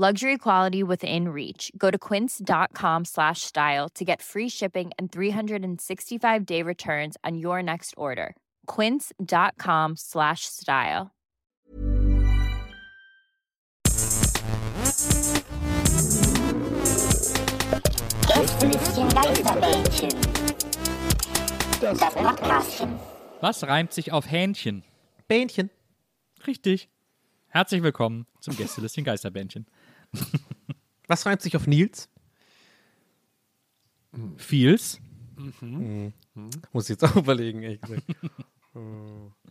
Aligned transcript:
Luxury 0.00 0.38
quality 0.38 0.84
within 0.84 1.30
reach. 1.30 1.72
Go 1.76 1.90
to 1.90 1.98
quince.com 1.98 3.04
slash 3.04 3.42
style 3.42 3.88
to 3.96 4.04
get 4.04 4.22
free 4.22 4.48
shipping 4.48 4.92
and 4.96 5.10
365 5.10 6.46
day 6.46 6.62
returns 6.62 7.16
on 7.24 7.36
your 7.36 7.64
next 7.64 7.94
order. 7.96 8.36
Quince.com 8.68 9.96
slash 9.96 10.42
style. 10.42 11.10
Gästelistchen 18.28 19.08
Geisterbällchen. 19.08 20.10
Das 21.80 21.98
Podcastchen. 21.98 23.00
Was 23.40 23.64
reimt 23.64 23.92
sich 23.92 24.12
auf 24.12 24.30
Hähnchen? 24.30 24.84
Bähnchen. 25.26 25.70
Richtig. 26.46 26.88
Herzlich 27.48 27.82
willkommen 27.82 28.26
zum 28.38 28.56
Gästelistchen 28.56 29.02
Geisterbändchen. 29.02 29.66
Was 31.06 31.26
reimt 31.26 31.42
sich 31.42 31.56
auf 31.56 31.66
Nils? 31.66 32.08
Feels. 34.36 35.00
Muss 36.72 36.84
ich 36.84 36.90
jetzt 36.90 37.04
auch 37.04 37.16
überlegen, 37.16 37.62
ehrlich 37.62 37.80
gesagt. 37.80 38.02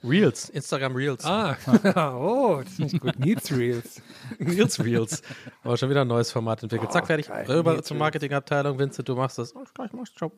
Reels, 0.03 0.49
Instagram 0.49 0.95
Reels. 0.95 1.25
Ah, 1.25 1.57
oh, 2.15 2.61
das 2.63 2.75
finde 2.75 2.95
ich 2.95 3.01
gut. 3.01 3.19
Needs 3.19 3.51
Reels. 3.51 4.01
Nils 4.39 4.83
Reels. 4.83 5.21
Aber 5.63 5.75
schon 5.75 5.89
wieder 5.89 6.01
ein 6.01 6.07
neues 6.07 6.31
Format 6.31 6.63
entwickelt. 6.63 6.91
Zack, 6.91 7.07
fertig. 7.07 7.27
geil. 7.27 7.45
Rüber 7.47 7.73
Nils 7.73 7.87
zur. 7.87 7.97
Marketingabteilung. 7.97 8.79
Vincent, 8.79 9.09
du 9.09 9.15
machst 9.15 9.37
das. 9.37 9.55
Oh, 9.55 9.63
ich 9.63 9.93
mach's. 9.93 10.13
Ciao. 10.13 10.31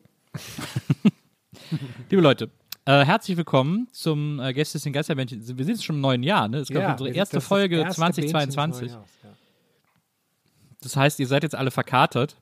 Liebe 2.08 2.22
Leute, 2.22 2.50
äh, 2.84 3.04
herzlich 3.04 3.36
willkommen 3.36 3.88
zum 3.92 4.40
äh, 4.40 4.52
Gästelistchen 4.52 4.92
Geisterbändchen. 4.92 5.40
Wir 5.40 5.64
sind 5.64 5.74
jetzt 5.74 5.84
schon 5.84 5.96
im 5.96 6.00
neuen 6.00 6.22
Jahr, 6.22 6.48
ne? 6.48 6.56
Es 6.58 6.62
ist, 6.62 6.70
glaube 6.70 6.86
ich, 6.86 6.92
unsere 6.92 7.10
erste 7.10 7.36
ist 7.36 7.42
das 7.42 7.48
Folge 7.48 7.76
erste 7.76 8.00
Bähnchen 8.00 8.22
des 8.22 8.30
2022. 8.32 8.88
Neujahrs, 8.88 9.10
ja. 9.22 9.30
Das 10.82 10.96
heißt, 10.96 11.20
ihr 11.20 11.26
seid 11.26 11.42
jetzt 11.42 11.54
alle 11.54 11.70
verkatert, 11.70 12.36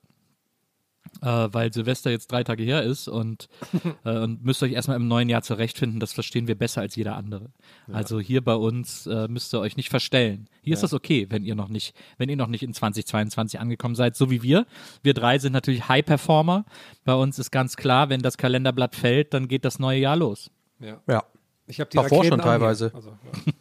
äh, 1.21 1.25
weil 1.51 1.73
Silvester 1.73 2.11
jetzt 2.11 2.31
drei 2.31 2.43
Tage 2.43 2.63
her 2.63 2.83
ist 2.83 3.07
und, 3.07 3.49
äh, 4.05 4.17
und 4.19 4.43
müsst 4.43 4.61
euch 4.63 4.71
erstmal 4.71 4.97
im 4.97 5.07
neuen 5.07 5.29
Jahr 5.29 5.41
zurechtfinden. 5.41 5.99
Das 5.99 6.13
verstehen 6.13 6.47
wir 6.47 6.55
besser 6.55 6.81
als 6.81 6.95
jeder 6.95 7.15
andere. 7.15 7.51
Also 7.91 8.19
hier 8.19 8.43
bei 8.43 8.53
uns 8.53 9.07
äh, 9.07 9.27
müsst 9.27 9.53
ihr 9.53 9.59
euch 9.59 9.75
nicht 9.75 9.89
verstellen. 9.89 10.47
Hier 10.61 10.73
ist 10.73 10.83
das 10.83 10.93
okay, 10.93 11.27
wenn 11.29 11.43
ihr 11.43 11.55
noch 11.55 11.69
nicht, 11.69 11.95
wenn 12.17 12.29
ihr 12.29 12.35
noch 12.35 12.47
nicht 12.47 12.63
in 12.63 12.73
2022 12.73 13.59
angekommen 13.59 13.95
seid, 13.95 14.15
so 14.15 14.29
wie 14.29 14.43
wir. 14.43 14.65
Wir 15.01 15.13
drei 15.13 15.39
sind 15.39 15.53
natürlich 15.53 15.87
High-Performer. 15.89 16.65
Bei 17.05 17.15
uns 17.15 17.39
ist 17.39 17.51
ganz 17.51 17.75
klar, 17.75 18.09
wenn 18.09 18.21
das 18.21 18.37
Kalenderblatt 18.37 18.95
fällt, 18.95 19.33
dann 19.33 19.47
geht 19.47 19.65
das 19.65 19.79
neue 19.79 19.99
Jahr 19.99 20.15
los. 20.15 20.51
Ja. 20.79 21.01
Ja. 21.07 21.23
Ich 21.67 21.79
habe 21.79 21.89
die 21.89 21.97
Davor 21.97 22.19
Raketen 22.19 22.29
schon 22.29 22.41
teilweise. 22.41 22.91
Also, 22.93 23.09
ja. 23.09 23.53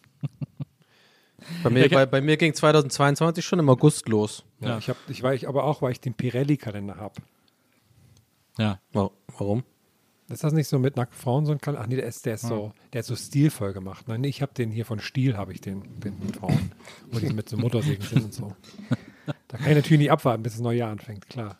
Bei 1.63 1.71
mir, 1.71 1.89
bei, 1.89 2.07
bei 2.07 2.21
mir 2.21 2.37
ging 2.37 2.55
2022 2.55 3.45
schon 3.45 3.59
im 3.59 3.69
August 3.69 4.09
los. 4.09 4.45
Ja, 4.61 4.79
Ich, 4.79 4.89
hab, 4.89 4.97
ich 5.09 5.23
war 5.23 5.35
ich 5.35 5.49
aber 5.49 5.65
auch, 5.65 5.83
weil 5.83 5.93
ich 5.93 6.01
den 6.01 6.15
Pirelli-Kalender 6.15 6.97
habe. 6.97 7.15
Ja. 8.59 8.81
Wa- 8.93 9.11
Warum? 9.39 9.65
Ist 10.29 10.45
das 10.45 10.53
nicht 10.53 10.69
so 10.69 10.79
mit 10.79 10.97
nackten 10.97 11.19
Frauen 11.19 11.47
so 11.47 11.53
ein 11.53 11.61
Kalender? 11.61 11.85
Ach 11.85 11.89
nee, 11.89 11.97
der 11.97 12.07
ist, 12.07 12.27
der 12.27 12.35
ist 12.35 12.43
so, 12.43 12.73
der 12.93 13.01
ist 13.01 13.07
so 13.07 13.17
stilvoll 13.17 13.73
gemacht. 13.73 14.09
Nein, 14.09 14.21
nee, 14.21 14.29
ich 14.29 14.43
habe 14.43 14.53
den 14.53 14.71
hier 14.71 14.85
von 14.85 15.01
Stiel, 15.01 15.37
habe 15.39 15.53
ich 15.53 15.61
den, 15.63 15.83
den 16.01 16.19
mit 16.19 16.37
Frauen, 16.37 16.73
wo 17.11 17.19
die 17.19 17.31
mit 17.33 17.49
so 17.49 17.57
Motorsägen 17.57 18.05
sind 18.07 18.25
und 18.25 18.35
so. 18.35 18.55
Da 19.49 19.59
kann 19.59 19.69
ich 19.71 19.77
natürlich 19.77 19.99
nicht 19.99 20.11
abwarten, 20.11 20.43
bis 20.43 20.55
das 20.55 20.63
neue 20.63 20.79
Jahr 20.79 20.91
anfängt, 20.91 21.29
klar. 21.29 21.59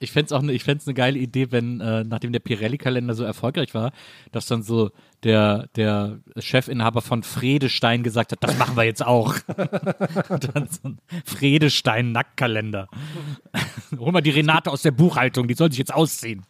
Ich, 0.00 0.12
fände 0.12 0.26
es 0.26 0.32
auch 0.32 0.42
fänd's 0.62 0.86
eine 0.86 0.94
geile 0.94 1.18
Idee, 1.18 1.52
wenn, 1.52 1.80
äh, 1.80 2.04
nachdem 2.04 2.32
der 2.32 2.40
Pirelli-Kalender 2.40 3.14
so 3.14 3.24
erfolgreich 3.24 3.74
war, 3.74 3.92
dass 4.32 4.46
dann 4.46 4.62
so 4.62 4.90
der, 5.22 5.68
der 5.76 6.20
Chefinhaber 6.38 7.02
von 7.02 7.22
Fredestein 7.22 8.02
gesagt 8.02 8.32
hat, 8.32 8.42
das 8.42 8.56
machen 8.58 8.76
wir 8.76 8.84
jetzt 8.84 9.04
auch. 9.04 9.34
Dann 9.48 10.68
so 10.68 10.88
ein 10.88 10.98
Fredestein-Nacktkalender. 11.24 12.88
Hol 13.98 14.12
mal 14.12 14.20
die 14.20 14.30
Renate 14.30 14.70
aus 14.70 14.82
der 14.82 14.92
Buchhaltung, 14.92 15.48
die 15.48 15.54
soll 15.54 15.70
sich 15.70 15.78
jetzt 15.78 15.94
ausziehen. 15.94 16.44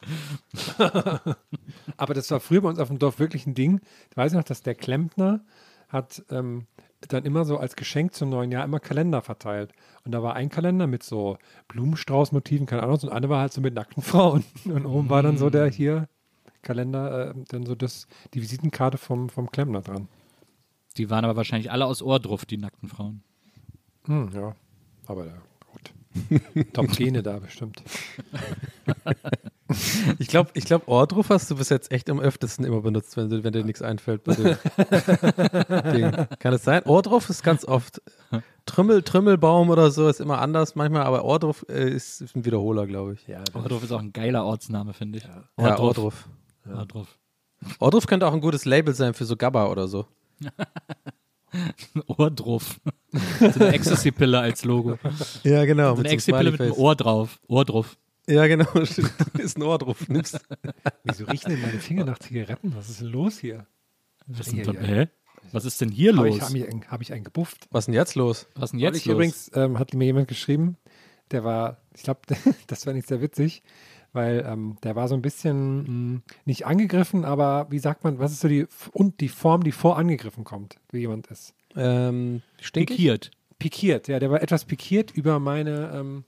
Aber 1.96 2.14
das 2.14 2.30
war 2.30 2.40
früher 2.40 2.62
bei 2.62 2.68
uns 2.68 2.78
auf 2.78 2.88
dem 2.88 2.98
Dorf 2.98 3.18
wirklich 3.18 3.46
ein 3.46 3.54
Ding. 3.54 3.80
Ich 4.10 4.16
weiß 4.16 4.32
noch, 4.34 4.44
dass 4.44 4.62
der 4.62 4.74
Klempner 4.74 5.40
hat 5.88 6.22
ähm, 6.30 6.66
dann 7.06 7.24
immer 7.24 7.44
so 7.44 7.58
als 7.58 7.76
Geschenk 7.76 8.14
zum 8.14 8.30
neuen 8.30 8.50
Jahr 8.50 8.64
immer 8.64 8.80
Kalender 8.80 9.22
verteilt. 9.22 9.72
Und 10.04 10.12
da 10.12 10.22
war 10.22 10.34
ein 10.34 10.48
Kalender 10.48 10.86
mit 10.86 11.02
so 11.02 11.38
Blumenstrauß-Motiven, 11.68 12.66
keine 12.66 12.82
Ahnung, 12.82 12.98
und 13.02 13.10
einer 13.10 13.28
war 13.28 13.40
halt 13.40 13.52
so 13.52 13.60
mit 13.60 13.74
nackten 13.74 14.02
Frauen. 14.02 14.44
Und 14.64 14.86
oben 14.86 15.08
war 15.08 15.22
dann 15.22 15.38
so 15.38 15.50
der 15.50 15.68
hier 15.68 16.08
Kalender, 16.62 17.30
äh, 17.30 17.34
dann 17.48 17.66
so 17.66 17.74
das, 17.74 18.08
die 18.34 18.42
Visitenkarte 18.42 18.98
vom, 18.98 19.28
vom 19.28 19.50
Klempner 19.50 19.80
dran. 19.80 20.08
Die 20.96 21.08
waren 21.10 21.24
aber 21.24 21.36
wahrscheinlich 21.36 21.70
alle 21.70 21.86
aus 21.86 22.02
Ohrdruff, 22.02 22.44
die 22.44 22.58
nackten 22.58 22.88
Frauen. 22.88 23.22
Hm, 24.06 24.30
ja, 24.32 24.56
aber 25.06 25.26
ja, 25.26 25.32
gut. 25.32 25.57
Top-Gene 26.72 27.22
da 27.22 27.38
bestimmt. 27.38 27.82
Ich 30.18 30.28
glaube, 30.28 30.50
ich 30.54 30.64
glaub, 30.64 30.88
Ohrdruf 30.88 31.28
hast 31.30 31.50
du 31.50 31.56
bis 31.56 31.68
jetzt 31.68 31.90
echt 31.92 32.08
am 32.10 32.20
öftesten 32.20 32.64
immer 32.64 32.80
benutzt, 32.80 33.16
wenn, 33.16 33.28
du- 33.28 33.44
wenn 33.44 33.52
dir 33.52 33.64
nichts 33.64 33.82
einfällt. 33.82 34.24
Bei 34.24 34.34
dem 34.34 34.56
Ding. 35.92 36.26
Kann 36.38 36.54
es 36.54 36.64
sein? 36.64 36.82
Ohrdruf 36.84 37.28
ist 37.30 37.42
ganz 37.42 37.64
oft. 37.64 38.00
Trümmel, 38.66 39.02
Trümmelbaum 39.02 39.70
oder 39.70 39.90
so 39.90 40.08
ist 40.08 40.20
immer 40.20 40.40
anders 40.40 40.74
manchmal, 40.74 41.02
aber 41.02 41.24
Ohrdruf 41.24 41.64
äh, 41.68 41.88
ist, 41.90 42.20
ein 42.34 42.44
Wiederholer, 42.44 42.86
glaube 42.86 43.14
ich. 43.14 43.26
Ja, 43.26 43.42
Ohrdruff 43.54 43.82
ist 43.84 43.92
auch 43.92 44.00
ein 44.00 44.12
geiler 44.12 44.44
Ortsname, 44.44 44.92
finde 44.92 45.18
ich. 45.18 45.24
ja 45.24 45.78
Ohrdruf. 45.78 46.28
Ohrdruff. 46.70 47.18
Ohrdruf 47.80 48.06
könnte 48.06 48.26
auch 48.26 48.32
ein 48.34 48.40
gutes 48.40 48.64
Label 48.66 48.94
sein 48.94 49.14
für 49.14 49.24
so 49.24 49.36
Gabba 49.36 49.66
oder 49.68 49.88
so. 49.88 50.06
Ohrdruff. 52.06 52.80
so 53.40 53.46
eine 53.46 53.72
Ecstasy-Pille 53.72 54.38
als 54.38 54.64
Logo. 54.64 54.98
Ja, 55.44 55.64
genau. 55.64 55.94
So 55.94 56.00
eine 56.00 56.10
Ecstasy-Pille 56.10 56.52
mit 56.52 56.60
einem 56.60 56.72
Ohr 56.72 56.94
drauf. 56.96 57.40
Ohrdruff. 57.48 57.96
Ja, 58.28 58.46
genau. 58.46 58.70
ist 59.38 59.56
ein 59.56 59.62
Ohrdruf. 59.62 60.08
Nimmst. 60.08 60.38
Wieso 61.04 61.24
riechen 61.24 61.50
denn 61.50 61.62
meine 61.62 61.78
Finger 61.78 62.04
nach 62.04 62.18
Zigaretten? 62.18 62.74
Was 62.76 62.90
ist 62.90 63.00
denn 63.00 63.08
los 63.08 63.38
hier? 63.38 63.66
Was, 64.26 64.48
denn, 64.48 64.58
ja. 64.58 64.80
hä? 64.80 65.08
Was 65.52 65.64
ist 65.64 65.80
denn 65.80 65.88
hier 65.90 66.14
Habe 66.14 66.28
los? 66.28 66.36
ich, 66.36 66.42
hab 66.42 66.54
ich, 66.54 66.68
einen- 66.68 66.90
hab 66.90 67.00
ich 67.00 67.12
einen 67.12 67.24
gebufft? 67.24 67.66
Was 67.70 67.82
ist 67.82 67.86
denn 67.86 67.94
jetzt 67.94 68.14
los? 68.14 68.46
Was 68.54 68.64
ist 68.64 68.72
denn 68.72 68.80
Jetzt 68.80 68.94
jetzt 68.94 69.00
ich 69.00 69.06
los? 69.06 69.14
übrigens, 69.14 69.50
ähm, 69.54 69.78
hat 69.78 69.94
mir 69.94 70.04
jemand 70.04 70.28
geschrieben, 70.28 70.76
der 71.30 71.44
war, 71.44 71.78
ich 71.94 72.02
glaube, 72.02 72.20
das 72.66 72.86
war 72.86 72.92
nicht 72.92 73.08
sehr 73.08 73.22
witzig, 73.22 73.62
weil 74.12 74.44
ähm, 74.48 74.76
der 74.82 74.96
war 74.96 75.08
so 75.08 75.14
ein 75.14 75.22
bisschen 75.22 76.12
mh, 76.14 76.20
nicht 76.44 76.66
angegriffen, 76.66 77.24
aber 77.24 77.66
wie 77.70 77.78
sagt 77.78 78.04
man, 78.04 78.18
was 78.18 78.32
ist 78.32 78.40
so 78.40 78.48
die, 78.48 78.66
und 78.92 79.20
die 79.20 79.28
Form, 79.28 79.62
die 79.64 79.72
vor 79.72 79.98
angegriffen 79.98 80.44
kommt, 80.44 80.76
wie 80.90 80.98
jemand 81.00 81.26
ist? 81.28 81.54
Ähm? 81.76 82.42
Pikiert. 82.72 83.30
Pikiert, 83.58 84.08
ja, 84.08 84.18
der 84.20 84.30
war 84.30 84.40
etwas 84.42 84.64
pikiert 84.64 85.10
über 85.10 85.38
meine, 85.40 85.90
ähm, 85.94 86.24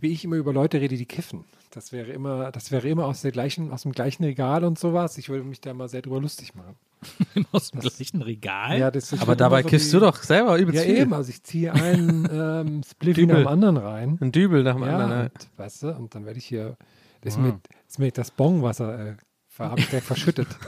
wie 0.00 0.08
ich 0.12 0.24
immer 0.24 0.36
über 0.36 0.52
Leute 0.52 0.80
rede, 0.80 0.96
die 0.96 1.04
kiffen. 1.06 1.44
Das 1.72 1.92
wäre 1.92 2.10
immer, 2.10 2.50
das 2.50 2.72
wäre 2.72 2.88
immer 2.88 3.04
aus 3.04 3.22
der 3.22 3.30
gleichen, 3.30 3.70
aus 3.70 3.82
dem 3.82 3.92
gleichen 3.92 4.24
Regal 4.24 4.64
und 4.64 4.78
sowas. 4.78 5.18
Ich 5.18 5.28
würde 5.28 5.44
mich 5.44 5.60
da 5.60 5.72
mal 5.74 5.88
sehr 5.88 6.02
drüber 6.02 6.20
lustig 6.20 6.54
machen. 6.54 6.74
Aus 7.52 7.70
dem 7.70 7.80
gleichen 7.80 8.20
Regal? 8.20 8.78
Ja, 8.78 8.90
das 8.90 9.10
ist 9.12 9.22
Aber 9.22 9.34
dabei 9.34 9.62
so 9.62 9.68
kiffst 9.68 9.90
du 9.94 10.00
doch 10.00 10.16
selber 10.16 10.58
übelst 10.58 10.80
Ja, 10.84 10.86
viel. 10.90 10.98
eben. 11.00 11.14
Also 11.14 11.30
ich 11.30 11.42
ziehe 11.42 11.72
einen 11.72 12.28
ähm, 12.30 12.82
Split 12.82 13.16
nach 13.26 13.36
dem 13.38 13.46
anderen 13.46 13.76
rein. 13.78 14.18
Ein 14.20 14.32
Dübel 14.32 14.62
nach 14.64 14.74
dem 14.74 14.84
Ja, 14.84 14.98
anderen. 14.98 15.22
und, 15.28 15.48
weißt 15.56 15.82
du, 15.84 15.88
und 15.96 16.14
dann 16.14 16.26
werde 16.26 16.38
ich 16.38 16.44
hier, 16.44 16.76
das 17.22 17.34
ist, 17.34 17.40
mir, 17.40 17.60
ist 17.88 17.98
mir 17.98 18.10
das 18.10 18.30
Bongwasser, 18.30 19.08
äh, 19.10 19.16
habe 19.58 19.80
ich 19.80 19.88
direkt 19.88 20.06
verschüttet. 20.06 20.48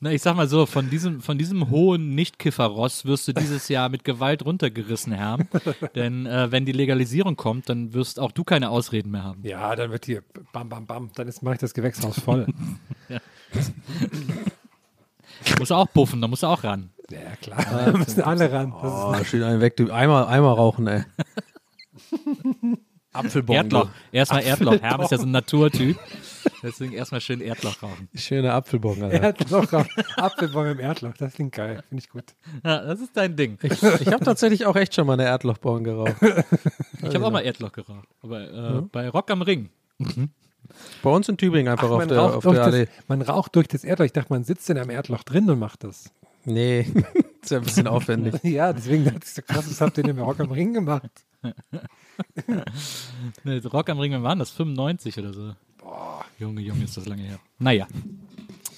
Na, 0.00 0.10
ich 0.12 0.22
sag 0.22 0.34
mal 0.36 0.48
so, 0.48 0.66
von 0.66 0.90
diesem, 0.90 1.20
von 1.20 1.38
diesem 1.38 1.70
hohen 1.70 2.14
Nicht-Kiffer-Ross 2.14 3.04
wirst 3.04 3.28
du 3.28 3.32
dieses 3.32 3.68
Jahr 3.68 3.88
mit 3.88 4.02
Gewalt 4.04 4.44
runtergerissen, 4.44 5.12
Herr. 5.12 5.38
Denn 5.94 6.26
äh, 6.26 6.50
wenn 6.50 6.64
die 6.64 6.72
Legalisierung 6.72 7.36
kommt, 7.36 7.68
dann 7.68 7.92
wirst 7.94 8.18
auch 8.18 8.32
du 8.32 8.42
keine 8.44 8.70
Ausreden 8.70 9.10
mehr 9.12 9.22
haben. 9.22 9.42
Ja, 9.44 9.76
dann 9.76 9.90
wird 9.90 10.06
hier 10.06 10.22
bam, 10.52 10.68
bam, 10.68 10.86
bam. 10.86 11.10
Dann 11.14 11.32
mache 11.42 11.54
ich 11.54 11.60
das 11.60 11.74
Gewächshaus 11.74 12.18
voll. 12.18 12.46
Musst 15.58 15.70
du 15.70 15.74
auch 15.74 15.90
puffen, 15.92 16.20
da 16.20 16.28
musst 16.28 16.42
du 16.42 16.46
auch 16.48 16.62
ran. 16.64 16.90
ja, 17.10 17.34
klar. 17.40 17.64
Da 17.64 17.92
müssen 17.96 18.20
alle 18.20 18.52
ran. 18.52 18.72
Das 18.82 18.92
Oh, 18.92 19.24
schön 19.24 19.42
einen 19.42 19.60
weg. 19.62 19.74
Du, 19.76 19.90
einmal, 19.90 20.26
einmal 20.26 20.54
rauchen, 20.54 20.86
ey. 20.86 21.04
Apfelbongo. 23.12 23.56
Erdloch. 23.58 23.88
Erstmal 24.12 24.42
Erdloch. 24.44 24.80
Herm 24.80 25.00
ist 25.00 25.10
ja 25.10 25.18
so 25.18 25.24
ein 25.24 25.30
Naturtyp. 25.32 25.98
Deswegen 26.62 26.92
erstmal 26.92 27.20
schön 27.20 27.40
Erdloch 27.40 27.82
rauchen. 27.82 28.08
Schöner 28.14 28.54
Apfelbon, 28.54 29.02
Alter. 29.02 29.20
Erdloch, 29.22 29.72
auf- 29.72 29.88
Apfelbaum 30.16 30.66
im 30.66 30.78
Erdloch. 30.80 31.14
Das 31.18 31.34
klingt 31.34 31.52
geil. 31.52 31.82
Finde 31.88 32.02
ich 32.04 32.08
gut. 32.10 32.24
Ja, 32.64 32.84
das 32.84 33.00
ist 33.00 33.16
dein 33.16 33.34
Ding. 33.36 33.58
Ich, 33.62 33.72
ich 33.82 34.06
habe 34.12 34.24
tatsächlich 34.24 34.64
auch 34.66 34.76
echt 34.76 34.94
schon 34.94 35.06
mal 35.06 35.14
eine 35.14 35.24
Erdlochbon 35.24 35.82
geraucht. 35.84 36.14
Ich 37.02 37.14
habe 37.14 37.26
auch 37.26 37.30
mal 37.32 37.40
Erdloch 37.40 37.72
geraucht. 37.72 38.08
Aber 38.22 38.40
äh, 38.78 38.82
bei 38.92 39.08
Rock 39.08 39.30
am 39.30 39.42
Ring. 39.42 39.70
Bei 41.02 41.10
uns 41.10 41.28
in 41.28 41.36
Tübingen 41.36 41.72
einfach 41.72 41.90
auf 41.90 41.98
man, 41.98 42.08
der, 42.08 42.18
raucht 42.18 42.46
auf 42.46 42.54
der 42.54 42.64
Allee. 42.64 42.86
das, 42.86 43.08
man 43.08 43.22
raucht 43.22 43.56
durch 43.56 43.66
das 43.68 43.82
Erdloch. 43.84 44.06
Ich 44.06 44.12
dachte, 44.12 44.32
man 44.32 44.44
sitzt 44.44 44.70
in 44.70 44.78
einem 44.78 44.90
Erdloch 44.90 45.24
drin 45.24 45.50
und 45.50 45.58
macht 45.58 45.82
das. 45.84 46.12
Nee, 46.44 46.86
ist 47.42 47.50
ja 47.50 47.58
ein 47.58 47.64
bisschen 47.64 47.86
aufwendig. 47.86 48.34
Ja, 48.44 48.72
deswegen 48.72 49.04
dachte 49.04 49.20
ich 49.24 49.32
so 49.34 49.42
krass, 49.42 49.68
was 49.68 49.80
habt 49.80 49.98
ihr 49.98 50.04
denn 50.04 50.16
im 50.16 50.22
Rock 50.22 50.40
am 50.40 50.50
Ring 50.52 50.72
gemacht? 50.72 51.10
Ne, 53.44 53.62
Rock 53.66 53.90
am 53.90 53.98
Ring, 53.98 54.12
wann 54.12 54.22
waren 54.22 54.38
das? 54.38 54.50
95 54.50 55.18
oder 55.18 55.32
so. 55.32 55.54
Boah. 55.78 56.24
Junge, 56.38 56.60
Junge, 56.62 56.84
ist 56.84 56.96
das 56.96 57.06
lange 57.06 57.22
her. 57.22 57.38
Naja. 57.58 57.86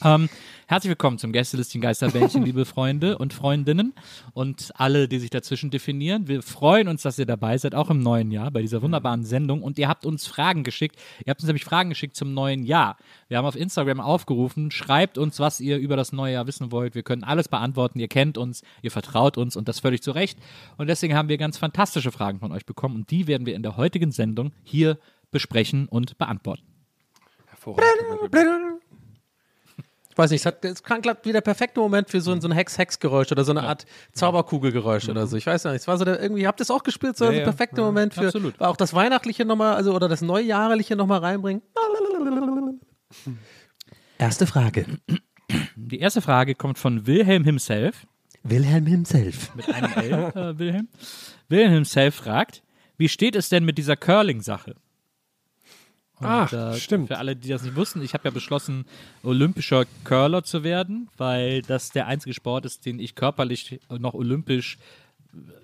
Ähm, 0.03 0.29
herzlich 0.73 0.89
willkommen 0.89 1.19
zum 1.19 1.33
Gästelistchen 1.33 1.83
Geisterbällchen, 1.83 2.43
liebe 2.47 2.65
Freunde 2.65 3.19
und 3.19 3.35
Freundinnen 3.35 3.93
und 4.33 4.73
alle, 4.77 5.07
die 5.07 5.19
sich 5.19 5.29
dazwischen 5.29 5.71
definieren. 5.71 6.29
Wir 6.29 6.41
freuen 6.41 6.89
uns, 6.89 7.03
dass 7.03 7.19
ihr 7.19 7.27
dabei 7.27 7.59
seid, 7.59 7.75
auch 7.75 7.91
im 7.91 7.99
neuen 7.99 8.31
Jahr 8.31 8.51
bei 8.51 8.63
dieser 8.63 8.81
wunderbaren 8.81 9.23
Sendung. 9.23 9.63
Und 9.63 9.79
ihr 9.79 9.87
habt 9.87 10.07
uns 10.07 10.27
Fragen 10.27 10.65
geschickt. 10.65 10.97
Ihr 11.27 11.31
habt 11.31 11.43
uns 11.43 11.47
nämlich 11.47 11.67
Fragen 11.67 11.91
geschickt 11.91 12.17
zum 12.17 12.33
neuen 12.33 12.65
Jahr. 12.65 12.97
Wir 13.29 13.37
haben 13.37 13.45
auf 13.45 13.55
Instagram 13.55 14.01
aufgerufen, 14.01 14.71
schreibt 14.71 15.19
uns, 15.19 15.41
was 15.41 15.61
ihr 15.61 15.77
über 15.77 15.95
das 15.95 16.11
neue 16.11 16.33
Jahr 16.33 16.47
wissen 16.47 16.73
wollt. 16.73 16.95
Wir 16.95 17.03
können 17.03 17.23
alles 17.23 17.49
beantworten. 17.49 18.01
Ihr 18.01 18.09
kennt 18.09 18.39
uns, 18.39 18.63
ihr 18.81 18.91
vertraut 18.91 19.37
uns 19.37 19.57
und 19.57 19.69
das 19.69 19.81
völlig 19.81 20.03
zu 20.03 20.13
Recht. 20.13 20.39
Und 20.79 20.87
deswegen 20.87 21.15
haben 21.15 21.29
wir 21.29 21.37
ganz 21.37 21.59
fantastische 21.59 22.13
Fragen 22.13 22.39
von 22.39 22.51
euch 22.51 22.65
bekommen 22.65 22.97
und 22.97 23.11
die 23.11 23.27
werden 23.27 23.45
wir 23.47 23.57
in 23.57 23.63
der 23.63 23.77
heutigen 23.77 24.11
Sendung 24.11 24.53
hier 24.63 24.97
besprechen 25.31 25.87
und 25.87 26.17
beantworten. 26.17 26.63
Hervorragend. 27.49 28.72
Ich 30.13 30.19
weiß 30.19 30.31
nicht, 30.31 30.41
es, 30.43 30.47
hat, 30.47 30.63
es 30.63 30.83
kann 30.83 31.01
glaub, 31.01 31.25
wie 31.25 31.33
der 31.33 31.41
perfekte 31.41 31.81
Moment 31.81 32.11
für 32.11 32.21
so 32.21 32.33
ein, 32.33 32.43
so 32.43 32.47
ein 32.49 32.53
Hex-Hex-Geräusch 32.53 33.33
oder 33.33 33.45
so 33.45 33.53
eine 33.53 33.63
Art 33.63 33.87
Zauberkugelgeräusch 34.13 35.09
oder 35.09 35.27
so. 35.27 35.39
Ich 35.39 35.47
weiß 35.47 35.65
nicht, 35.65 35.77
es 35.77 35.89
war 35.89 35.97
so 35.97 36.05
der, 36.05 36.21
irgendwie, 36.21 36.47
habt 36.47 36.61
ihr 36.61 36.65
es 36.65 36.71
auch 36.71 36.83
gespielt? 36.83 37.17
So 37.17 37.25
Ja, 37.25 37.31
der 37.31 37.41
ja. 37.41 37.45
perfekte 37.45 37.81
Ja, 37.81 37.87
Moment 37.87 38.13
für 38.13 38.27
absolut. 38.27 38.61
auch 38.61 38.77
das 38.77 38.93
Weihnachtliche 38.93 39.47
nochmal, 39.47 39.75
also 39.75 39.95
oder 39.95 40.11
das 40.11 40.21
Neujährliche 40.21 40.97
nochmal 40.97 41.21
reinbringen. 41.21 41.63
Erste 44.19 44.47
Frage. 44.47 44.85
Die 45.77 45.99
erste 45.99 46.21
Frage 46.21 46.55
kommt 46.55 46.79
von 46.79 47.07
Wilhelm 47.07 47.45
himself. 47.45 48.07
Wilhelm 48.43 48.87
himself. 48.87 49.55
Mit 49.55 49.69
einem 49.73 49.93
L, 49.95 50.13
äh, 50.13 50.59
Wilhelm. 50.59 50.89
Wilhelm 51.49 51.73
himself 51.73 52.17
fragt, 52.17 52.63
wie 52.99 53.09
steht 53.09 53.35
es 53.37 53.49
denn 53.49 53.65
mit 53.65 53.79
dieser 53.79 53.97
Curling-Sache? 53.97 54.75
Und, 56.23 56.29
Ach, 56.29 56.75
stimmt. 56.77 57.09
Für 57.09 57.19
alle, 57.19 57.35
die 57.37 57.49
das 57.49 57.63
nicht 57.63 57.77
wussten, 57.77 58.03
ich 58.03 58.15
habe 58.15 58.25
ja 58.25 58.31
beschlossen, 58.31 58.85
olympischer 59.23 59.85
Curler 60.05 60.43
zu 60.45 60.63
werden, 60.65 61.09
weil 61.17 61.63
das 61.63 61.91
der 61.91 62.07
einzige 62.07 62.33
Sport 62.35 62.65
ist, 62.65 62.87
den 62.87 62.99
ich 63.01 63.15
körperlich 63.15 63.81
noch 63.91 64.15
olympisch 64.15 64.79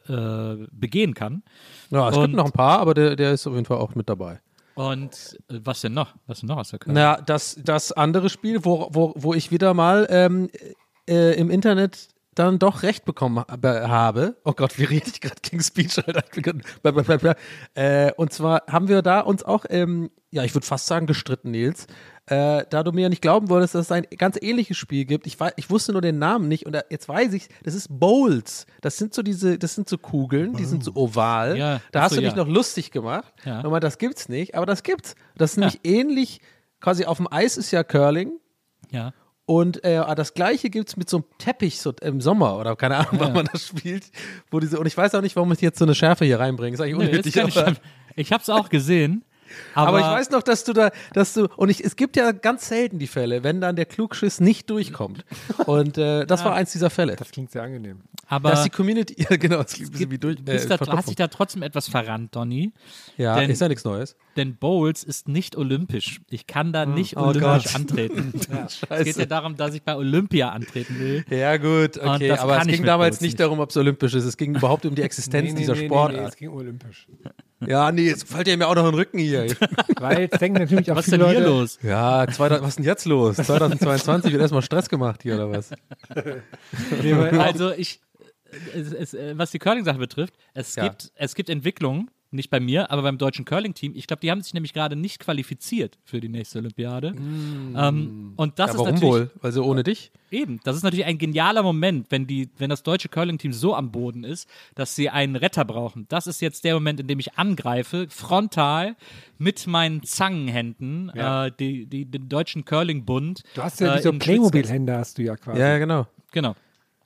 äh, 0.08 0.56
begehen 0.72 1.14
kann. 1.14 1.42
Ja, 1.90 2.08
es 2.08 2.16
Und- 2.16 2.22
gibt 2.24 2.34
noch 2.36 2.46
ein 2.46 2.52
paar, 2.52 2.78
aber 2.80 2.94
der, 2.94 3.16
der 3.16 3.32
ist 3.32 3.46
auf 3.46 3.54
jeden 3.54 3.66
Fall 3.66 3.78
auch 3.78 3.94
mit 3.94 4.08
dabei. 4.08 4.40
Und 4.74 5.38
äh, 5.50 5.58
was 5.64 5.80
denn 5.80 5.92
noch? 5.94 6.14
Was 6.26 6.40
denn 6.40 6.48
noch 6.48 6.56
aus 6.58 6.70
der 6.70 6.78
Curling? 6.78 6.94
Na, 6.94 7.20
das, 7.20 7.58
das 7.62 7.92
andere 7.92 8.30
Spiel, 8.30 8.64
wo, 8.64 8.88
wo, 8.92 9.12
wo 9.16 9.34
ich 9.34 9.50
wieder 9.50 9.74
mal 9.74 10.06
ähm, 10.10 10.48
äh, 11.08 11.34
im 11.38 11.50
Internet 11.50 12.08
dann 12.38 12.58
doch 12.58 12.82
recht 12.82 13.04
bekommen 13.04 13.38
ha- 13.38 13.88
habe. 13.88 14.36
Oh 14.44 14.52
Gott, 14.52 14.78
wie 14.78 14.84
rede 14.84 15.08
ich 15.08 15.20
gerade 15.20 15.40
gegen 15.42 15.62
Speech, 15.62 15.98
Alter. 16.06 16.24
Äh, 17.74 18.12
und 18.14 18.32
zwar 18.32 18.62
haben 18.68 18.88
wir 18.88 19.02
da 19.02 19.20
uns 19.20 19.42
auch, 19.42 19.64
ähm, 19.68 20.10
ja, 20.30 20.44
ich 20.44 20.54
würde 20.54 20.66
fast 20.66 20.86
sagen, 20.86 21.06
gestritten, 21.06 21.50
Nils. 21.50 21.86
Äh, 22.26 22.66
da 22.68 22.82
du 22.82 22.92
mir 22.92 23.02
ja 23.02 23.08
nicht 23.08 23.22
glauben 23.22 23.48
wolltest, 23.48 23.74
dass 23.74 23.86
es 23.86 23.92
ein 23.92 24.06
ganz 24.18 24.36
ähnliches 24.40 24.76
Spiel 24.76 25.06
gibt. 25.06 25.26
Ich, 25.26 25.38
ich 25.56 25.70
wusste 25.70 25.92
nur 25.92 26.02
den 26.02 26.18
Namen 26.18 26.46
nicht 26.46 26.66
und 26.66 26.72
da, 26.72 26.82
jetzt 26.90 27.08
weiß 27.08 27.32
ich, 27.32 27.48
das 27.62 27.74
ist 27.74 27.88
Bowls. 27.88 28.66
Das 28.82 28.98
sind 28.98 29.14
so 29.14 29.22
diese, 29.22 29.58
das 29.58 29.74
sind 29.74 29.88
so 29.88 29.96
Kugeln, 29.96 30.52
die 30.52 30.66
sind 30.66 30.84
so 30.84 30.94
oval. 30.94 31.56
Ja, 31.56 31.80
da 31.90 32.02
hast 32.02 32.10
so, 32.10 32.16
du 32.16 32.22
dich 32.22 32.36
ja. 32.36 32.44
noch 32.44 32.48
lustig 32.48 32.90
gemacht. 32.90 33.32
Ja. 33.44 33.62
Man, 33.62 33.80
das 33.80 33.96
gibt's 33.96 34.28
nicht, 34.28 34.54
aber 34.54 34.66
das 34.66 34.82
gibt's. 34.82 35.14
Das 35.36 35.52
ist 35.52 35.56
nämlich 35.56 35.80
ähnlich, 35.84 36.40
quasi 36.80 37.06
auf 37.06 37.16
dem 37.16 37.32
Eis 37.32 37.56
ist 37.56 37.70
ja 37.70 37.82
Curling. 37.82 38.32
Ja. 38.90 39.14
Und 39.48 39.82
äh, 39.82 39.96
ah, 39.96 40.14
das 40.14 40.34
gleiche 40.34 40.68
gibt 40.68 40.90
es 40.90 40.96
mit 40.98 41.08
so 41.08 41.16
einem 41.16 41.24
Teppich 41.38 41.80
so 41.80 41.94
im 42.02 42.20
Sommer 42.20 42.58
oder 42.58 42.76
keine 42.76 42.96
Ahnung, 42.98 43.12
wann 43.18 43.32
man 43.32 43.48
das 43.50 43.66
spielt. 43.68 44.04
Wo 44.50 44.60
diese, 44.60 44.78
und 44.78 44.84
ich 44.84 44.94
weiß 44.94 45.14
auch 45.14 45.22
nicht, 45.22 45.36
warum 45.36 45.50
ich 45.52 45.62
jetzt 45.62 45.78
so 45.78 45.86
eine 45.86 45.94
Schärfe 45.94 46.26
hier 46.26 46.38
reinbringe. 46.38 46.74
Ist 46.74 46.82
eigentlich 46.82 46.98
Nee, 46.98 47.08
unnötig. 47.08 47.40
aber, 47.40 47.50
schlimm. 47.50 47.76
ich 48.14 48.30
habe 48.30 48.42
es 48.42 48.50
auch 48.50 48.68
gesehen. 48.68 49.24
Aber, 49.74 49.88
aber 49.88 50.00
ich 50.00 50.04
weiß 50.04 50.30
noch, 50.32 50.42
dass 50.42 50.64
du 50.64 50.74
da, 50.74 50.90
dass 51.14 51.32
du, 51.32 51.46
und 51.56 51.70
ich, 51.70 51.82
es 51.82 51.96
gibt 51.96 52.16
ja 52.16 52.32
ganz 52.32 52.68
selten 52.68 52.98
die 52.98 53.06
Fälle, 53.06 53.42
wenn 53.42 53.62
dann 53.62 53.74
der 53.74 53.86
Klugschiss 53.86 54.38
nicht 54.40 54.68
durchkommt. 54.68 55.24
Und 55.64 55.96
äh, 55.96 56.26
das 56.26 56.44
war 56.44 56.52
eins 56.54 56.72
dieser 56.72 56.90
Fälle. 56.90 57.16
Das 57.16 57.30
klingt 57.30 57.50
sehr 57.50 57.62
angenehm. 57.62 58.02
aber 58.26 58.50
Dass 58.50 58.64
die 58.64 58.70
Community, 58.70 59.16
ja 59.30 59.34
genau, 59.38 59.60
es 59.60 59.72
klingt 59.72 59.88
ein 59.88 59.92
bisschen 59.92 60.10
wie 60.10 60.18
durch. 60.18 60.36
Äh, 60.40 60.42
da, 60.44 60.52
hast 60.52 60.66
Verstopfung. 60.66 61.04
dich 61.06 61.16
da 61.16 61.28
trotzdem 61.28 61.62
etwas 61.62 61.88
verrannt, 61.88 62.36
Donny. 62.36 62.74
ja, 63.16 63.40
denn- 63.40 63.48
ist 63.48 63.62
ja 63.62 63.68
nichts 63.68 63.84
Neues. 63.84 64.14
Denn 64.38 64.56
Bowls 64.56 65.04
ist 65.04 65.28
nicht 65.28 65.56
olympisch. 65.56 66.20
Ich 66.30 66.46
kann 66.46 66.72
da 66.72 66.86
nicht 66.86 67.16
Oh 67.18 67.24
olympisch 67.24 67.64
Gott. 67.64 67.74
antreten. 67.74 68.32
Es 68.88 69.04
geht 69.04 69.16
ja 69.16 69.26
darum, 69.26 69.56
dass 69.56 69.74
ich 69.74 69.82
bei 69.82 69.94
Olympia 69.96 70.48
antreten 70.50 70.98
will. 70.98 71.24
Ja, 71.28 71.56
gut, 71.58 71.98
okay. 71.98 72.30
Aber 72.32 72.60
es 72.60 72.66
ging 72.68 72.84
damals 72.84 73.16
Bowls 73.16 73.20
nicht 73.20 73.40
darum, 73.40 73.58
ob 73.60 73.68
es 73.70 73.76
olympisch 73.76 74.14
ist. 74.14 74.24
Es 74.24 74.36
ging 74.36 74.54
überhaupt 74.54 74.86
um 74.86 74.94
die 74.94 75.02
Existenz 75.02 75.54
dieser 75.54 75.74
Nee, 75.74 75.86
Sportart. 75.86 76.28
es 76.30 76.36
ging 76.36 76.48
olympisch. 76.50 77.06
Ja, 77.66 77.90
nee, 77.90 78.06
jetzt 78.06 78.28
fällt 78.28 78.46
dir 78.46 78.56
mir 78.56 78.68
auch 78.68 78.76
noch 78.76 78.86
ein 78.86 78.94
Rücken 78.94 79.18
hier. 79.18 79.46
Weil 79.98 80.20
jetzt 80.20 80.40
denken 80.40 80.60
natürlich 80.60 80.90
auch 80.92 80.96
Was 80.96 81.06
ist 81.08 81.12
denn 81.12 81.20
hier 81.26 81.40
Leute, 81.40 81.46
los? 81.46 81.78
Ja, 81.82 82.24
2000, 82.28 82.62
was 82.62 82.68
ist 82.70 82.76
denn 82.78 82.84
jetzt 82.84 83.04
los? 83.04 83.36
2022 83.36 84.30
wird 84.32 84.40
erstmal 84.40 84.62
Stress 84.62 84.88
gemacht 84.88 85.22
hier 85.24 85.34
oder 85.34 85.50
was? 85.50 85.70
Nee, 87.02 87.12
Also 87.12 87.72
ich, 87.72 88.00
es, 88.74 88.92
es, 88.92 89.14
äh, 89.14 89.36
was 89.36 89.50
die 89.50 89.58
Curling-Sache 89.58 89.98
betrifft, 89.98 90.34
es, 90.54 90.76
Ja. 90.76 90.84
gibt, 90.84 91.10
es 91.16 91.34
gibt 91.34 91.50
Entwicklungen, 91.50 92.10
nicht 92.30 92.50
bei 92.50 92.60
mir, 92.60 92.90
aber 92.90 93.02
beim 93.02 93.16
deutschen 93.16 93.44
Curling-Team. 93.44 93.92
Ich 93.96 94.06
glaube, 94.06 94.20
die 94.20 94.30
haben 94.30 94.42
sich 94.42 94.52
nämlich 94.52 94.74
gerade 94.74 94.96
nicht 94.96 95.18
qualifiziert 95.18 95.98
für 96.04 96.20
die 96.20 96.28
nächste 96.28 96.58
Olympiade. 96.58 97.14
Ähm, 97.16 98.34
und 98.36 98.58
das 98.58 98.68
Ja, 98.68 98.72
ist 98.72 98.78
warum 98.78 98.94
natürlich 98.94 99.10
wohl? 99.12 99.30
Also 99.40 99.64
ohne 99.64 99.82
dich? 99.82 100.10
Eben, 100.30 100.60
das 100.64 100.76
ist 100.76 100.82
natürlich 100.82 101.06
ein 101.06 101.16
genialer 101.16 101.62
Moment, 101.62 102.06
wenn, 102.10 102.26
die, 102.26 102.50
wenn 102.58 102.68
das 102.68 102.82
deutsche 102.82 103.08
Curling-Team 103.08 103.52
so 103.54 103.74
am 103.74 103.90
Boden 103.90 104.24
ist, 104.24 104.46
dass 104.74 104.94
sie 104.94 105.08
einen 105.08 105.36
Retter 105.36 105.64
brauchen. 105.64 106.04
Das 106.10 106.26
ist 106.26 106.40
jetzt 106.42 106.64
der 106.64 106.74
Moment, 106.74 107.00
in 107.00 107.06
dem 107.06 107.18
ich 107.18 107.38
angreife, 107.38 108.06
frontal 108.10 108.96
mit 109.38 109.66
meinen 109.66 110.02
Zangenhänden, 110.02 111.10
Ja. 111.14 111.46
äh, 111.46 111.52
die, 111.58 111.86
die, 111.86 112.04
den 112.04 112.28
deutschen 112.28 112.64
Curling-Bund. 112.66 113.42
du 113.54 113.62
hast 113.62 113.80
ja 113.80 113.94
äh, 113.94 113.96
diese 113.96 114.10
in 114.10 114.18
Playmobil-Hände 114.18 114.96
hast 114.96 115.16
du 115.16 115.22
ja 115.22 115.36
quasi. 115.36 115.60
Ja, 115.60 115.78
genau. 115.78 116.06
Genau. 116.32 116.54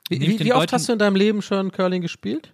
Wie, 0.08 0.20
wie, 0.20 0.40
wie 0.40 0.52
oft 0.52 0.62
deutschen- 0.62 0.74
hast 0.74 0.88
du 0.88 0.92
in 0.94 0.98
deinem 0.98 1.14
Leben 1.16 1.42
schon 1.42 1.70
Curling 1.70 2.02
gespielt? 2.02 2.52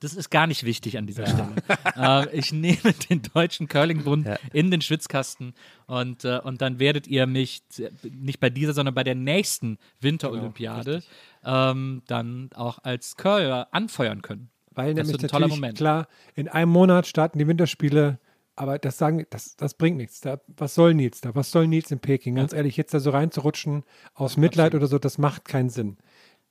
Das 0.00 0.14
ist 0.14 0.30
gar 0.30 0.46
nicht 0.46 0.64
wichtig 0.64 0.96
an 0.98 1.06
dieser 1.06 1.26
Stelle. 1.26 1.54
äh, 1.96 2.36
ich 2.36 2.52
nehme 2.52 2.92
den 3.10 3.22
deutschen 3.34 3.68
Curlingbund 3.68 4.26
Ja. 4.26 4.36
in 4.52 4.70
den 4.70 4.80
Schwitzkasten 4.80 5.54
und, 5.86 6.24
äh, 6.24 6.40
und 6.42 6.60
dann 6.62 6.78
werdet 6.78 7.06
ihr 7.06 7.26
mich 7.26 7.62
nicht 8.02 8.40
bei 8.40 8.48
dieser, 8.50 8.72
sondern 8.72 8.94
bei 8.94 9.04
der 9.04 9.14
nächsten 9.14 9.78
Winterolympiade 10.00 11.02
ähm, 11.44 12.02
dann 12.06 12.50
auch 12.54 12.78
als 12.82 13.16
Curler 13.16 13.68
anfeuern 13.72 14.22
können. 14.22 14.50
Weil 14.72 14.94
Das 14.94 15.08
nämlich 15.08 15.30
toller 15.30 15.46
natürlich, 15.46 15.60
Moment. 15.60 15.76
klar, 15.78 16.08
in 16.34 16.48
einem 16.48 16.70
Monat 16.70 17.06
starten 17.06 17.38
die 17.38 17.46
Winterspiele, 17.46 18.18
aber 18.56 18.78
das 18.78 18.98
sagen, 18.98 19.26
das, 19.30 19.56
das 19.56 19.74
bringt 19.74 19.96
nichts. 19.96 20.20
Da, 20.20 20.40
was 20.56 20.74
soll 20.74 20.94
Nils 20.94 21.20
da? 21.20 21.34
Was 21.34 21.50
soll 21.50 21.66
Nils 21.66 21.90
in 21.90 21.98
Peking? 21.98 22.36
Ganz 22.36 22.52
ehrlich, 22.52 22.76
jetzt 22.76 22.94
da 22.94 23.00
so 23.00 23.10
reinzurutschen 23.10 23.84
aus 24.14 24.36
Mitleid 24.36 24.74
oder 24.74 24.86
so, 24.86 24.98
das 24.98 25.18
macht 25.18 25.44
keinen 25.46 25.70
Sinn. 25.70 25.96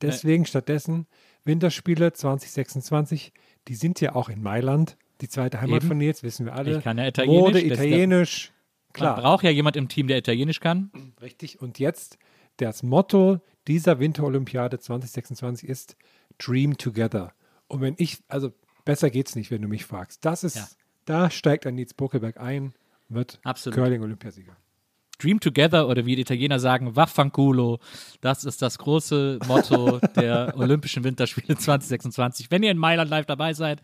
Deswegen 0.01 0.45
stattdessen 0.45 1.07
Winterspiele 1.45 2.13
2026, 2.13 3.33
die 3.67 3.75
sind 3.75 4.01
ja 4.01 4.15
auch 4.15 4.29
in 4.29 4.41
Mailand, 4.41 4.97
die 5.21 5.27
zweite 5.29 5.61
Heimat 5.61 5.77
Eben. 5.81 5.87
von 5.87 5.97
Nils, 5.97 6.23
wissen 6.23 6.45
wir 6.45 6.53
alle. 6.53 6.77
Ich 6.77 6.83
kann 6.83 6.97
ja 6.97 7.07
Italienisch, 7.07 7.41
Mode, 7.41 7.59
ist 7.59 7.69
der- 7.69 7.73
Italienisch, 7.87 8.51
Man 8.87 8.93
klar. 8.93 9.15
braucht 9.21 9.43
ja 9.43 9.49
jemand 9.49 9.75
im 9.75 9.87
Team, 9.89 10.07
der 10.07 10.17
Italienisch 10.17 10.59
kann. 10.59 10.91
Richtig. 11.21 11.61
Und 11.61 11.79
jetzt 11.79 12.17
das 12.57 12.83
Motto 12.83 13.39
dieser 13.67 13.99
Winterolympiade 13.99 14.79
2026 14.79 15.67
ist 15.69 15.95
Dream 16.37 16.77
Together. 16.77 17.33
Und 17.67 17.81
wenn 17.81 17.95
ich, 17.97 18.17
also 18.27 18.51
besser 18.85 19.09
geht's 19.09 19.35
nicht, 19.35 19.51
wenn 19.51 19.61
du 19.61 19.67
mich 19.67 19.85
fragst. 19.85 20.25
Das 20.25 20.43
ist, 20.43 20.55
Ja. 20.55 20.67
da 21.05 21.29
steigt 21.29 21.65
ein 21.67 21.75
Nils 21.75 21.93
Buckelberg 21.93 22.37
ein, 22.39 22.73
wird. 23.09 23.39
Curling-Olympiasieger. 23.43 24.55
Dream 25.19 25.39
Together 25.39 25.87
oder 25.87 26.05
wie 26.05 26.15
die 26.15 26.21
Italiener 26.23 26.59
sagen, 26.59 26.95
Vaffanculo. 26.95 27.79
Das 28.21 28.43
ist 28.45 28.61
das 28.61 28.77
große 28.77 29.39
Motto 29.47 29.99
der 30.15 30.53
Olympischen 30.57 31.03
Winterspiele 31.03 31.57
2026. 31.57 32.49
Wenn 32.49 32.63
ihr 32.63 32.71
in 32.71 32.77
Mailand 32.77 33.09
live 33.11 33.25
dabei 33.25 33.53
seid, 33.53 33.81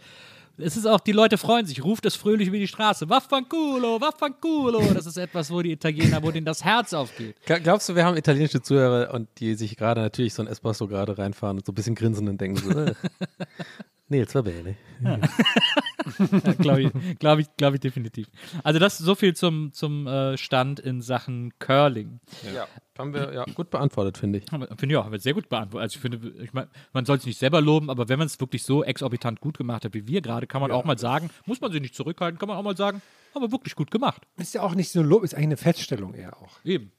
es 0.57 0.77
ist 0.77 0.85
auch, 0.85 1.01
die 1.01 1.11
Leute 1.11 1.37
freuen 1.37 1.65
sich, 1.65 1.83
ruft 1.83 2.05
es 2.05 2.15
fröhlich 2.15 2.47
über 2.47 2.55
die 2.57 2.67
Straße. 2.69 3.09
Vaffanculo, 3.09 3.99
Vaffanculo. 3.99 4.81
Das 4.93 5.05
ist 5.05 5.17
etwas, 5.17 5.51
wo 5.51 5.61
die 5.61 5.73
Italiener, 5.73 6.23
wo 6.23 6.31
denen 6.31 6.45
das 6.45 6.63
Herz 6.63 6.93
aufgeht. 6.93 7.35
Gla- 7.45 7.59
Glaubst 7.59 7.89
du, 7.89 7.95
wir 7.97 8.05
haben 8.05 8.15
italienische 8.15 8.61
Zuhörer 8.61 9.13
und 9.13 9.27
die 9.39 9.55
sich 9.55 9.75
gerade 9.75 9.99
natürlich 9.99 10.33
so 10.33 10.41
ein 10.41 10.47
Espresso 10.47 10.87
gerade 10.87 11.17
reinfahren 11.17 11.57
und 11.57 11.65
so 11.65 11.73
ein 11.73 11.75
bisschen 11.75 11.95
grinsen 11.95 12.29
und 12.29 12.39
denken 12.39 12.55
so, 12.57 12.69
äh, 12.71 12.93
Nils, 14.07 14.35
va 14.35 14.41
bene. 14.41 14.75
Glaube 16.59 16.83
ich, 16.83 17.19
glaube 17.19 17.41
ich, 17.41 17.47
glaube 17.57 17.75
ich 17.77 17.79
definitiv. 17.81 18.27
Also 18.63 18.79
das 18.79 18.99
so 18.99 19.15
viel 19.15 19.35
zum, 19.35 19.73
zum 19.73 20.05
äh, 20.05 20.37
Stand 20.37 20.79
in 20.79 21.01
Sachen 21.01 21.57
Curling. 21.57 22.19
Ja, 22.53 22.67
haben 22.97 23.13
wir 23.13 23.33
ja 23.33 23.43
gut 23.45 23.71
beantwortet, 23.71 24.19
finde 24.19 24.39
ich. 24.39 24.53
Aber 24.53 24.67
Finde 24.77 24.93
ich 24.93 24.97
auch, 24.97 25.05
haben 25.05 25.11
wir 25.11 25.19
sehr 25.19 25.33
gut 25.33 25.49
beantwortet. 25.49 25.83
Also 25.83 25.95
ich 25.95 26.01
finde, 26.01 26.43
ich 26.43 26.53
meine, 26.53 26.69
man 26.93 27.05
soll 27.05 27.17
es 27.17 27.25
nicht 27.25 27.39
selber 27.39 27.59
loben, 27.59 27.89
aber 27.89 28.07
wenn 28.07 28.19
man 28.19 28.27
es 28.27 28.39
wirklich 28.39 28.61
so 28.63 28.83
exorbitant 28.83 29.41
gut 29.41 29.57
gemacht 29.57 29.83
hat 29.83 29.95
wie 29.95 30.07
wir 30.07 30.21
gerade, 30.21 30.45
kann 30.45 30.61
man 30.61 30.71
auch 30.71 30.85
mal 30.85 30.99
sagen, 30.99 31.31
muss 31.45 31.59
man 31.59 31.71
sich 31.71 31.81
nicht 31.81 31.95
zurückhalten, 31.95 32.37
kann 32.37 32.47
man 32.47 32.57
auch 32.57 32.63
mal 32.63 32.77
sagen, 32.77 33.01
haben 33.33 33.41
wir 33.41 33.51
wirklich 33.51 33.75
gut 33.75 33.89
gemacht. 33.89 34.21
Ist 34.37 34.53
ja 34.53 34.61
auch 34.61 34.75
nicht 34.75 34.91
so 34.91 34.99
ein 34.99 35.07
Lob, 35.07 35.23
ist 35.23 35.33
eigentlich 35.33 35.45
eine 35.45 35.57
Feststellung 35.57 36.13
eher 36.13 36.37
auch. 36.37 36.63
Eben. 36.63 36.91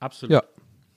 Absolut. 0.00 0.32
Ja. 0.32 0.42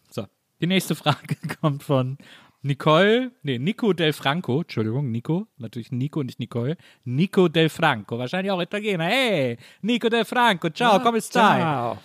So, 0.09 0.25
die 0.59 0.67
nächste 0.67 0.95
Frage 0.95 1.35
kommt 1.61 1.83
von 1.83 2.17
Nicole, 2.63 3.31
nee, 3.41 3.57
Nico 3.57 3.93
Del 3.93 4.13
Franco, 4.13 4.61
Entschuldigung, 4.61 5.09
Nico, 5.11 5.47
natürlich 5.57 5.91
Nico, 5.91 6.21
nicht 6.21 6.39
Nicole, 6.39 6.77
Nico 7.05 7.47
Del 7.47 7.69
Franco, 7.69 8.19
wahrscheinlich 8.19 8.51
auch 8.51 8.61
Italiener. 8.61 9.05
Hey, 9.05 9.57
Nico 9.81 10.09
Del 10.09 10.25
Franco, 10.25 10.69
ciao, 10.69 10.99
come 10.99 11.21
stai? 11.21 11.59
Ciao. 11.59 11.97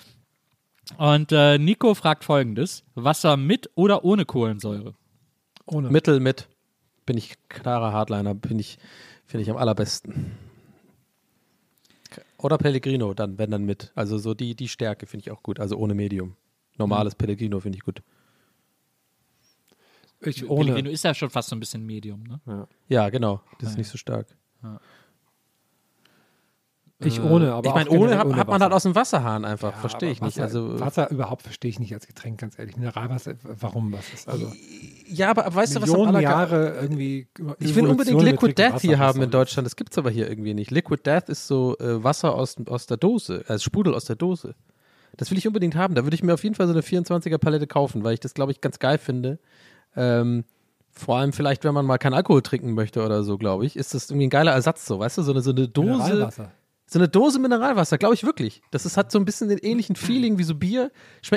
Und 0.96 1.32
äh, 1.32 1.58
Nico 1.58 1.94
fragt 1.94 2.24
folgendes: 2.24 2.84
Wasser 2.94 3.36
mit 3.36 3.68
oder 3.74 4.04
ohne 4.04 4.24
Kohlensäure? 4.24 4.94
Ohne. 5.66 5.90
Mittel 5.90 6.20
mit 6.20 6.48
bin 7.06 7.16
ich 7.16 7.36
klarer 7.48 7.92
Hardliner, 7.92 8.34
bin 8.34 8.58
ich, 8.58 8.78
finde 9.24 9.42
ich 9.42 9.50
am 9.50 9.56
allerbesten. 9.56 10.32
Oder 12.38 12.58
Pellegrino, 12.58 13.14
dann, 13.14 13.38
wenn 13.38 13.50
dann 13.50 13.64
mit. 13.64 13.92
Also 13.94 14.18
so 14.18 14.34
die, 14.34 14.54
die 14.54 14.68
Stärke 14.68 15.06
finde 15.06 15.22
ich 15.22 15.30
auch 15.30 15.42
gut, 15.42 15.58
also 15.58 15.76
ohne 15.76 15.94
Medium. 15.94 16.36
Normales 16.76 17.14
Pellegrino 17.14 17.60
finde 17.60 17.78
ich 17.78 17.84
gut. 17.84 18.02
Ich 20.26 20.46
Pellegrino 20.46 20.78
ohne. 20.78 20.90
ist 20.90 21.04
ja 21.04 21.14
schon 21.14 21.30
fast 21.30 21.48
so 21.48 21.56
ein 21.56 21.60
bisschen 21.60 21.84
Medium, 21.86 22.22
ne? 22.46 22.66
Ja, 22.88 23.08
genau, 23.10 23.40
das 23.60 23.70
ist 23.70 23.78
nicht 23.78 23.88
so 23.88 23.96
stark. 23.98 24.26
Ich 26.98 27.20
ohne, 27.20 27.52
aber 27.52 27.68
ich 27.68 27.74
meine, 27.74 27.90
ohne, 27.90 28.16
hat, 28.16 28.32
hat 28.34 28.48
man 28.48 28.62
halt 28.62 28.72
aus 28.72 28.84
dem 28.84 28.94
Wasserhahn 28.94 29.44
einfach, 29.44 29.72
Ja, 29.72 29.78
verstehe 29.80 30.08
aber 30.08 30.12
ich 30.14 30.22
nicht. 30.22 30.38
Wasser, 30.38 30.42
Also, 30.44 30.80
Wasser 30.80 31.10
überhaupt 31.10 31.42
verstehe 31.42 31.68
ich 31.68 31.78
nicht 31.78 31.92
als 31.92 32.06
Getränk, 32.06 32.40
ganz 32.40 32.58
ehrlich. 32.58 32.78
Mineralwasser, 32.78 33.34
warum 33.42 33.92
was 33.92 34.10
ist? 34.14 34.26
Also 34.26 34.50
ja, 35.06 35.28
aber 35.30 35.54
weißt 35.54 35.76
du, 35.76 35.82
was 35.82 35.92
am 35.92 36.06
aller- 36.06 36.20
Jahre 36.20 36.74
irgendwie. 36.80 37.28
Ich 37.58 37.74
will 37.74 37.86
unbedingt 37.86 38.22
Liquid 38.22 38.54
Death 38.54 38.80
hier 38.80 38.92
Wasser, 38.92 38.98
haben 38.98 39.18
was 39.18 39.24
in? 39.26 39.30
Deutschland. 39.30 39.66
Das 39.66 39.76
gibt 39.76 39.92
es 39.92 39.98
aber 39.98 40.10
hier 40.10 40.26
irgendwie 40.26 40.54
nicht. 40.54 40.70
Liquid 40.70 41.02
Death 41.04 41.28
ist 41.28 41.46
so 41.46 41.76
äh, 41.80 42.02
Wasser 42.02 42.34
aus, 42.34 42.56
aus 42.66 42.86
der 42.86 42.96
Dose, 42.96 43.44
also 43.46 43.62
Sprudel 43.62 43.94
aus 43.94 44.06
der 44.06 44.16
Dose. 44.16 44.54
Das 45.18 45.30
will 45.30 45.36
ich 45.36 45.46
unbedingt 45.46 45.74
haben. 45.76 45.94
Da 45.94 46.04
würde 46.04 46.14
ich 46.14 46.22
mir 46.22 46.32
auf 46.32 46.44
jeden 46.44 46.54
Fall 46.54 46.66
so 46.66 46.72
eine 46.72 46.80
24er 46.82 47.36
Palette 47.38 47.66
kaufen, 47.66 48.04
weil 48.04 48.14
ich 48.14 48.20
das, 48.20 48.32
glaube 48.32 48.52
ich, 48.52 48.62
ganz 48.62 48.78
geil 48.78 48.96
finde. 48.96 49.38
Ähm, 49.96 50.44
vor 50.92 51.16
allem 51.18 51.32
vielleicht, 51.32 51.64
wenn 51.64 51.74
man 51.74 51.84
mal 51.84 51.98
keinen 51.98 52.14
Alkohol 52.14 52.42
trinken 52.42 52.72
möchte 52.74 53.04
oder 53.04 53.22
so, 53.22 53.36
glaube 53.36 53.66
ich, 53.66 53.76
ist 53.76 53.92
das 53.94 54.08
irgendwie 54.10 54.28
ein 54.28 54.30
geiler 54.30 54.52
Ersatz 54.52 54.86
so, 54.86 54.98
weißt 54.98 55.18
du, 55.18 55.22
so 55.22 55.32
eine, 55.32 55.42
so 55.42 55.50
eine 55.50 55.68
Dose. 55.68 55.90
Mineralwasser. 55.90 56.52
So 56.88 57.00
eine 57.00 57.08
Dose 57.08 57.40
Mineralwasser, 57.40 57.98
glaube 57.98 58.14
ich 58.14 58.22
wirklich. 58.22 58.62
Das 58.70 58.86
ist, 58.86 58.96
hat 58.96 59.10
so 59.10 59.18
ein 59.18 59.24
bisschen 59.24 59.48
den 59.48 59.58
ähnlichen 59.58 59.96
Feeling 59.96 60.38
wie 60.38 60.44
so 60.44 60.54
Bier. 60.54 60.92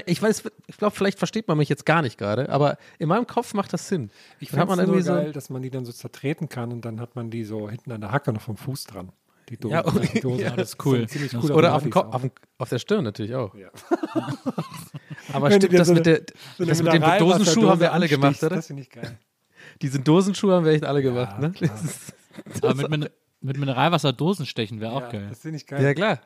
Ich 0.06 0.22
weiß, 0.22 0.44
ich 0.68 0.78
glaube, 0.78 0.96
vielleicht 0.96 1.18
versteht 1.18 1.48
man 1.48 1.58
mich 1.58 1.70
jetzt 1.70 1.88
gar 1.88 2.04
nicht 2.04 2.20
gerade, 2.20 2.50
aber 2.50 2.78
in 3.00 3.10
meinem 3.10 3.26
Kopf 3.26 3.56
macht 3.56 3.74
das 3.74 3.88
Sinn. 3.88 4.12
Ich 4.40 4.52
finde 4.52 4.72
es 4.72 4.88
nur 4.88 5.02
so- 5.02 5.12
geil, 5.12 5.32
dass 5.34 5.50
man 5.50 5.64
die 5.64 5.72
dann 5.72 5.86
so 5.86 5.92
zertreten 5.92 6.50
kann 6.50 6.72
und 6.72 6.86
dann 6.86 7.02
hat 7.02 7.16
man 7.16 7.32
die 7.32 7.44
so 7.44 7.68
hinten 7.68 7.92
an 7.92 8.00
der 8.00 8.12
Hacke 8.12 8.32
noch 8.32 8.42
vom 8.42 8.58
Fuß 8.58 8.84
dran. 8.86 9.10
Die 9.50 9.58
Dose. 9.58 9.74
Ja, 9.74 9.86
okay. 9.86 10.10
die 10.14 10.20
Dose. 10.22 10.42
Ja, 10.44 10.56
das 10.56 10.70
ist 10.70 10.86
cool. 10.86 11.06
Das 11.08 11.32
cooler 11.42 11.56
Oder 11.56 11.76
auf, 11.76 11.82
dem 11.84 11.90
Modis 11.90 11.94
Kopf, 11.94 12.08
auch. 12.10 12.14
auf, 12.24 12.32
auf 12.60 12.70
der 12.70 12.80
Stirn 12.80 13.04
natürlich 13.04 13.36
auch. 13.36 13.54
Ja. 13.56 13.70
Aber 15.34 15.52
stimmt, 15.52 15.74
das 15.74 15.88
so 15.88 15.94
mit, 15.94 16.06
der, 16.06 16.22
So 16.58 16.66
das 16.66 16.82
mit 16.82 16.94
dem 16.94 17.02
Dosenschuh 17.20 17.70
haben 17.70 17.80
wir 17.80 17.92
alle 17.94 18.04
anstichst, 18.06 18.22
gemacht, 18.22 18.44
oder? 18.44 18.56
Das 18.56 18.68
finde 18.68 18.82
ich 18.84 18.90
geil. 18.90 19.18
Diesen 19.82 20.04
Dosenschuh 20.04 20.52
haben 20.52 20.66
wir 20.66 20.72
echt 20.74 20.86
alle 20.86 21.02
gemacht, 21.02 21.40
ne? 21.40 21.52
klar. 21.52 21.72
Aber 22.62 22.76
mit, 22.76 22.90
Min- 22.90 23.10
mit 23.42 23.58
Mineralwasser 23.58 24.14
Dosen 24.14 24.46
stechen 24.46 24.80
wäre 24.82 24.92
auch 24.92 25.02
Ja, 25.02 25.10
geil. 25.12 25.28
Das 25.30 25.40
finde 25.40 25.58
ich 25.58 25.68
geil. 25.68 25.84
Ja, 25.84 25.94
klar. 25.94 26.20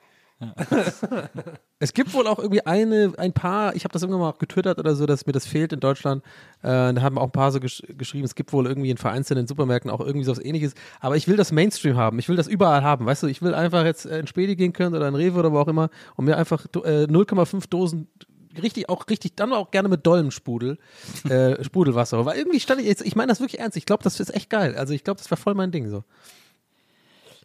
es 1.79 1.93
gibt 1.93 2.13
wohl 2.13 2.27
auch 2.27 2.39
irgendwie 2.39 2.65
eine, 2.65 3.13
ein 3.17 3.33
paar, 3.33 3.75
ich 3.75 3.83
habe 3.83 3.93
das 3.93 4.01
irgendwann 4.01 4.21
mal 4.21 4.29
auch 4.29 4.37
getwittert 4.37 4.79
oder 4.79 4.95
so, 4.95 5.05
dass 5.05 5.25
mir 5.25 5.33
das 5.33 5.45
fehlt 5.45 5.73
in 5.73 5.79
Deutschland. 5.79 6.23
Äh, 6.61 6.93
da 6.93 7.01
haben 7.01 7.17
auch 7.17 7.25
ein 7.25 7.31
paar 7.31 7.51
so 7.51 7.59
gesch 7.59 7.83
geschrieben, 7.97 8.25
es 8.25 8.35
gibt 8.35 8.53
wohl 8.53 8.67
irgendwie 8.67 8.89
in 8.89 8.97
vereinzelten 8.97 9.47
Supermärkten 9.47 9.91
auch 9.91 9.99
irgendwie 9.99 10.25
sowas 10.25 10.43
ähnliches. 10.43 10.73
Aber 10.99 11.15
ich 11.15 11.27
will 11.27 11.37
das 11.37 11.51
Mainstream 11.51 11.97
haben. 11.97 12.19
Ich 12.19 12.29
will 12.29 12.35
das 12.35 12.47
überall 12.47 12.83
haben. 12.83 13.05
Weißt 13.05 13.23
du, 13.23 13.27
ich 13.27 13.41
will 13.41 13.53
einfach 13.53 13.85
jetzt 13.85 14.05
äh, 14.05 14.19
in 14.19 14.27
Spedi 14.27 14.55
gehen 14.55 14.73
können 14.73 14.95
oder 14.95 15.07
in 15.07 15.15
Rewe 15.15 15.39
oder 15.39 15.51
wo 15.51 15.59
auch 15.59 15.67
immer 15.67 15.89
und 16.15 16.25
mir 16.25 16.37
einfach 16.37 16.65
äh, 16.83 17.05
0,5 17.05 17.69
Dosen 17.69 18.07
richtig, 18.61 18.89
auch 18.89 19.05
richtig, 19.09 19.35
dann 19.35 19.53
auch 19.53 19.71
gerne 19.71 19.89
mit 19.89 20.05
dollem 20.05 20.31
Sprudel, 20.31 20.77
äh, 21.29 21.63
Sprudelwasser. 21.63 22.25
Weil 22.25 22.37
irgendwie 22.37 22.59
stand 22.59 22.81
ich 22.81 22.87
jetzt, 22.87 23.01
ich 23.01 23.15
meine 23.15 23.29
das 23.29 23.39
wirklich 23.39 23.59
ernst. 23.59 23.77
Ich 23.77 23.85
glaube, 23.85 24.03
das 24.03 24.19
ist 24.19 24.33
echt 24.33 24.49
geil. 24.49 24.75
Also 24.75 24.93
ich 24.93 25.03
glaube, 25.03 25.19
das 25.19 25.29
war 25.31 25.37
voll 25.37 25.55
mein 25.55 25.71
Ding 25.71 25.89
so. 25.89 26.03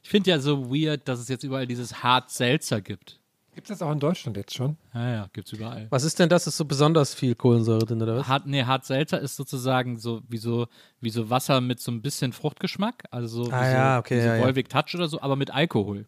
Ich 0.03 0.09
finde 0.09 0.31
ja 0.31 0.39
so 0.39 0.71
weird, 0.71 1.07
dass 1.09 1.19
es 1.21 1.29
jetzt 1.29 1.45
überall 1.45 1.67
dieses 1.67 2.03
Hart 2.03 2.31
Seltzer 2.31 2.81
gibt. 2.81 3.19
Gibt 3.55 3.69
es 3.71 3.79
das 3.79 3.87
auch 3.87 3.91
in 3.91 3.99
Deutschland 3.99 4.37
jetzt 4.37 4.55
schon? 4.55 4.77
Ja, 4.95 5.11
ja, 5.11 5.29
gibt's 5.33 5.53
überall. 5.53 5.89
Was 5.91 6.05
ist 6.05 6.19
denn 6.21 6.29
das? 6.29 6.47
Ist 6.47 6.57
so 6.57 6.65
besonders 6.65 7.13
viel 7.15 7.35
Kohlensäure 7.35 7.85
drin 7.85 8.01
oder 8.01 8.17
was? 8.17 8.29
Hart, 8.29 8.47
nee, 8.47 8.63
Hart 8.63 8.85
Seltzer 8.85 9.21
ist 9.21 9.35
sozusagen 9.35 9.99
so 9.99 10.23
wie, 10.29 10.37
so 10.39 10.69
wie 11.01 11.11
so 11.11 11.29
Wasser 11.29 11.61
mit 11.61 11.81
so 11.81 11.91
ein 11.91 12.01
bisschen 12.01 12.33
Fruchtgeschmack, 12.33 13.05
also 13.11 13.45
so, 13.45 13.51
wie 13.51 13.55
Ah, 13.55 13.65
so, 13.65 13.71
ja, 13.77 13.99
okay, 13.99 14.19
wie 14.19 14.21
so 14.21 14.29
ja, 14.29 14.37
ja. 14.37 14.43
Volvic 14.45 14.69
Touch 14.69 14.95
oder 14.95 15.09
so, 15.09 15.21
aber 15.21 15.35
mit 15.35 15.51
Alkohol. 15.53 16.07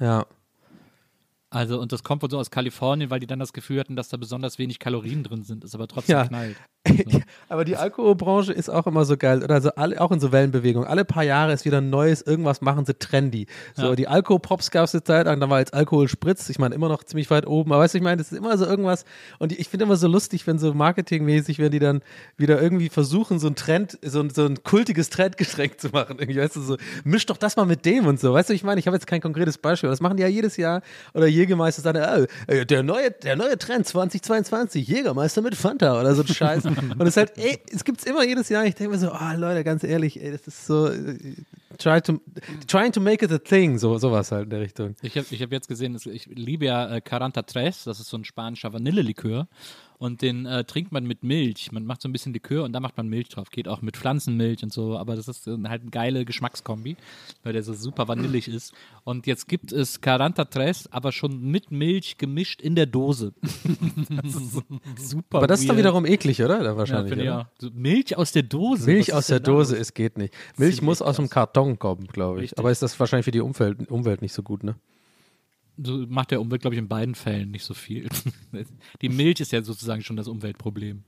Ja. 0.00 0.24
Also, 1.56 1.80
und 1.80 1.90
das 1.90 2.02
kommt 2.04 2.22
wohl 2.22 2.30
so 2.30 2.38
aus 2.38 2.50
Kalifornien, 2.50 3.08
weil 3.08 3.18
die 3.18 3.26
dann 3.26 3.38
das 3.38 3.54
Gefühl 3.54 3.80
hatten, 3.80 3.96
dass 3.96 4.10
da 4.10 4.18
besonders 4.18 4.58
wenig 4.58 4.78
Kalorien 4.78 5.22
drin 5.24 5.42
sind, 5.42 5.64
ist 5.64 5.74
aber 5.74 5.88
trotzdem 5.88 6.16
Ja. 6.16 6.26
knallt. 6.26 6.56
Aber 7.48 7.64
die 7.64 7.76
Alkoholbranche 7.76 8.52
ist 8.52 8.68
auch 8.68 8.86
immer 8.86 9.04
so 9.04 9.16
geil. 9.16 9.42
Oder 9.42 9.54
also 9.54 9.70
alle, 9.70 10.00
auch 10.00 10.12
in 10.12 10.20
so 10.20 10.30
Wellenbewegungen. 10.30 10.88
Alle 10.88 11.04
paar 11.04 11.24
Jahre 11.24 11.52
ist 11.52 11.64
wieder 11.64 11.78
ein 11.78 11.90
neues, 11.90 12.22
irgendwas 12.22 12.60
machen 12.60 12.86
sie 12.86 12.94
trendy. 12.94 13.46
So, 13.74 13.96
die 13.96 14.06
Alkoholpops 14.06 14.70
gab 14.70 14.84
es 14.84 14.94
eine 14.94 15.02
Zeit 15.02 15.26
lang, 15.26 15.40
da 15.40 15.50
war 15.50 15.58
jetzt 15.58 15.74
Alkoholspritz. 15.74 16.48
Ich 16.48 16.60
meine, 16.60 16.74
immer 16.76 16.88
noch 16.88 17.02
ziemlich 17.02 17.28
weit 17.30 17.46
oben. 17.46 17.72
Aber 17.72 17.82
weißt 17.82 17.94
du, 17.94 17.98
ich 17.98 18.04
meine, 18.04 18.18
das 18.18 18.30
ist 18.30 18.38
immer 18.38 18.56
so 18.56 18.66
irgendwas. 18.66 19.04
Und 19.38 19.50
ich 19.50 19.68
finde 19.68 19.84
immer 19.84 19.96
so 19.96 20.06
lustig, 20.06 20.46
wenn 20.46 20.58
so 20.58 20.74
marketingmäßig, 20.74 21.58
wenn 21.58 21.72
die 21.72 21.78
dann 21.80 22.02
wieder 22.36 22.60
irgendwie 22.62 22.88
versuchen, 22.88 23.38
so 23.38 23.48
ein 23.48 23.56
Trend, 23.56 23.98
so 24.02 24.20
ein, 24.20 24.30
so 24.30 24.46
ein 24.46 24.62
kultiges 24.62 25.10
Trendgetränk 25.10 25.80
zu 25.80 25.88
machen. 25.88 26.18
Irgendwie, 26.20 26.38
weißt 26.40 26.56
du, 26.56 26.60
so, 26.60 26.76
misch 27.04 27.26
doch 27.26 27.36
das 27.36 27.56
mal 27.56 27.66
mit 27.66 27.84
dem 27.84 28.06
und 28.06 28.20
so. 28.20 28.32
Weißt 28.32 28.50
du, 28.50 28.54
ich 28.54 28.62
meine, 28.62 28.78
ich 28.78 28.86
habe 28.86 28.96
jetzt 28.96 29.06
kein 29.06 29.20
konkretes 29.20 29.58
Beispiel. 29.58 29.90
Das 29.90 30.00
machen 30.00 30.16
die 30.16 30.22
ja 30.22 30.28
jedes 30.28 30.56
Jahr. 30.56 30.82
Oder 31.14 31.26
Jägermeister 31.46 31.82
sagt, 31.82 31.98
oh, 31.98 32.64
der 32.64 32.82
neue, 32.82 33.10
der 33.10 33.36
neue 33.36 33.56
Trend 33.58 33.86
2022, 33.86 34.86
Jägermeister 34.86 35.42
mit 35.42 35.54
Fanta 35.54 35.98
oder 36.00 36.14
so 36.14 36.22
ein 36.22 36.28
Scheiß. 36.28 36.64
und 36.66 37.00
es 37.02 37.08
ist 37.08 37.16
halt, 37.16 37.32
ey, 37.38 37.58
es 37.72 37.84
gibt's 37.84 38.04
immer 38.04 38.24
jedes 38.24 38.48
Jahr. 38.48 38.64
Ich 38.66 38.74
denke 38.74 38.92
mir 38.92 38.98
so, 38.98 39.10
ah 39.10 39.34
Leute, 39.34 39.64
ganz 39.64 39.84
ehrlich, 39.84 40.20
ey, 40.22 40.32
das 40.32 40.46
ist 40.46 40.66
so, 40.66 40.88
äh, 40.88 41.16
try 41.78 42.00
to, 42.00 42.20
trying 42.66 42.92
to 42.92 43.00
make 43.00 43.24
it 43.24 43.32
a 43.32 43.38
thing, 43.38 43.78
so 43.78 43.98
sowas 43.98 44.32
halt 44.32 44.44
in 44.44 44.50
der 44.50 44.60
Richtung. 44.60 44.96
Ich 45.02 45.16
habe 45.16 45.26
ich 45.30 45.42
hab 45.42 45.52
jetzt 45.52 45.68
gesehen, 45.68 45.94
es- 45.94 46.06
ich 46.06 46.26
liebe 46.26 46.64
ja 46.66 46.88
äh, 46.96 47.00
Caranta 47.00 47.42
Tres, 47.42 47.84
das 47.84 48.00
ist 48.00 48.08
so 48.08 48.16
ein 48.16 48.24
spanischer 48.24 48.72
Vanillelikör. 48.72 49.46
Und 49.98 50.22
den 50.22 50.46
äh, 50.46 50.64
trinkt 50.64 50.92
man 50.92 51.06
mit 51.06 51.22
Milch. 51.22 51.72
Man 51.72 51.84
macht 51.84 52.02
so 52.02 52.08
ein 52.08 52.12
bisschen 52.12 52.32
Likör 52.32 52.64
und 52.64 52.72
da 52.72 52.80
macht 52.80 52.96
man 52.96 53.08
Milch 53.08 53.28
drauf. 53.28 53.50
Geht 53.50 53.68
auch 53.68 53.80
mit 53.82 53.96
Pflanzenmilch 53.96 54.62
und 54.62 54.72
so, 54.72 54.96
aber 54.98 55.16
das 55.16 55.28
ist 55.28 55.46
äh, 55.46 55.56
halt 55.64 55.82
eine 55.82 55.90
geile 55.90 56.24
Geschmackskombi, 56.24 56.96
weil 57.42 57.52
der 57.52 57.62
so 57.62 57.72
super 57.72 58.08
vanillig 58.08 58.48
ist. 58.48 58.74
Und 59.04 59.26
jetzt 59.26 59.48
gibt 59.48 59.72
es 59.72 60.00
Caranta 60.00 60.44
Tres, 60.44 60.90
aber 60.92 61.12
schon 61.12 61.40
mit 61.50 61.70
Milch 61.70 62.18
gemischt 62.18 62.60
in 62.60 62.74
der 62.74 62.86
Dose. 62.86 63.32
das 63.42 64.34
ist 64.34 64.52
so 64.52 64.62
super. 64.98 65.38
Aber 65.38 65.46
das 65.46 65.60
ist 65.60 65.68
dann 65.68 65.76
weird. 65.76 65.84
wiederum 65.86 66.06
eklig, 66.06 66.42
oder? 66.42 66.58
Da 66.58 66.64
ja, 66.64 66.76
wahrscheinlich. 66.76 67.30
auch. 67.30 67.46
So 67.58 67.70
Milch 67.72 68.16
aus 68.16 68.32
der 68.32 68.42
Dose. 68.42 68.90
Milch 68.90 69.14
aus 69.14 69.28
der 69.28 69.40
Dose 69.40 69.74
los? 69.74 69.80
ist 69.80 69.94
geht 69.94 70.18
nicht. 70.18 70.34
Milch 70.56 70.82
muss 70.82 71.02
aus 71.02 71.16
dem. 71.16 71.26
Karton 71.36 71.78
kommen, 71.78 72.06
glaube 72.06 72.38
ich. 72.38 72.42
Richtig. 72.44 72.58
Aber 72.58 72.70
ist 72.70 72.82
das 72.82 72.98
wahrscheinlich 72.98 73.24
für 73.24 73.30
die 73.30 73.40
Umwelt, 73.40 73.90
Umwelt 73.90 74.22
nicht 74.22 74.32
so 74.32 74.42
gut, 74.42 74.64
ne? 74.64 74.76
So 75.78 76.06
macht 76.08 76.30
der 76.30 76.40
Umwelt, 76.40 76.62
glaube 76.62 76.74
ich, 76.74 76.78
in 76.78 76.88
beiden 76.88 77.14
Fällen 77.14 77.50
nicht 77.50 77.64
so 77.64 77.74
viel. 77.74 78.08
Die 79.02 79.08
Milch 79.08 79.40
ist 79.40 79.52
ja 79.52 79.62
sozusagen 79.62 80.02
schon 80.02 80.16
das 80.16 80.28
Umweltproblem. 80.28 81.04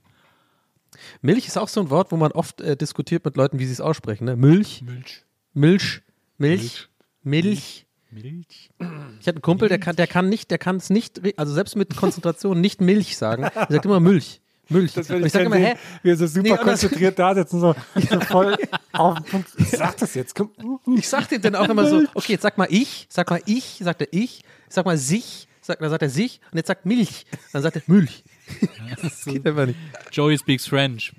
Milch 1.21 1.47
ist 1.47 1.57
auch 1.57 1.67
so 1.67 1.81
ein 1.81 1.89
Wort, 1.89 2.11
wo 2.11 2.17
man 2.17 2.31
oft 2.31 2.61
äh, 2.61 2.75
diskutiert 2.75 3.25
mit 3.25 3.35
Leuten, 3.35 3.59
wie 3.59 3.65
sie 3.65 3.73
es 3.73 3.81
aussprechen, 3.81 4.25
ne? 4.25 4.35
Milch, 4.35 4.81
Milch. 4.83 5.23
Milch, 5.53 6.01
Milch, 6.37 6.89
Milch. 7.23 7.85
Milch? 8.11 8.71
Ich 9.19 9.27
hatte 9.27 9.37
einen 9.37 9.41
Kumpel, 9.41 9.69
der 9.69 9.79
kann, 9.79 9.95
der 9.95 10.07
kann 10.07 10.29
nicht, 10.29 10.49
der 10.49 10.57
kann 10.57 10.77
es 10.77 10.89
nicht, 10.89 11.21
also 11.37 11.53
selbst 11.53 11.75
mit 11.75 11.95
Konzentration 11.95 12.59
nicht 12.59 12.81
Milch 12.81 13.17
sagen. 13.17 13.43
Er 13.43 13.67
sagt 13.69 13.85
immer 13.85 13.99
Milch. 13.99 14.41
Milch. 14.69 14.93
Das 14.93 15.09
ich 15.09 15.25
ich 15.25 15.31
sage 15.31 15.45
immer, 15.45 15.57
hä? 15.57 15.75
wie 16.03 16.11
er 16.11 16.17
so 16.17 16.27
super 16.27 16.49
Nee, 16.49 16.57
konzentriert 16.57 17.17
da 17.17 17.33
sitzen, 17.33 17.59
so, 17.59 17.75
so 17.95 18.19
voll 18.21 18.55
auf 18.93 19.15
den 19.15 19.25
Punkt. 19.25 19.49
Ich 19.57 19.69
sag 19.69 19.97
das 19.97 20.13
jetzt, 20.13 20.35
komm. 20.35 20.51
Ich 20.95 21.07
sag 21.07 21.27
dir 21.27 21.39
dann 21.39 21.55
auch 21.55 21.69
immer 21.69 21.87
so, 21.87 22.03
okay, 22.13 22.33
jetzt 22.33 22.43
sag 22.43 22.57
mal 22.57 22.67
ich, 22.69 23.07
sag 23.09 23.29
mal 23.29 23.41
ich, 23.45 23.79
sagt 23.81 24.01
er 24.01 24.07
ich, 24.11 24.43
sag 24.69 24.85
mal 24.85 24.97
sich, 24.97 25.47
sagt, 25.61 25.81
dann 25.81 25.89
sagt 25.89 26.01
er 26.01 26.09
sich 26.09 26.39
und 26.51 26.57
jetzt 26.57 26.67
sagt 26.67 26.85
Milch. 26.85 27.25
Dann 27.53 27.61
sagt 27.61 27.75
er 27.77 27.81
Milch. 27.87 28.23
das 29.01 29.25
geht 29.25 29.45
einfach 29.45 29.65
nicht. 29.67 29.77
Joey 30.11 30.37
speaks 30.37 30.65
French. 30.67 31.13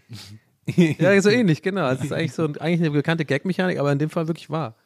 Ja, 0.76 1.20
so 1.20 1.30
ähnlich, 1.30 1.62
genau. 1.62 1.88
Es 1.90 2.02
ist 2.02 2.12
eigentlich 2.12 2.32
so 2.32 2.44
eigentlich 2.44 2.80
eine 2.80 2.90
bekannte 2.90 3.24
Gag-Mechanik, 3.24 3.78
aber 3.78 3.90
in 3.92 3.98
dem 3.98 4.10
Fall 4.10 4.28
wirklich 4.28 4.50
wahr. 4.50 4.76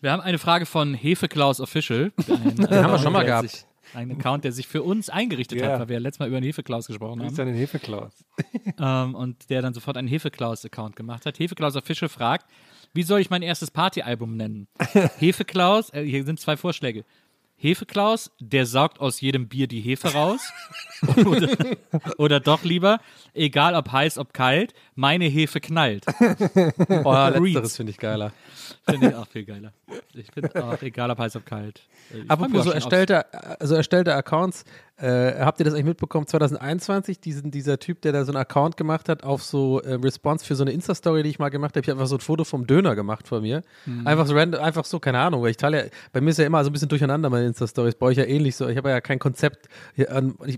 Wir 0.00 0.12
haben 0.12 0.20
eine 0.22 0.38
Frage 0.38 0.66
von 0.66 0.94
Hefeklaus 0.94 1.60
Official. 1.60 2.12
Ein, 2.28 2.54
Den 2.56 2.70
haben 2.70 2.92
wir 2.92 2.98
schon 2.98 3.12
mal 3.12 3.24
gehabt. 3.24 3.66
Ein 3.94 4.12
Account, 4.12 4.44
der 4.44 4.52
sich 4.52 4.68
für 4.68 4.82
uns 4.82 5.08
eingerichtet 5.08 5.60
Ja. 5.60 5.72
hat, 5.72 5.80
weil 5.80 5.88
wir 5.88 6.00
letztes 6.00 6.18
Mal 6.20 6.28
über 6.28 6.38
den 6.40 6.44
Hefeklaus 6.44 6.86
gesprochen 6.86 7.20
Du 7.20 7.24
haben. 7.24 7.40
ein 7.40 7.54
Hefeklaus. 7.54 8.12
Ähm, 8.78 9.14
und 9.14 9.48
der 9.50 9.62
dann 9.62 9.72
sofort 9.74 9.96
einen 9.96 10.08
Hefeklaus-Account 10.08 10.94
gemacht 10.94 11.24
hat. 11.26 11.38
Hefeklaus 11.38 11.74
Official 11.74 12.08
fragt, 12.08 12.46
wie 12.94 13.02
soll 13.02 13.20
ich 13.20 13.30
mein 13.30 13.42
erstes 13.42 13.70
Partyalbum 13.70 14.36
nennen? 14.36 14.68
Hefeklaus, 15.18 15.90
äh, 15.90 16.04
hier 16.04 16.24
sind 16.24 16.40
zwei 16.40 16.56
Vorschläge. 16.56 17.04
Hefeklaus, 17.60 18.30
der 18.38 18.66
saugt 18.66 19.00
aus 19.00 19.20
jedem 19.20 19.48
Bier 19.48 19.66
die 19.66 19.80
Hefe 19.80 20.12
raus. 20.12 20.40
oder, 21.26 21.48
oder 22.16 22.40
doch 22.40 22.62
lieber, 22.62 23.00
egal 23.34 23.74
ob 23.74 23.90
heiß, 23.90 24.16
ob 24.18 24.32
kalt, 24.32 24.74
meine 24.94 25.24
Hefe 25.24 25.60
knallt. 25.60 26.06
Oh, 27.04 27.28
letzteres 27.28 27.76
finde 27.76 27.90
ich 27.90 27.98
geiler. 27.98 28.32
Finde 28.88 29.08
ich 29.08 29.14
auch 29.14 29.26
viel 29.26 29.44
geiler. 29.44 29.72
Ich 30.14 30.30
finde 30.32 30.64
auch, 30.64 30.80
egal 30.82 31.10
ob 31.10 31.18
heiß, 31.18 31.36
ob 31.36 31.46
kalt. 31.46 31.82
Ich 32.10 32.14
freu 32.14 32.20
mich 32.20 32.30
Apropos 32.30 32.64
so 32.64 32.70
erstellte, 32.70 33.32
also 33.60 33.74
erstellte 33.74 34.14
Accounts, 34.14 34.64
äh, 34.98 35.38
habt 35.38 35.60
ihr 35.60 35.64
das 35.64 35.74
eigentlich 35.74 35.86
mitbekommen? 35.86 36.26
2021, 36.26 37.20
diesen, 37.20 37.50
dieser 37.50 37.78
Typ, 37.78 38.02
der 38.02 38.12
da 38.12 38.24
so 38.24 38.32
einen 38.32 38.40
Account 38.40 38.76
gemacht 38.76 39.08
hat 39.08 39.22
auf 39.22 39.44
so 39.44 39.80
äh, 39.80 39.94
Response 39.94 40.44
für 40.44 40.56
so 40.56 40.64
eine 40.64 40.72
Insta-Story, 40.72 41.22
die 41.22 41.30
ich 41.30 41.38
mal 41.38 41.50
gemacht 41.50 41.76
habe. 41.76 41.84
Ich 41.84 41.88
habe 41.88 42.00
einfach 42.00 42.08
so 42.08 42.16
ein 42.16 42.20
Foto 42.20 42.42
vom 42.44 42.66
Döner 42.66 42.96
gemacht 42.96 43.28
von 43.28 43.42
mir. 43.42 43.62
Mhm. 43.86 44.06
Einfach 44.06 44.26
so 44.26 44.34
random, 44.34 44.60
einfach 44.60 44.84
so, 44.84 44.98
keine 44.98 45.20
Ahnung, 45.20 45.42
weil 45.42 45.50
ich 45.50 45.56
teile 45.56 45.84
ja, 45.84 45.90
bei 46.12 46.20
mir 46.20 46.30
ist 46.30 46.38
ja 46.38 46.46
immer 46.46 46.64
so 46.64 46.70
ein 46.70 46.72
bisschen 46.72 46.88
durcheinander 46.88 47.30
meine 47.30 47.46
Insta-Stories, 47.46 47.94
bei 47.94 48.06
euch 48.06 48.16
ja 48.16 48.24
ähnlich 48.24 48.56
so. 48.56 48.68
Ich 48.68 48.76
habe 48.76 48.90
ja 48.90 49.00
kein 49.00 49.20
Konzept. 49.20 49.68
Ich, 49.94 50.06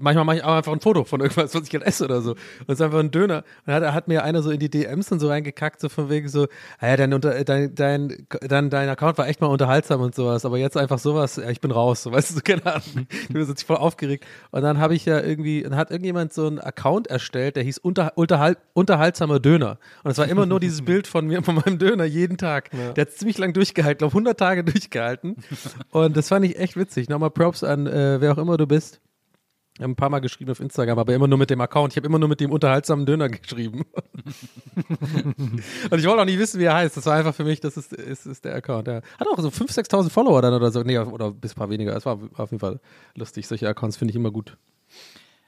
manchmal 0.00 0.24
mache 0.24 0.36
ich 0.36 0.44
auch 0.44 0.54
einfach 0.54 0.72
ein 0.72 0.80
Foto 0.80 1.04
von 1.04 1.20
irgendwas, 1.20 1.54
was 1.54 1.66
ich 1.66 1.74
halt 1.74 1.84
esse 1.84 2.04
oder 2.04 2.22
so. 2.22 2.30
Und 2.30 2.68
es 2.68 2.74
ist 2.74 2.82
einfach 2.82 3.00
ein 3.00 3.10
Döner. 3.10 3.44
Und 3.66 3.74
hat, 3.74 3.82
hat 3.92 4.08
mir 4.08 4.24
einer 4.24 4.42
so 4.42 4.50
in 4.50 4.58
die 4.58 4.70
DMs 4.70 5.08
dann 5.08 5.20
so 5.20 5.28
reingekackt, 5.28 5.80
so 5.80 5.90
von 5.90 6.08
wegen 6.08 6.28
so, 6.28 6.46
ah 6.78 6.88
ja, 6.88 6.96
dein, 6.96 7.12
unter, 7.12 7.44
dein, 7.44 7.74
dein, 7.74 8.26
dein, 8.40 8.70
dein 8.70 8.88
Account 8.88 9.18
war 9.18 9.28
echt 9.28 9.42
mal 9.42 9.48
unterhaltsam 9.48 10.00
und 10.00 10.14
sowas, 10.14 10.46
aber 10.46 10.56
jetzt 10.56 10.78
einfach 10.78 10.98
sowas, 10.98 11.36
ja, 11.36 11.50
ich 11.50 11.60
bin 11.60 11.70
raus, 11.70 12.04
so, 12.04 12.12
weißt 12.12 12.30
du, 12.30 12.34
so, 12.36 12.40
keine 12.40 12.64
Ahnung. 12.64 13.06
Ich 13.10 13.28
bin 13.28 13.44
sich 13.44 13.66
voll 13.66 13.76
aufgeregt. 13.76 14.24
Und 14.50 14.62
dann 14.62 14.78
habe 14.78 14.94
ich 14.94 15.04
ja 15.04 15.20
irgendwie, 15.20 15.62
dann 15.62 15.76
hat 15.76 15.90
irgendjemand 15.90 16.32
so 16.32 16.46
einen 16.46 16.58
Account 16.58 17.06
erstellt, 17.06 17.56
der 17.56 17.62
hieß 17.62 17.78
unter, 17.78 18.12
unterhal, 18.16 18.56
unterhaltsamer 18.72 19.40
Döner. 19.40 19.78
Und 20.02 20.10
es 20.12 20.18
war 20.18 20.28
immer 20.28 20.46
nur 20.46 20.60
dieses 20.60 20.82
Bild 20.84 21.06
von 21.06 21.26
mir, 21.26 21.42
von 21.42 21.56
meinem 21.56 21.78
Döner 21.78 22.04
jeden 22.04 22.36
Tag. 22.36 22.70
Der 22.70 23.02
hat 23.02 23.12
ziemlich 23.12 23.38
lang 23.38 23.52
durchgehalten, 23.52 23.98
glaube 23.98 24.12
100 24.12 24.38
Tage 24.38 24.64
durchgehalten. 24.64 25.36
Und 25.90 26.16
das 26.16 26.28
fand 26.28 26.44
ich 26.44 26.58
echt 26.58 26.76
witzig. 26.76 27.08
Nochmal 27.08 27.30
Props 27.30 27.64
an 27.64 27.86
äh, 27.86 28.20
wer 28.20 28.32
auch 28.32 28.38
immer 28.38 28.56
du 28.56 28.66
bist. 28.66 29.00
Ich 29.80 29.82
habe 29.82 29.92
ein 29.92 29.96
paar 29.96 30.10
Mal 30.10 30.18
geschrieben 30.18 30.50
auf 30.50 30.60
Instagram, 30.60 30.98
aber 30.98 31.14
immer 31.14 31.26
nur 31.26 31.38
mit 31.38 31.48
dem 31.48 31.58
Account. 31.62 31.94
Ich 31.94 31.96
habe 31.96 32.06
immer 32.06 32.18
nur 32.18 32.28
mit 32.28 32.38
dem 32.38 32.50
unterhaltsamen 32.52 33.06
Döner 33.06 33.30
geschrieben. 33.30 33.86
und 35.90 35.98
ich 35.98 36.06
wollte 36.06 36.20
auch 36.20 36.24
nicht 36.26 36.38
wissen, 36.38 36.60
wie 36.60 36.64
er 36.64 36.74
heißt. 36.74 36.98
Das 36.98 37.06
war 37.06 37.14
einfach 37.14 37.34
für 37.34 37.44
mich, 37.44 37.60
das 37.60 37.78
ist, 37.78 37.94
ist, 37.94 38.26
ist 38.26 38.44
der 38.44 38.54
Account. 38.56 38.88
Der 38.88 38.96
hat 39.18 39.26
auch 39.26 39.38
so 39.38 39.48
5.000, 39.48 39.88
6.000 39.90 40.10
Follower 40.10 40.42
dann 40.42 40.52
oder 40.52 40.70
so. 40.70 40.82
Nee, 40.82 40.98
oder 40.98 41.30
bis 41.30 41.52
ein 41.52 41.54
paar 41.54 41.70
weniger. 41.70 41.96
Es 41.96 42.04
war 42.04 42.18
auf 42.36 42.50
jeden 42.50 42.60
Fall 42.60 42.78
lustig. 43.14 43.46
Solche 43.48 43.66
Accounts 43.70 43.96
finde 43.96 44.10
ich 44.10 44.16
immer 44.16 44.30
gut. 44.30 44.58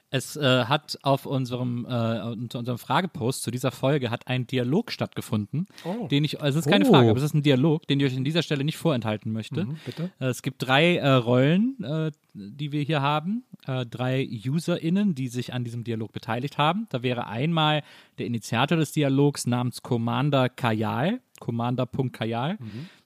Es 0.09 0.35
äh, 0.35 0.65
hat 0.65 0.97
auf 1.03 1.27
unserem, 1.27 1.85
äh, 1.85 2.21
unter 2.31 2.57
unserem 2.57 2.79
Fragepost 2.79 3.43
zu 3.43 3.51
dieser 3.51 3.69
Folge 3.71 4.09
hat 4.09 4.27
ein 4.27 4.47
Dialog 4.47 4.91
stattgefunden, 4.91 5.67
den 6.09 6.23
ich, 6.23 6.41
also 6.41 6.57
es 6.57 6.65
ist 6.65 6.71
keine 6.71 6.85
Oh. 6.87 6.89
Frage, 6.91 7.09
aber 7.09 7.17
es 7.17 7.23
ist 7.23 7.35
ein 7.35 7.43
Dialog, 7.43 7.85
den 7.87 7.99
ich 7.99 8.07
euch 8.07 8.17
an 8.17 8.23
dieser 8.23 8.41
Stelle 8.41 8.63
nicht 8.63 8.77
vorenthalten 8.77 9.31
möchte. 9.31 9.67
bitte. 9.85 10.11
Äh, 10.19 10.25
es 10.25 10.41
gibt 10.41 10.67
drei 10.67 10.97
äh, 10.97 11.07
Rollen, 11.09 11.83
äh, 11.83 12.11
die 12.33 12.71
wir 12.71 12.81
hier 12.83 13.01
haben, 13.01 13.43
äh, 13.67 13.85
drei 13.85 14.27
UserInnen, 14.45 15.15
die 15.15 15.27
sich 15.27 15.53
an 15.53 15.63
diesem 15.63 15.83
Dialog 15.83 16.11
beteiligt 16.11 16.57
haben. 16.57 16.87
Da 16.89 17.03
wäre 17.03 17.27
einmal 17.27 17.83
der 18.17 18.25
Initiator 18.25 18.77
des 18.77 18.91
Dialogs 18.91 19.47
namens 19.47 19.81
Commander 19.81 20.49
Kajal, 20.49 21.21
Commander.kajal. 21.39 22.57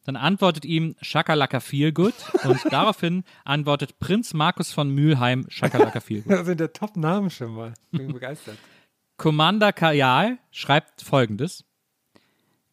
Dann 0.04 0.16
antwortet 0.16 0.66
ihm 0.66 0.96
Shakalaka 1.02 1.60
Feelgood 1.60 2.14
und 2.44 2.60
daraufhin 2.72 3.24
antwortet 3.46 4.00
Prinz 4.00 4.34
Markus 4.34 4.72
von 4.72 4.90
Mülheim 4.90 5.46
Shakalaka 5.50 6.00
Feelgood. 6.00 6.32
Das 6.38 6.46
sind 6.46 6.60
der 6.60 6.74
Top-Namen 6.74 7.30
schon 7.30 7.54
mal. 7.54 7.74
Bin 7.92 8.14
begeistert. 8.14 8.58
Commander 9.18 9.74
Kajal 9.74 10.38
schreibt 10.52 11.02
folgendes. 11.02 11.66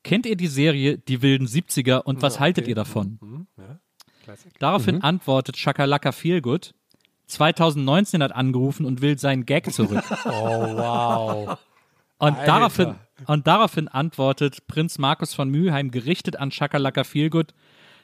Kennt 0.02 0.26
ihr 0.26 0.37
die 0.37 0.48
Serie 0.48 0.98
Die 0.98 1.22
wilden 1.22 1.46
70er 1.46 2.02
und 2.02 2.20
was 2.20 2.38
haltet 2.38 2.68
ihr 2.68 2.74
davon? 2.74 3.18
Mhm, 3.20 3.46
ja. 3.56 3.80
Daraufhin 4.59 5.02
antwortet 5.02 5.56
Shakalaka 5.56 6.12
Feelgood. 6.12 6.74
2019 7.26 8.22
hat 8.22 8.32
angerufen 8.32 8.87
und 8.87 9.00
will 9.02 9.18
seinen 9.18 9.46
Gag 9.46 9.72
zurück. 9.72 10.02
Oh, 10.24 10.76
wow. 10.76 11.58
Und 12.18 12.37
Alter. 12.37 12.46
daraufhin, 12.46 12.94
und 13.26 13.46
daraufhin 13.46 13.88
antwortet 13.88 14.66
Prinz 14.66 14.98
Markus 14.98 15.34
von 15.34 15.50
Mülheim 15.50 15.90
gerichtet 15.90 16.37
an 16.37 16.50
Shakalaka 16.50 17.04
Feelgood. 17.04 17.54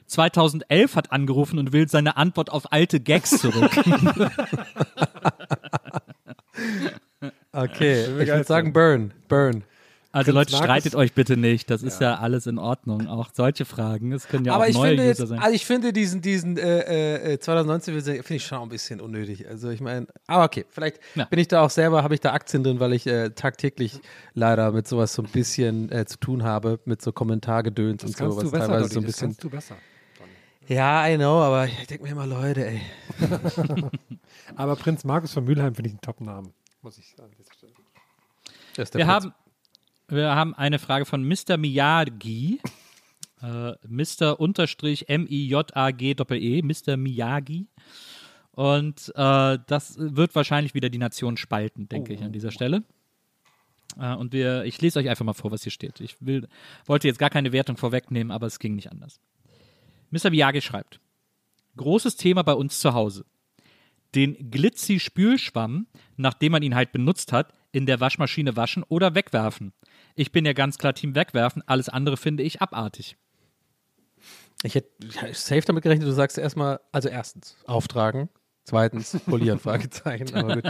2011 0.07 0.95
hat 0.95 1.11
angerufen 1.11 1.57
und 1.57 1.71
will 1.71 1.87
seine 1.87 2.17
Antwort 2.17 2.51
auf 2.51 2.71
alte 2.71 2.99
Gags 2.99 3.39
zurück. 3.39 3.71
Okay, 7.53 8.03
ich 8.03 8.27
würde 8.27 8.43
sagen 8.45 8.71
Burn. 8.71 9.13
Burn. 9.27 9.63
Also 10.13 10.31
Leute, 10.33 10.51
Markus- 10.51 10.65
streitet 10.65 10.95
euch 10.95 11.13
bitte 11.13 11.37
nicht. 11.37 11.69
Das 11.69 11.83
ist 11.83 12.01
ja, 12.01 12.15
alles 12.15 12.45
in 12.45 12.57
Ordnung. 12.57 13.07
Auch 13.07 13.29
solche 13.33 13.63
Fragen. 13.65 14.11
Es 14.11 14.27
können 14.27 14.43
ja 14.45 14.53
aber 14.53 14.65
auch 14.65 14.67
ich 14.67 14.75
neue 14.75 14.89
finde, 14.89 15.03
User 15.03 15.09
jetzt, 15.23 15.29
sein. 15.29 15.39
also 15.39 15.55
ich 15.55 15.65
finde 15.65 15.93
diesen, 15.93 16.21
diesen 16.21 16.57
äh, 16.57 17.33
äh, 17.33 17.39
2019 17.39 18.01
finde 18.01 18.35
ich 18.35 18.45
schon 18.45 18.61
ein 18.61 18.69
bisschen 18.69 18.99
unnötig. 18.99 19.47
Also 19.47 19.69
ich 19.69 19.79
meine, 19.79 20.07
aber 20.27 20.43
okay, 20.43 20.65
vielleicht 20.69 20.99
Ja. 21.15 21.25
bin 21.25 21.39
ich 21.39 21.47
da 21.47 21.61
auch 21.61 21.69
selber, 21.69 22.03
habe 22.03 22.13
ich 22.13 22.19
da 22.19 22.33
Aktien 22.33 22.63
drin, 22.63 22.79
weil 22.81 22.91
ich 22.93 23.07
äh, 23.07 23.29
tagtäglich 23.29 23.99
leider 24.33 24.71
mit 24.73 24.87
sowas 24.87 25.13
so 25.13 25.21
ein 25.23 25.29
bisschen 25.29 25.89
äh, 25.91 26.05
zu 26.05 26.17
tun 26.17 26.43
habe, 26.43 26.79
mit 26.85 27.01
so 27.01 27.11
Kommentargedöns 27.13 28.01
Das 28.01 28.09
und 28.11 28.17
so, 28.17 28.23
kannst 28.25 28.37
was 28.37 28.43
du 28.43 28.51
besser, 28.51 28.67
teilweise 28.67 28.89
Dolly, 28.89 28.93
so 28.93 28.99
ein 28.99 29.03
das 29.05 29.11
bisschen. 29.13 29.27
kannst 29.29 29.43
du 29.43 29.49
besser. 29.49 29.75
Ja, 30.67 31.07
I 31.07 31.15
know, 31.17 31.41
aber 31.41 31.65
ich 31.65 31.87
denke 31.87 32.03
mir 32.03 32.11
immer, 32.11 32.27
Leute, 32.27 32.65
ey. 32.67 32.81
Aber 34.55 34.75
Prinz 34.75 35.03
Markus 35.03 35.33
von 35.33 35.43
Mülheim 35.43 35.73
finde 35.75 35.89
ich 35.89 35.93
einen 35.93 36.01
Top-Namen. 36.01 36.53
Muss 36.81 36.97
ich 36.97 37.09
sagen. 37.09 37.23
an 37.31 37.37
dieser 37.37 37.53
Stelle. 37.53 37.73
Das 38.75 38.83
ist 38.83 38.93
der 38.93 38.99
Wir 38.99 39.05
Prinz. 39.05 39.25
haben, 39.25 39.33
wir 40.11 40.35
haben 40.35 40.53
eine 40.53 40.79
Frage 40.79 41.05
von 41.05 41.27
Mr. 41.27 41.57
Miyagi. 41.57 42.59
Äh, 43.41 43.73
Mr. 43.87 44.39
unterstrich 44.39 45.09
M-I-J-A-G-E, 45.09 46.61
Mr. 46.61 46.97
Miyagi. 46.97 47.67
Und 48.51 49.11
äh, 49.15 49.57
das 49.65 49.95
wird 49.97 50.35
wahrscheinlich 50.35 50.73
wieder 50.73 50.89
die 50.89 50.97
Nation 50.97 51.37
spalten, 51.37 51.87
denke 51.87 52.13
ich, 52.13 52.21
an 52.21 52.33
dieser 52.33 52.51
Stelle. 52.51 52.83
Äh, 53.97 54.13
und 54.15 54.33
wir, 54.33 54.65
ich 54.65 54.81
lese 54.81 54.99
euch 54.99 55.09
einfach 55.09 55.25
mal 55.25 55.33
vor, 55.33 55.51
was 55.51 55.63
hier 55.63 55.71
steht. 55.71 56.01
Ich 56.01 56.17
will, 56.19 56.47
wollte 56.85 57.07
jetzt 57.07 57.17
gar 57.17 57.29
keine 57.29 57.51
Wertung 57.51 57.77
vorwegnehmen, 57.77 58.31
aber 58.31 58.47
es 58.47 58.59
ging 58.59 58.75
nicht 58.75 58.91
anders. 58.91 59.19
Mr. 60.11 60.29
Miyagi 60.29 60.61
schreibt: 60.61 60.99
Großes 61.77 62.17
Thema 62.17 62.43
bei 62.43 62.53
uns 62.53 62.79
zu 62.79 62.93
Hause. 62.93 63.25
Den 64.13 64.51
Glitzy-Spülschwamm, 64.51 65.87
nachdem 66.17 66.51
man 66.51 66.63
ihn 66.63 66.75
halt 66.75 66.91
benutzt 66.91 67.31
hat, 67.31 67.53
in 67.71 67.85
der 67.85 68.01
Waschmaschine 68.01 68.57
waschen 68.57 68.83
oder 68.83 69.15
wegwerfen. 69.15 69.71
Ich 70.15 70.31
bin 70.31 70.45
ja 70.45 70.53
ganz 70.53 70.77
klar 70.77 70.93
Team 70.93 71.15
wegwerfen, 71.15 71.63
alles 71.65 71.89
andere 71.89 72.17
finde 72.17 72.43
ich 72.43 72.61
abartig. 72.61 73.17
Ich 74.63 74.75
hätte 74.75 74.89
safe 75.33 75.61
damit 75.61 75.83
gerechnet, 75.83 76.07
du 76.07 76.11
sagst 76.13 76.37
erstmal, 76.37 76.79
also 76.91 77.09
erstens, 77.09 77.55
auftragen. 77.65 78.29
Zweitens, 78.63 79.17
polieren, 79.25 79.57
Fragezeichen. 79.59 80.35
Aber, 80.35 80.55
gut. 80.61 80.65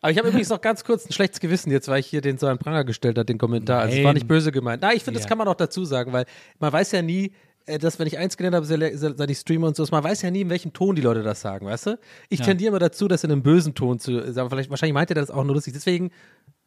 aber 0.00 0.10
ich 0.10 0.16
habe 0.18 0.28
übrigens 0.28 0.48
noch 0.48 0.62
ganz 0.62 0.82
kurz 0.82 1.04
ein 1.06 1.12
schlechtes 1.12 1.40
Gewissen 1.40 1.70
jetzt, 1.70 1.86
weil 1.88 2.00
ich 2.00 2.06
hier 2.06 2.22
den 2.22 2.38
so 2.38 2.46
an 2.46 2.56
Pranger 2.58 2.84
gestellt 2.84 3.18
habe, 3.18 3.26
den 3.26 3.36
Kommentar. 3.36 3.80
Also 3.82 3.92
es 3.92 3.98
war 3.98 4.04
Nein. 4.04 4.14
nicht 4.14 4.28
böse 4.28 4.50
gemeint. 4.50 4.80
Nein, 4.80 4.96
ich 4.96 5.04
finde, 5.04 5.18
das 5.18 5.24
Ja. 5.24 5.28
kann 5.28 5.36
man 5.36 5.46
auch 5.46 5.54
dazu 5.54 5.84
sagen, 5.84 6.14
weil 6.14 6.24
man 6.58 6.72
weiß 6.72 6.90
ja 6.92 7.02
nie, 7.02 7.32
äh, 7.66 7.78
dass 7.78 7.98
wenn 7.98 8.06
ich 8.06 8.16
eins 8.16 8.38
gelernt 8.38 8.56
habe, 8.56 8.64
seit 8.64 9.18
seit 9.18 9.30
ich 9.30 9.38
streame 9.38 9.66
und 9.66 9.76
so, 9.76 9.86
man 9.90 10.02
weiß 10.02 10.22
ja 10.22 10.30
nie, 10.30 10.40
in 10.40 10.48
welchem 10.48 10.72
Ton 10.72 10.96
die 10.96 11.02
Leute 11.02 11.22
das 11.22 11.42
sagen, 11.42 11.66
weißt 11.66 11.86
du? 11.88 11.98
Ich 12.30 12.38
Ja. 12.38 12.46
tendiere 12.46 12.70
immer 12.70 12.78
dazu, 12.78 13.08
das 13.08 13.22
in 13.24 13.30
einem 13.30 13.42
bösen 13.42 13.74
Ton 13.74 13.98
zu 13.98 14.32
sagen. 14.32 14.48
Vielleicht, 14.48 14.70
wahrscheinlich 14.70 14.94
meint 14.94 15.10
er 15.10 15.14
das 15.16 15.30
auch 15.30 15.44
nur 15.44 15.54
lustig. 15.54 15.74
Deswegen 15.74 16.10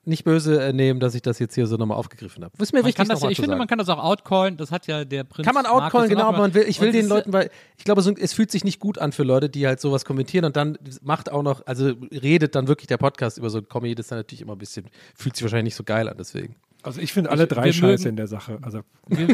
nicht 0.08 0.24
böse 0.24 0.62
äh, 0.64 0.74
nehmen, 0.74 1.00
dass 1.00 1.16
ich 1.16 1.22
das 1.22 1.40
jetzt 1.40 1.56
hier 1.56 1.68
so 1.68 1.78
nochmal 1.78 1.98
aufgegriffen 1.98 2.44
habe. 2.44 2.54
Ist 2.62 2.74
mir 2.74 2.80
Man 2.80 2.88
wichtig, 2.88 2.98
kann 2.98 3.08
das, 3.08 3.22
ja- 3.22 3.30
ich 3.30 3.38
finde, 3.38 3.50
sagen. 3.50 3.60
man 3.60 3.68
kann 3.68 3.78
das 3.80 3.90
auch 3.90 3.98
outcallen. 4.04 4.58
Das 4.58 4.72
hat 4.72 4.88
ja 4.88 5.04
der 5.06 5.24
Prinz. 5.24 5.46
Kann 5.46 5.56
man 5.56 5.66
outcallen, 5.66 6.10
genau, 6.10 6.32
man 6.32 6.54
will, 6.54 6.66
ich 6.68 6.80
will 6.82 6.92
den 6.92 7.08
Leuten, 7.08 7.34
weil 7.34 7.50
ich 7.78 7.84
glaube, 7.86 8.02
so, 8.02 8.12
es 8.12 8.34
fühlt 8.34 8.52
sich 8.52 8.64
nicht 8.64 8.80
gut 8.80 8.98
an 9.00 9.12
für 9.12 9.24
Leute, 9.24 9.50
die 9.50 9.66
halt 9.68 9.80
sowas 9.82 10.06
kommentieren 10.06 10.46
und 10.46 10.56
dann 10.56 10.78
macht 11.02 11.32
auch 11.32 11.44
noch, 11.44 11.66
also 11.66 11.94
redet 12.12 12.56
dann 12.56 12.68
wirklich 12.68 12.88
der 12.88 12.98
Podcast 12.98 13.38
über 13.38 13.50
so 13.50 13.58
ein 13.60 13.68
Comedy, 13.70 13.96
das 13.96 14.06
ist 14.06 14.12
dann 14.12 14.20
natürlich 14.20 14.42
immer 14.42 14.54
ein 14.54 14.60
bisschen, 14.60 14.86
fühlt 15.16 15.36
sich 15.36 15.44
wahrscheinlich 15.44 15.66
nicht 15.74 15.76
so 15.76 15.84
geil 15.84 16.08
an, 16.08 16.16
deswegen. 16.18 16.56
Also 16.84 17.02
ich 17.02 17.14
finde 17.14 17.32
alle 17.32 17.48
drei 17.48 17.72
scheiße 17.72 17.86
mögen- 18.04 18.10
in 18.10 18.16
der 18.16 18.28
Sache. 18.28 18.60
Also 18.62 18.82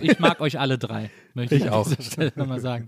Ich 0.02 0.20
mag 0.20 0.40
euch 0.40 0.58
alle 0.58 0.78
drei, 0.78 1.10
möchte 1.34 1.56
ich, 1.56 1.62
Ich 1.64 1.68
an 1.68 1.74
auch. 1.74 1.88
dieser 1.88 2.02
Stelle 2.02 2.32
nochmal 2.36 2.62
sagen. 2.62 2.88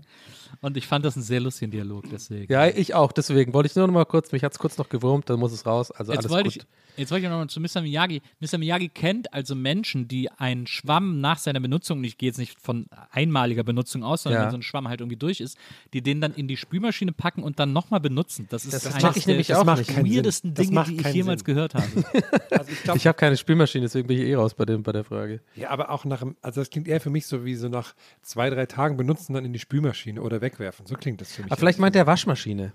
Und 0.60 0.76
ich 0.76 0.86
fand 0.86 1.04
das 1.04 1.14
einen 1.16 1.22
sehr 1.24 1.40
lustigen 1.40 1.70
Dialog, 1.70 2.04
deswegen. 2.10 2.52
Ja, 2.52 2.66
ich 2.66 2.94
auch, 2.94 3.12
deswegen 3.12 3.52
wollte 3.54 3.68
ich 3.68 3.76
nur 3.76 3.86
noch 3.86 3.94
mal 3.94 4.04
kurz, 4.04 4.32
mich 4.32 4.42
hat 4.44 4.52
es 4.52 4.58
kurz 4.58 4.78
noch 4.78 4.88
gewurmt, 4.88 5.28
dann 5.30 5.38
muss 5.38 5.52
es 5.52 5.66
raus. 5.66 5.90
Also 5.90 6.12
Jetzt 6.12 6.20
alles 6.20 6.30
wollte 6.32 6.48
gut. 6.50 6.56
ich, 6.56 6.98
jetzt 6.98 7.10
wollte 7.10 7.24
ich 7.26 7.30
noch 7.30 7.38
mal 7.38 7.48
zu 7.48 7.60
Mr. 7.60 7.82
Miyagi. 7.82 8.22
Mr. 8.40 8.58
Miyagi 8.58 8.88
kennt 8.88 9.32
also 9.32 9.54
Menschen, 9.54 10.08
die 10.08 10.30
einen 10.30 10.66
Schwamm 10.66 11.20
nach 11.20 11.38
seiner 11.38 11.60
Benutzung, 11.60 12.02
ich 12.04 12.18
gehe 12.18 12.28
jetzt 12.28 12.38
nicht 12.38 12.60
von 12.60 12.86
einmaliger 13.10 13.62
Benutzung 13.64 14.02
aus, 14.04 14.22
sondern 14.22 14.40
Ja. 14.42 14.44
wenn 14.46 14.50
so 14.52 14.58
ein 14.58 14.62
Schwamm 14.62 14.88
halt 14.88 15.00
irgendwie 15.00 15.16
durch 15.16 15.40
ist, 15.40 15.56
die 15.92 16.02
den 16.02 16.20
dann 16.20 16.34
in 16.34 16.48
die 16.48 16.56
Spülmaschine 16.56 17.12
packen 17.12 17.42
und 17.42 17.58
dann 17.58 17.72
nochmal 17.72 18.00
benutzen. 18.00 18.46
Das 18.50 18.64
ist 18.64 18.72
Das 18.74 18.86
eines 18.94 19.16
ich 19.16 19.24
der 19.24 19.34
nämlich 19.34 19.54
auch 19.54 19.66
weirdesten 19.66 20.54
Das 20.54 20.66
Dinge, 20.68 20.84
die 20.84 20.96
ich 21.00 21.06
jemals 21.14 21.40
Sinn. 21.40 21.46
gehört 21.54 21.74
habe. 21.74 21.84
Also 22.50 22.70
ich 22.70 22.94
Ich 22.94 23.06
habe 23.06 23.16
keine 23.18 23.36
Spülmaschine, 23.36 23.82
deswegen 23.84 24.06
bin 24.06 24.18
ich 24.18 24.24
eh 24.24 24.34
raus 24.36 24.54
bei, 24.54 24.64
dem, 24.64 24.82
bei 24.82 24.92
der 24.92 25.04
Frage. 25.04 25.40
ja, 25.56 25.70
aber 25.70 25.90
auch 25.90 26.04
nach, 26.04 26.20
dem- 26.20 26.36
also 26.40 26.60
das 26.60 26.70
klingt 26.70 26.86
eher 26.88 27.00
für 27.00 27.10
mich 27.10 27.26
so 27.26 27.44
wie 27.44 27.54
so 27.56 27.68
nach 27.68 27.94
zwei, 28.22 28.48
drei 28.50 28.66
Tagen 28.66 28.96
benutzen, 28.96 29.34
dann 29.34 29.44
in 29.44 29.52
die 29.52 29.58
Spülmaschine 29.58 30.22
oder 30.22 30.40
wegwerfen. 30.44 30.86
So 30.86 30.94
klingt 30.94 31.20
das 31.20 31.32
für 31.32 31.42
mich. 31.42 31.50
Aber 31.50 31.58
vielleicht 31.58 31.78
meint 31.80 31.96
er 31.96 32.06
Waschmaschine. 32.06 32.72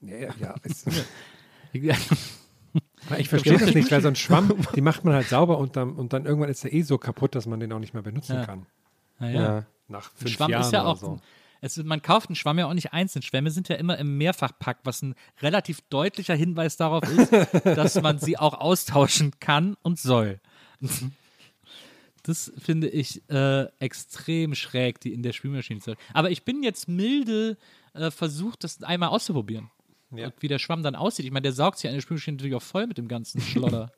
Ja, 0.00 0.16
ja, 0.16 0.34
ja. 0.40 0.54
Ist, 0.64 0.88
ich 3.18 3.28
verstehe 3.28 3.58
das 3.58 3.74
nicht, 3.74 3.90
weil 3.90 4.00
so 4.02 4.08
ein 4.08 4.16
Schwamm, 4.24 4.54
die 4.74 4.80
macht 4.80 5.04
man 5.04 5.14
halt 5.14 5.28
sauber 5.28 5.58
und 5.58 5.76
dann, 5.76 5.92
und 5.94 6.12
dann 6.12 6.26
irgendwann 6.26 6.50
ist 6.50 6.64
er 6.64 6.72
eh 6.72 6.82
so 6.82 6.98
kaputt, 6.98 7.34
dass 7.34 7.46
man 7.46 7.60
den 7.60 7.72
auch 7.72 7.78
nicht 7.78 7.94
mehr 7.94 8.02
benutzen 8.02 8.36
Ja. 8.36 8.44
kann. 8.46 8.66
Naja. 9.18 9.40
Ja. 9.42 9.66
Nach 9.88 10.10
Ein 10.12 10.16
fünf 10.16 10.30
Schwamm 10.32 10.50
Jahren 10.50 10.62
ist 10.62 10.72
ja 10.72 10.80
oder 10.82 10.90
auch. 10.90 10.96
so. 10.96 11.20
Es, 11.62 11.76
man 11.76 12.00
kauft 12.00 12.30
einen 12.30 12.36
Schwamm 12.36 12.58
ja 12.58 12.66
auch 12.66 12.72
nicht 12.74 12.94
einzeln. 12.94 13.20
Schwämme 13.22 13.50
sind 13.50 13.68
ja 13.68 13.76
immer 13.76 13.98
im 13.98 14.16
Mehrfachpack, 14.16 14.78
was 14.84 15.02
ein 15.02 15.14
relativ 15.42 15.82
deutlicher 15.90 16.34
Hinweis 16.34 16.78
darauf 16.78 17.02
ist, 17.04 17.30
dass 17.64 18.00
man 18.00 18.18
sie 18.18 18.38
auch 18.38 18.54
austauschen 18.54 19.32
kann 19.40 19.76
und 19.82 19.98
soll. 19.98 20.40
Das 22.30 22.52
finde 22.56 22.88
ich 22.88 23.28
äh, 23.28 23.64
extrem 23.80 24.54
schräg, 24.54 25.00
die 25.00 25.12
in 25.12 25.24
der 25.24 25.32
Spülmaschine 25.32 25.80
zu 25.80 25.96
Aber 26.14 26.30
ich 26.30 26.44
bin 26.44 26.62
jetzt 26.62 26.86
milde 26.86 27.56
äh, 27.92 28.12
versucht, 28.12 28.62
das 28.62 28.84
einmal 28.84 29.08
auszuprobieren. 29.08 29.68
Ja. 30.12 30.26
Und 30.26 30.34
wie 30.38 30.46
der 30.46 30.60
Schwamm 30.60 30.84
dann 30.84 30.94
aussieht. 30.94 31.26
Ich 31.26 31.32
meine, 31.32 31.42
der 31.42 31.52
saugt 31.52 31.78
sich 31.78 31.88
an 31.88 31.94
der 31.94 32.02
Spülmaschine 32.02 32.36
natürlich 32.36 32.54
auch 32.54 32.62
voll 32.62 32.86
mit 32.86 32.98
dem 32.98 33.08
ganzen 33.08 33.40
Schlodder. 33.40 33.90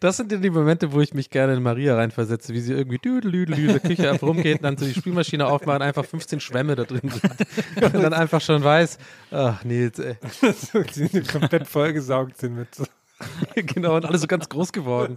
Das 0.00 0.16
sind 0.16 0.32
ja 0.32 0.38
die 0.38 0.50
Momente, 0.50 0.90
wo 0.90 1.00
ich 1.00 1.14
mich 1.14 1.30
gerne 1.30 1.54
in 1.54 1.62
Maria 1.62 1.94
reinversetze, 1.94 2.52
wie 2.52 2.58
sie 2.58 2.72
irgendwie 2.72 2.98
düdelüdel 2.98 3.56
in 3.56 3.66
der 3.68 3.78
Küche 3.78 4.10
einfach 4.10 4.26
rumgeht 4.26 4.56
und 4.56 4.64
dann 4.64 4.76
so 4.76 4.86
die 4.86 4.94
Spülmaschine 4.94 5.46
aufmacht 5.46 5.76
und 5.76 5.82
einfach 5.82 6.04
15 6.04 6.40
Schwämme 6.40 6.74
da 6.74 6.82
drin 6.82 7.08
sind. 7.08 7.94
Und 7.94 8.02
dann 8.02 8.12
einfach 8.12 8.40
schon 8.40 8.64
weiß, 8.64 8.98
ach 9.30 9.62
nee, 9.62 9.82
jetzt, 9.82 10.00
ey. 10.00 10.16
die 10.96 11.22
komplett 11.22 11.68
vollgesaugt 11.68 12.38
sind 12.38 12.56
mit 12.56 12.74
so. 12.74 12.84
genau, 13.54 13.96
und 13.96 14.04
alles 14.04 14.22
so 14.22 14.26
ganz 14.26 14.48
groß 14.48 14.72
geworden. 14.72 15.16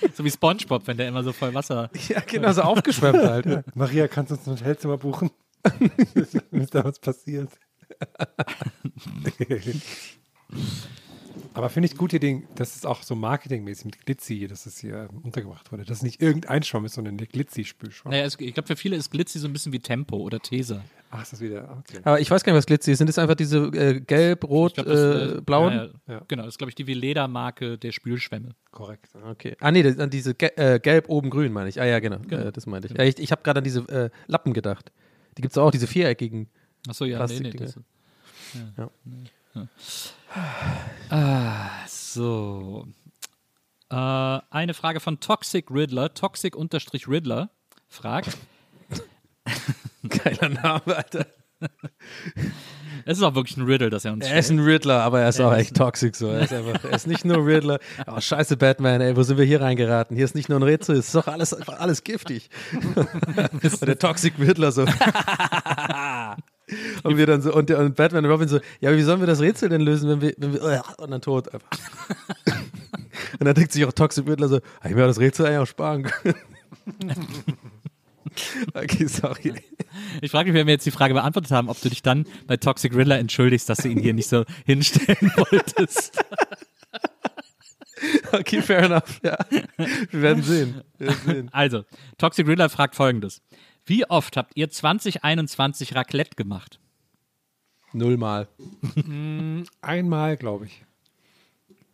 so 0.14 0.24
wie 0.24 0.30
Spongebob, 0.30 0.86
wenn 0.86 0.96
der 0.96 1.08
immer 1.08 1.22
so 1.22 1.32
voll 1.32 1.54
Wasser. 1.54 1.90
Ja, 2.08 2.20
genau, 2.20 2.52
so 2.52 2.62
aufgeschwemmt 2.62 3.22
halt. 3.22 3.46
Ja. 3.46 3.62
Maria, 3.74 4.08
kannst 4.08 4.30
du 4.30 4.36
uns 4.36 4.46
ein 4.46 4.52
Hotelzimmer 4.58 4.98
buchen? 4.98 5.30
ist 6.50 6.74
da 6.74 6.84
was 6.84 6.98
passiert? 6.98 7.50
Aber 11.52 11.68
finde 11.68 11.88
ich 11.88 11.96
gute 11.96 12.16
Idee, 12.16 12.42
dass 12.54 12.76
es 12.76 12.84
auch 12.84 13.02
so 13.02 13.14
marketingmäßig 13.14 13.84
mit 13.84 14.06
Glitzy, 14.06 14.46
dass 14.46 14.66
es 14.66 14.78
hier 14.78 15.08
untergebracht 15.22 15.70
wurde. 15.72 15.84
Dass 15.84 15.98
es 15.98 16.02
nicht 16.02 16.22
irgendein 16.22 16.62
Schwamm 16.62 16.84
ist, 16.84 16.94
sondern 16.94 17.18
der 17.18 17.26
Glitzy-Spülschwamm. 17.26 18.12
Naja, 18.12 18.24
es, 18.24 18.38
ich 18.38 18.54
glaube, 18.54 18.68
für 18.68 18.76
viele 18.76 18.96
ist 18.96 19.10
Glitzy 19.10 19.38
so 19.38 19.48
ein 19.48 19.52
bisschen 19.52 19.72
wie 19.72 19.80
Tempo 19.80 20.16
oder 20.16 20.40
Tesa. 20.40 20.82
Ach, 21.12 21.22
ist 21.22 21.32
das 21.32 21.40
wieder. 21.40 21.76
Okay. 21.80 22.00
Aber 22.04 22.20
ich 22.20 22.30
weiß 22.30 22.44
gar 22.44 22.52
nicht, 22.52 22.58
was 22.58 22.66
Glitzy 22.66 22.92
ist. 22.92 22.98
Sind 22.98 23.08
das 23.08 23.18
einfach 23.18 23.34
diese 23.34 23.58
äh, 23.58 24.00
gelb, 24.00 24.44
rot, 24.44 24.74
glaub, 24.74 24.86
das, 24.86 25.38
äh, 25.38 25.40
blauen? 25.40 25.72
Ja, 25.72 25.84
ja. 25.84 25.90
Ja. 26.06 26.22
Genau, 26.28 26.44
das 26.44 26.54
ist, 26.54 26.58
glaube 26.58 26.70
ich, 26.70 26.76
die 26.76 26.86
Veleda-Marke 26.86 27.78
der 27.78 27.90
Spülschwämme. 27.90 28.54
Korrekt. 28.70 29.08
Okay. 29.28 29.56
Ah, 29.58 29.72
nee, 29.72 29.82
das, 29.82 29.98
an 29.98 30.10
diese 30.10 30.34
ge 30.34 30.52
äh, 30.54 30.78
gelb, 30.78 31.08
oben, 31.08 31.30
grün, 31.30 31.52
meine 31.52 31.68
ich. 31.68 31.80
Ah, 31.80 31.84
ja, 31.84 31.98
genau. 31.98 32.18
Äh, 32.30 32.52
das 32.52 32.66
meinte 32.66 32.86
ich. 32.88 32.96
Ja, 32.96 33.02
ich 33.02 33.18
ich 33.18 33.32
habe 33.32 33.42
gerade 33.42 33.58
an 33.58 33.64
diese 33.64 33.80
äh, 33.88 34.10
Lappen 34.28 34.52
gedacht. 34.52 34.92
Die 35.36 35.42
gibt 35.42 35.52
es 35.52 35.58
auch, 35.58 35.72
diese 35.72 35.88
viereckigen. 35.88 36.48
Achso, 36.88 37.04
ja, 37.04 37.26
nee, 37.26 37.40
nee. 37.40 37.50
Das, 37.50 37.74
ja. 37.74 38.60
Ja. 38.78 38.90
Nee, 39.04 39.24
ja. 39.54 39.68
Ah, 41.08 41.86
so. 41.88 42.86
Äh, 43.90 43.94
eine 43.96 44.74
Frage 44.74 45.00
von 45.00 45.18
Toxic 45.18 45.70
Riddler, 45.70 46.14
Toxic-Riddler 46.14 47.50
fragt. 47.88 48.38
Geiler 50.24 50.48
Name, 50.48 50.96
Alter. 50.96 51.26
Es 53.04 53.18
ist 53.18 53.24
auch 53.24 53.34
wirklich 53.34 53.56
ein 53.56 53.64
Riddle, 53.64 53.90
das 53.90 54.04
er 54.04 54.12
uns 54.12 54.26
Er 54.26 54.38
ist 54.38 54.50
ein 54.50 54.58
Riddler, 54.60 55.02
aber 55.02 55.20
er 55.20 55.30
ist 55.30 55.40
auch 55.40 55.54
echt 55.54 55.76
toxisch 55.76 56.16
so. 56.16 56.28
Er 56.28 56.42
ist, 56.42 56.52
einfach, 56.56 56.84
er 56.84 56.94
ist 56.94 57.06
nicht 57.06 57.24
nur 57.24 57.46
Riddler. 57.46 57.78
Oh, 58.06 58.20
scheiße, 58.20 58.56
Batman, 58.56 59.00
ey, 59.00 59.16
wo 59.16 59.22
sind 59.22 59.38
wir 59.38 59.44
hier 59.44 59.60
reingeraten? 59.60 60.16
Hier 60.16 60.24
ist 60.24 60.34
nicht 60.34 60.48
nur 60.48 60.58
ein 60.58 60.62
Rätsel, 60.62 60.96
es 60.96 61.06
ist 61.06 61.14
doch 61.14 61.26
alles, 61.26 61.54
einfach 61.54 61.78
alles 61.80 62.04
giftig. 62.04 62.50
und 62.94 63.86
der 63.86 63.98
Toxic 63.98 64.34
Riddler 64.38 64.72
so. 64.72 64.82
und 67.02 67.16
wir 67.16 67.26
dann 67.26 67.42
so, 67.42 67.52
und, 67.54 67.68
der, 67.70 67.78
und 67.78 67.96
Batman 67.96 68.24
und 68.24 68.30
Robin 68.30 68.48
so, 68.48 68.60
ja, 68.80 68.94
wie 68.94 69.02
sollen 69.02 69.20
wir 69.20 69.26
das 69.26 69.40
Rätsel 69.40 69.68
denn 69.68 69.80
lösen, 69.80 70.08
wenn 70.08 70.20
wir, 70.20 70.34
wenn 70.36 70.52
wir, 70.52 70.82
und 70.98 71.10
dann 71.10 71.22
tot 71.22 71.52
einfach. 71.52 71.70
und 73.38 73.44
dann 73.44 73.54
denkt 73.54 73.72
sich 73.72 73.84
auch 73.84 73.92
Toxic 73.92 74.26
Riddler 74.28 74.48
so, 74.48 74.56
ah, 74.80 74.88
ich 74.88 74.94
mir 74.94 75.06
das 75.06 75.20
Rätsel 75.20 75.46
eigentlich 75.46 75.58
auch 75.58 75.66
sparen 75.66 76.02
können. 76.04 76.34
okay, 78.74 79.06
sorry. 79.06 79.54
Ich 80.20 80.30
frage 80.30 80.50
mich, 80.52 80.58
wenn 80.58 80.66
wir 80.66 80.74
jetzt 80.74 80.86
die 80.86 80.90
Frage 80.90 81.14
beantwortet 81.14 81.50
haben, 81.52 81.68
ob 81.68 81.80
du 81.80 81.88
dich 81.88 82.02
dann 82.02 82.26
bei 82.46 82.56
Toxic 82.56 82.94
Riddler 82.94 83.18
entschuldigst, 83.18 83.68
dass 83.68 83.78
du 83.78 83.88
ihn 83.88 83.98
hier 83.98 84.14
nicht 84.14 84.28
so 84.28 84.44
hinstellen 84.66 85.32
wolltest. 85.36 86.22
Okay, 88.32 88.62
fair 88.62 88.84
enough, 88.84 89.20
ja. 89.22 89.36
Wir 90.10 90.22
werden 90.22 90.42
sehen. 90.42 90.80
Wir 90.96 91.08
werden 91.08 91.20
sehen. 91.26 91.48
Also, 91.52 91.84
Toxic 92.16 92.46
Riddler 92.46 92.70
fragt 92.70 92.94
folgendes. 92.96 93.42
Wie 93.84 94.08
oft 94.08 94.38
habt 94.38 94.52
ihr 94.56 94.70
2021 94.70 95.94
Raclette 95.94 96.34
gemacht? 96.34 96.80
Nullmal. 97.92 98.48
Einmal, 99.82 100.36
glaube 100.38 100.66
ich. 100.66 100.82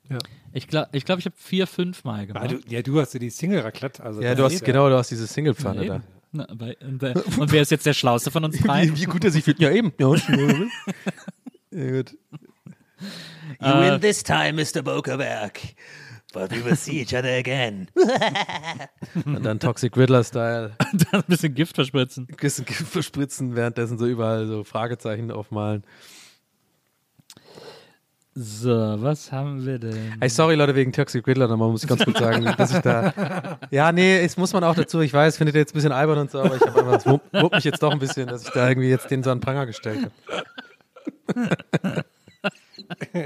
Ja. 0.09 0.19
Ich 0.53 0.69
glaube, 0.69 0.91
ich, 0.93 1.05
glaub, 1.05 1.19
ich 1.19 1.25
habe 1.25 1.35
vier, 1.37 1.67
fünf 1.67 2.05
Mal 2.05 2.21
Ah, 2.21 2.25
gemacht. 2.27 2.51
du, 2.53 2.61
ja, 2.73 2.83
du 2.83 3.01
hast 3.01 3.13
ja 3.15 3.19
die 3.19 3.31
Single-Raclette. 3.31 4.03
Also 4.05 4.23
Ja, 4.23 4.37
du 4.37 4.45
hast, 4.45 4.65
genau, 4.65 4.89
du 4.89 4.97
hast 4.97 5.11
diese 5.11 5.27
Single-Pfanne 5.27 5.87
da. 5.87 6.03
Na, 6.37 6.47
bei, 6.55 6.77
und, 6.79 7.03
äh, 7.03 7.15
und 7.39 7.53
wer 7.53 7.63
ist 7.63 7.71
jetzt 7.71 7.87
der 7.87 7.95
Schlauste 7.95 8.31
von 8.31 8.45
uns 8.45 8.59
drei? 8.59 8.89
Wie, 8.89 9.01
wie 9.01 9.05
gut 9.05 9.25
er 9.25 9.31
sich 9.31 9.45
fühlt. 9.45 9.59
Ja, 9.59 9.71
eben. 9.71 9.93
Ja, 9.99 10.15
ja 11.71 11.91
gut. 11.91 12.17
You 13.61 13.81
win 13.81 14.01
this 14.01 14.23
time, 14.23 14.53
Mr. 14.55 14.83
Bokerberg. 14.83 15.61
But 16.33 16.51
we 16.51 16.63
will 16.63 16.77
see 16.77 17.01
each 17.01 17.15
other 17.15 17.35
again. 17.39 17.89
Und 19.25 19.43
dann 19.45 19.59
Toxic 19.59 19.97
Riddler-Style. 19.97 20.77
Ein 21.13 21.23
bisschen 21.29 21.55
Gift 21.55 21.77
verspritzen. 21.77 22.27
Ein 22.31 22.37
bisschen 22.37 22.67
Gift 22.67 22.89
verspritzen, 22.89 23.57
währenddessen 23.57 23.97
so 23.97 24.07
überall 24.07 24.47
so 24.47 24.63
Fragezeichen 24.63 25.31
aufmalen. 25.31 25.85
So, 28.39 28.97
was 28.99 29.33
haben 29.33 29.65
wir 29.65 29.79
denn? 29.79 30.15
Ey, 30.21 30.29
sorry 30.29 30.57
Leute, 30.57 30.75
wegen 30.75 30.93
Toxic 30.93 31.27
Riddler 31.27 31.49
nochmal, 31.49 31.71
muss 31.71 31.85
ich 31.85 31.89
ganz 31.89 32.05
kurz 32.05 32.19
sagen, 32.19 32.45
dass 32.59 32.71
ich 32.71 32.81
da. 32.81 33.59
Ja, 33.71 33.93
nee, 33.93 34.19
es 34.19 34.37
muss 34.37 34.53
man 34.53 34.63
auch 34.63 34.75
dazu, 34.75 35.01
ich 35.01 35.11
weiß, 35.11 35.39
findet 35.39 35.55
ihr 35.55 35.63
jetzt 35.63 35.73
ein 35.73 35.79
bisschen 35.79 35.93
albern 35.93 36.19
und 36.19 36.31
so, 36.31 36.41
aber 36.41 36.57
ich 36.57 36.61
habe 36.61 36.79
einfach, 36.81 36.99
es 36.99 37.07
wurmt 37.07 37.23
wurmt 37.33 37.55
mich 37.55 37.65
jetzt 37.65 37.83
doch 37.83 37.91
ein 37.93 37.99
bisschen, 37.99 38.29
dass 38.29 38.43
ich 38.43 38.51
da 38.51 38.69
irgendwie 38.69 38.91
jetzt 38.91 39.11
den 39.11 39.23
so 39.23 39.31
an 39.31 39.41
Pranger 39.41 39.65
gestellt 39.65 40.11
habe. 41.35 42.05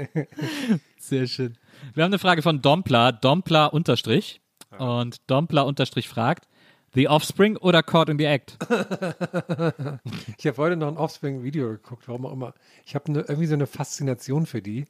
Sehr 0.97 1.27
schön. 1.27 1.57
Wir 1.93 2.05
haben 2.05 2.11
eine 2.11 2.19
Frage 2.19 2.41
von 2.41 2.61
Dompler, 2.61 3.11
Dompler 3.11 3.73
unterstrich. 3.73 4.39
Und 4.77 5.29
Dompler 5.29 5.65
unterstrich 5.65 6.07
fragt, 6.07 6.47
The 6.93 7.07
Offspring 7.07 7.55
oder 7.57 7.83
Caught 7.83 8.09
in 8.09 8.17
the 8.19 8.25
Act? 8.25 8.57
Ich 10.37 10.47
habe 10.47 10.57
heute 10.57 10.75
noch 10.75 10.87
ein 10.87 10.97
Offspring-Video 10.97 11.69
geguckt, 11.69 12.07
warum 12.07 12.25
auch 12.25 12.33
immer. 12.33 12.53
Ich 12.85 12.95
habe 12.95 13.11
ne, 13.11 13.19
irgendwie 13.27 13.45
so 13.47 13.53
eine 13.53 13.67
Faszination 13.67 14.45
für 14.45 14.61
die, 14.61 14.85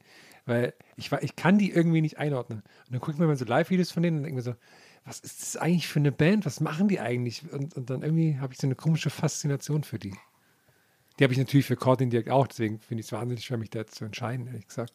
weil 0.46 0.74
ich, 0.96 1.12
war- 1.12 1.22
ich 1.24 1.36
kann 1.36 1.58
die 1.58 1.72
irgendwie 1.72 2.02
nicht 2.02 2.18
einordnen. 2.18 2.60
Und 2.86 2.92
dann 2.92 3.00
gucke 3.02 3.12
ich 3.14 3.18
mir 3.20 3.28
mal 3.28 3.36
so 3.36 3.46
Live-Videos 3.46 3.92
von 3.92 4.02
denen 4.04 4.18
und 4.18 4.24
denke 4.24 4.38
mir 4.38 4.42
so, 4.42 4.56
was 5.06 5.20
ist 5.20 5.42
das 5.42 5.58
eigentlich 5.58 5.88
für 5.88 6.00
eine 6.00 6.12
Band? 6.12 6.46
Was 6.46 6.60
machen 6.62 6.88
die 6.88 7.00
eigentlich? 7.00 7.52
Und, 7.52 7.76
und 7.76 7.90
dann 7.90 8.02
irgendwie 8.02 8.38
habe 8.40 8.54
ich 8.54 8.60
so 8.60 8.68
eine 8.68 8.76
komische 8.76 9.10
Faszination 9.10 9.84
für 9.84 10.00
die. 10.00 10.16
Die 11.20 11.24
habe 11.24 11.34
ich 11.34 11.40
natürlich 11.40 11.66
für 11.66 11.76
Caught 11.76 12.02
in 12.02 12.12
the 12.12 12.18
Act 12.18 12.30
auch, 12.30 12.48
deswegen 12.48 12.80
finde 12.80 13.02
ich 13.02 13.08
es 13.08 13.12
wahnsinnig 13.12 13.44
schwer, 13.44 13.58
mich 13.58 13.70
da 13.70 13.86
zu 13.86 14.06
entscheiden, 14.06 14.48
ehrlich 14.48 14.68
gesagt. 14.68 14.94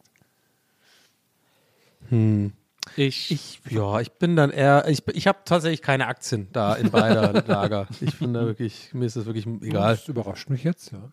Ich, 2.95 3.31
Ich, 3.31 3.59
ja, 3.71 3.99
ich 3.99 4.11
bin 4.13 4.35
dann 4.35 4.49
eher, 4.51 4.87
ich, 4.87 5.03
ich 5.13 5.27
habe 5.27 5.39
tatsächlich 5.45 5.81
keine 5.81 6.07
Aktien 6.07 6.47
da 6.53 6.73
in 6.75 6.89
beider 6.91 7.43
Lager. 7.47 7.87
Ich 8.01 8.17
bin 8.19 8.33
da 8.33 8.45
wirklich, 8.45 8.93
mir 8.93 9.05
ist 9.05 9.15
das 9.15 9.25
wirklich 9.25 9.45
egal. 9.45 9.95
Das 9.95 10.07
überrascht 10.07 10.49
mich 10.49 10.63
jetzt, 10.63 10.91
ja. 10.91 11.09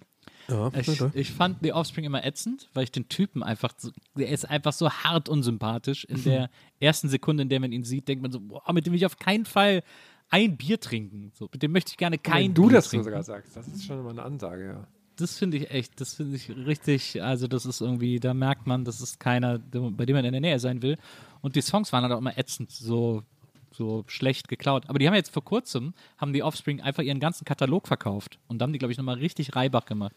Ja, 0.48 0.70
ich, 0.78 1.00
ich 1.14 1.32
fand 1.32 1.58
The 1.62 1.72
Offspring 1.72 2.04
immer 2.04 2.24
ätzend, 2.24 2.68
weil 2.74 2.84
ich 2.84 2.92
den 2.92 3.08
Typen 3.08 3.42
einfach, 3.42 3.72
so, 3.78 3.90
der 4.14 4.28
ist 4.28 4.44
einfach 4.44 4.74
so 4.74 4.90
hart 4.90 5.30
unsympathisch. 5.30 6.04
In 6.04 6.22
der 6.22 6.50
ersten 6.80 7.08
Sekunde, 7.08 7.42
in 7.44 7.48
der 7.48 7.60
man 7.60 7.72
ihn 7.72 7.82
sieht, 7.82 8.08
denkt 8.08 8.20
man 8.22 8.30
so, 8.30 8.40
boah, 8.40 8.72
mit 8.74 8.84
dem 8.84 8.92
will 8.92 8.98
ich 8.98 9.06
auf 9.06 9.16
keinen 9.18 9.46
Fall 9.46 9.82
ein 10.28 10.56
Bier 10.58 10.78
trinken. 10.78 11.32
So, 11.34 11.48
mit 11.50 11.62
dem 11.62 11.72
möchte 11.72 11.92
ich 11.92 11.96
gerne 11.96 12.18
kein 12.18 12.48
Wenn 12.48 12.54
du 12.54 12.66
Bier 12.66 12.76
das 12.76 12.84
so 12.84 12.90
trinken. 12.90 13.04
sogar 13.04 13.22
sagst, 13.22 13.56
das 13.56 13.68
ist 13.68 13.86
schon 13.86 14.00
immer 14.00 14.10
eine 14.10 14.22
Ansage, 14.22 14.66
ja. 14.66 14.86
Das 15.16 15.38
finde 15.38 15.56
ich 15.58 15.70
echt, 15.70 16.00
das 16.00 16.14
finde 16.14 16.36
ich 16.36 16.50
richtig, 16.50 17.22
also 17.22 17.46
das 17.46 17.64
ist 17.66 17.80
irgendwie, 17.80 18.18
da 18.18 18.34
merkt 18.34 18.66
man, 18.66 18.84
das 18.84 19.00
ist 19.00 19.20
keiner, 19.20 19.60
bei 19.60 20.04
dem 20.06 20.16
man 20.16 20.24
in 20.24 20.32
der 20.32 20.40
Nähe 20.40 20.58
sein 20.58 20.82
will. 20.82 20.98
Und 21.44 21.56
die 21.56 21.60
Songs 21.60 21.92
waren 21.92 22.02
halt 22.02 22.12
auch 22.14 22.18
immer 22.18 22.38
ätzend, 22.38 22.70
so 22.70 23.22
so 23.70 24.04
schlecht 24.06 24.48
geklaut. 24.48 24.84
Aber 24.88 24.98
die 24.98 25.06
haben 25.06 25.14
jetzt 25.14 25.32
vor 25.32 25.44
kurzem, 25.44 25.94
haben 26.16 26.32
die 26.32 26.42
Offspring 26.42 26.80
einfach 26.80 27.02
ihren 27.02 27.20
ganzen 27.20 27.44
Katalog 27.44 27.86
verkauft. 27.86 28.38
Und 28.46 28.58
da 28.58 28.62
haben 28.62 28.72
die, 28.72 28.78
glaube 28.78 28.92
ich, 28.92 28.98
nochmal 28.98 29.16
richtig 29.16 29.54
Reibach 29.54 29.84
gemacht. 29.84 30.14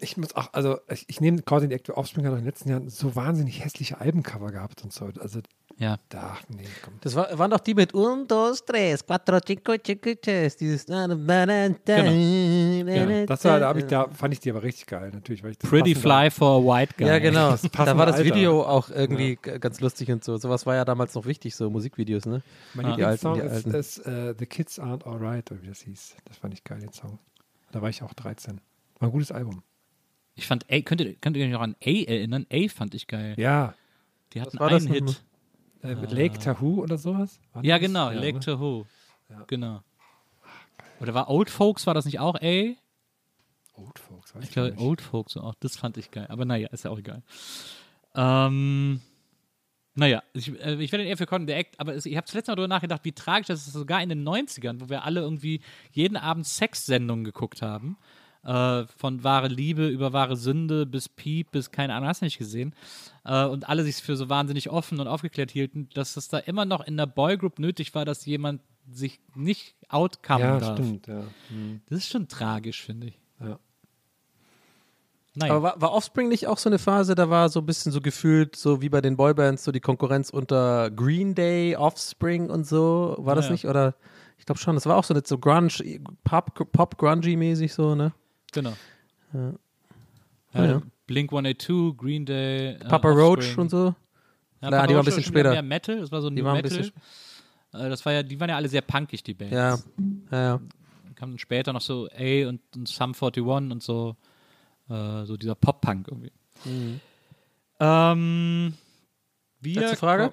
Ich 0.00 0.16
muss 0.16 0.36
auch, 0.36 0.52
also 0.52 0.78
ich, 0.88 1.04
ich 1.08 1.20
nehme 1.20 1.42
Caught 1.42 1.64
in 1.64 1.70
the 1.70 1.74
Act 1.74 1.90
Offspring 1.90 2.24
hat 2.26 2.32
in 2.34 2.38
den 2.38 2.44
letzten 2.46 2.68
Jahren 2.70 2.88
so 2.88 3.16
wahnsinnig 3.16 3.64
hässliche 3.64 4.00
Albencover 4.00 4.52
gehabt 4.52 4.84
und 4.84 4.92
so. 4.92 5.06
Also 5.20 5.40
Ja. 5.78 5.98
da, 6.10 6.36
nee, 6.48 6.62
komm. 6.84 6.94
Das 7.00 7.16
war, 7.16 7.36
waren 7.36 7.50
doch 7.50 7.58
die 7.58 7.74
mit 7.74 7.92
Un, 7.92 8.24
dos, 8.28 8.64
tres, 8.64 9.04
cuatro, 9.04 9.40
cinco, 9.40 9.74
cinco, 9.84 10.10
tres. 10.22 10.56
Dieses. 10.56 10.86
Genau. 10.86 11.16
Ja, 12.86 13.26
das 13.26 13.44
war, 13.44 13.58
da, 13.60 13.74
ich, 13.74 13.84
da 13.86 14.08
fand 14.08 14.34
ich 14.34 14.40
die 14.40 14.50
aber 14.50 14.62
richtig 14.62 14.86
geil, 14.86 15.10
natürlich. 15.12 15.42
Weil 15.42 15.52
ich 15.52 15.58
das 15.58 15.68
Pretty 15.68 15.94
Fly 15.94 16.30
for 16.30 16.60
a 16.62 16.64
White 16.78 16.94
Guy. 16.96 17.06
Ja, 17.08 17.18
genau. 17.18 17.56
Da 17.72 17.96
war 17.98 18.06
das 18.06 18.16
Alter. 18.16 18.24
Video 18.26 18.62
auch 18.62 18.90
irgendwie 18.90 19.36
g- 19.36 19.58
ganz 19.58 19.80
lustig 19.80 20.10
und 20.10 20.22
so. 20.22 20.36
Sowas 20.36 20.66
war 20.66 20.76
ja 20.76 20.84
damals 20.84 21.14
noch 21.14 21.26
wichtig, 21.26 21.56
so 21.56 21.68
Musikvideos, 21.70 22.26
ne? 22.26 22.42
Mein 22.74 22.86
alten, 22.86 23.00
Lieblingssong 23.00 23.40
ist, 23.40 23.98
ist 23.98 24.06
äh, 24.06 24.34
The 24.38 24.46
Kids 24.46 24.78
Aren't 24.80 25.04
Alright, 25.04 25.50
oder 25.50 25.62
wie 25.62 25.68
das 25.68 25.80
hieß. 25.80 26.14
Das 26.26 26.36
fand 26.36 26.54
ich 26.54 26.62
geil, 26.64 26.78
den 26.80 26.92
Song. 26.92 27.18
Da 27.72 27.82
war 27.82 27.88
ich 27.88 28.02
auch 28.02 28.12
13. 28.14 28.60
War 29.04 29.10
ein 29.10 29.12
gutes 29.12 29.32
Album. 29.32 29.62
Ich 30.34 30.46
fand 30.46 30.64
A, 30.70 30.80
könnt 30.80 31.00
ihr, 31.00 31.14
könnt 31.16 31.36
ihr 31.36 31.44
euch 31.44 31.52
noch 31.52 31.60
an 31.60 31.76
A 31.84 31.90
erinnern? 31.90 32.46
A 32.50 32.68
fand 32.68 32.94
ich 32.94 33.06
geil. 33.06 33.34
Ja. 33.38 33.74
Die 34.32 34.40
hatten 34.40 34.58
einen? 34.58 34.86
Hit. 34.88 35.22
Äh, 35.82 35.94
mit 35.94 36.10
Lake 36.10 36.38
Tahoe 36.38 36.80
oder 36.80 36.96
sowas? 36.98 37.38
War 37.52 37.62
Ja, 37.64 37.76
das? 37.78 37.86
genau, 37.86 38.10
Ja, 38.10 38.18
Lake 38.18 38.38
ne? 38.38 38.40
Tahoe. 38.40 38.86
Genau. 39.46 39.82
Oder 41.00 41.12
war 41.12 41.28
Old 41.28 41.50
Folks, 41.50 41.86
war 41.86 41.92
das 41.94 42.04
nicht 42.06 42.18
auch 42.18 42.34
A? 42.36 42.38
Old 43.76 43.98
Folks, 43.98 44.34
weiß 44.34 44.42
Ich 44.42 44.48
ich 44.48 44.54
glaube, 44.54 44.70
nicht. 44.70 44.80
Old 44.80 45.00
Folks 45.02 45.36
auch. 45.36 45.54
Das 45.60 45.76
fand 45.76 45.98
ich 45.98 46.10
geil. 46.10 46.26
Aber 46.30 46.44
naja, 46.46 46.68
ist 46.68 46.84
ja 46.84 46.90
auch 46.90 46.98
egal. 46.98 47.22
Ähm, 48.14 49.00
naja, 49.94 50.22
ich, 50.32 50.48
äh, 50.60 50.82
ich 50.82 50.90
werde 50.92 51.04
eher 51.04 51.16
für 51.16 51.26
Content 51.26 51.50
the 51.50 51.54
Act, 51.56 51.78
aber 51.78 51.94
es, 51.94 52.06
ich 52.06 52.16
habe 52.16 52.24
das 52.26 52.34
letzte 52.34 52.52
Mal 52.52 52.56
darüber 52.56 52.74
nachgedacht, 52.74 53.04
wie 53.04 53.12
tragisch 53.12 53.48
das 53.48 53.66
ist, 53.66 53.72
sogar 53.72 54.02
in 54.02 54.08
den 54.08 54.26
90ern, 54.26 54.80
wo 54.80 54.88
wir 54.88 55.04
alle 55.04 55.20
irgendwie 55.20 55.60
jeden 55.92 56.16
Abend 56.16 56.46
Sexsendungen 56.46 57.24
geguckt 57.24 57.60
haben. 57.62 57.96
Äh, 58.44 58.84
von 58.96 59.24
wahre 59.24 59.48
Liebe 59.48 59.88
über 59.88 60.12
wahre 60.12 60.36
Sünde 60.36 60.84
bis 60.86 61.08
Piep 61.08 61.50
bis 61.52 61.70
keine 61.70 61.94
Ahnung, 61.94 62.08
hast 62.08 62.20
du 62.20 62.26
nicht 62.26 62.38
gesehen. 62.38 62.74
Äh, 63.24 63.46
und 63.46 63.68
alle 63.68 63.84
sich 63.84 63.96
für 63.96 64.16
so 64.16 64.28
wahnsinnig 64.28 64.68
offen 64.70 65.00
und 65.00 65.08
aufgeklärt 65.08 65.50
hielten, 65.50 65.88
dass 65.94 66.16
es 66.16 66.28
da 66.28 66.38
immer 66.38 66.64
noch 66.66 66.86
in 66.86 66.96
der 66.96 67.06
Boygroup 67.06 67.58
nötig 67.58 67.94
war, 67.94 68.04
dass 68.04 68.26
jemand 68.26 68.60
sich 68.90 69.18
nicht 69.34 69.74
outcomen 69.88 70.40
Ja, 70.46 70.58
darf. 70.58 70.76
stimmt, 70.78 71.06
ja. 71.06 71.22
Das 71.88 72.00
ist 72.00 72.08
schon 72.10 72.28
tragisch, 72.28 72.82
finde 72.82 73.06
ich. 73.06 73.18
Ja. 73.40 73.58
Naja. 75.36 75.54
Aber 75.54 75.62
war, 75.62 75.80
war 75.80 75.92
Offspring 75.92 76.28
nicht 76.28 76.46
auch 76.46 76.58
so 76.58 76.68
eine 76.68 76.78
Phase, 76.78 77.14
da 77.14 77.28
war 77.28 77.48
so 77.48 77.60
ein 77.60 77.66
bisschen 77.66 77.90
so 77.90 78.00
gefühlt, 78.00 78.54
so 78.54 78.82
wie 78.82 78.88
bei 78.88 79.00
den 79.00 79.16
Boybands, 79.16 79.64
so 79.64 79.72
die 79.72 79.80
Konkurrenz 79.80 80.30
unter 80.30 80.90
Green 80.90 81.34
Day, 81.34 81.74
Offspring 81.76 82.50
und 82.50 82.66
so? 82.66 83.16
War 83.18 83.34
das 83.34 83.46
Ja, 83.46 83.52
nicht? 83.52 83.66
Oder 83.66 83.94
ich 84.38 84.46
glaube 84.46 84.60
schon, 84.60 84.76
das 84.76 84.86
war 84.86 84.96
auch 84.96 85.02
so 85.04 85.12
nicht 85.14 85.26
so 85.26 85.38
Grunge, 85.38 85.70
Pop, 86.22 86.70
Pop 86.72 86.96
Grungy-mäßig 87.00 87.72
so, 87.72 87.94
ne? 87.94 88.12
Genau. 88.54 88.74
Ja. 89.32 89.52
Ja, 90.54 90.64
Ja. 90.64 90.82
Blink 91.06 91.30
182, 91.32 91.96
Green 91.98 92.24
Day, 92.24 92.74
äh, 92.74 92.78
Papa 92.88 93.08
Roach 93.10 93.38
Offspring. 93.38 93.58
und 93.62 93.68
so. 93.70 93.86
Ja, 93.86 93.94
Na, 94.62 94.68
die 94.70 94.72
war 94.72 94.82
ein 94.88 94.94
Roach 94.96 95.04
bisschen 95.04 95.22
später. 95.24 95.50
Mehr 95.50 95.62
Metal, 95.62 96.00
das 96.00 96.10
war 96.10 96.22
so 96.22 96.30
Die 96.30 96.40
New 96.40 96.48
ein 96.48 96.54
Metal. 96.62 96.78
bisschen 96.78 96.92
Äh, 97.74 97.88
das 97.90 98.04
war 98.06 98.12
ja, 98.12 98.22
die 98.22 98.38
waren 98.40 98.48
ja 98.48 98.56
alle 98.56 98.68
sehr 98.68 98.80
punkig, 98.82 99.22
die 99.22 99.34
Bands. 99.34 99.52
Ja, 99.52 99.78
ja, 100.30 100.42
ja. 100.44 100.60
Kam 101.16 101.30
dann 101.30 101.38
später 101.38 101.72
noch 101.72 101.80
so 101.80 102.08
A 102.16 102.48
und, 102.48 102.60
und 102.76 102.88
Sum 102.88 103.12
41 103.14 103.42
und 103.72 103.82
so, 103.82 104.16
äh, 104.88 105.24
so 105.24 105.36
dieser 105.36 105.54
Pop-Punk 105.56 106.08
irgendwie. 106.08 106.32
Ähm, 107.80 108.74
wir 109.60 109.72
Mhm. 109.76 109.80
Letzte 109.80 109.96
Frage? 109.96 110.32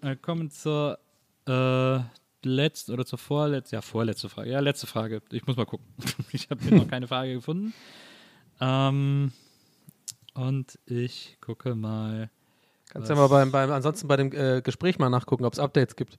ko- 0.00 0.06
äh, 0.06 0.16
kommen 0.16 0.50
zur 0.50 0.98
äh, 1.46 1.98
letzten 2.44 2.92
oder 2.92 3.04
zur 3.04 3.18
vorletzten, 3.18 3.76
ja, 3.76 3.82
vorletzte 3.82 4.28
Frage. 4.28 4.50
Ja, 4.50 4.60
letzte 4.60 4.86
Frage. 4.86 5.22
Ich 5.30 5.46
muss 5.46 5.56
mal 5.56 5.66
gucken. 5.66 5.86
ich 6.32 6.50
habe 6.50 6.62
hier 6.62 6.78
noch 6.78 6.88
keine 6.88 7.08
Frage 7.08 7.34
gefunden. 7.34 7.72
Ähm, 8.60 9.32
und 10.34 10.78
ich 10.86 11.38
gucke 11.40 11.74
mal. 11.74 12.30
Kannst 12.90 13.08
ja 13.08 13.14
mal 13.14 13.28
beim, 13.28 13.52
beim, 13.52 13.70
ansonsten 13.70 14.08
bei 14.08 14.16
dem 14.16 14.32
äh, 14.32 14.62
Gespräch 14.62 14.98
mal 14.98 15.10
nachgucken, 15.10 15.44
ob 15.44 15.52
es 15.52 15.58
Updates 15.58 15.94
gibt. 15.94 16.18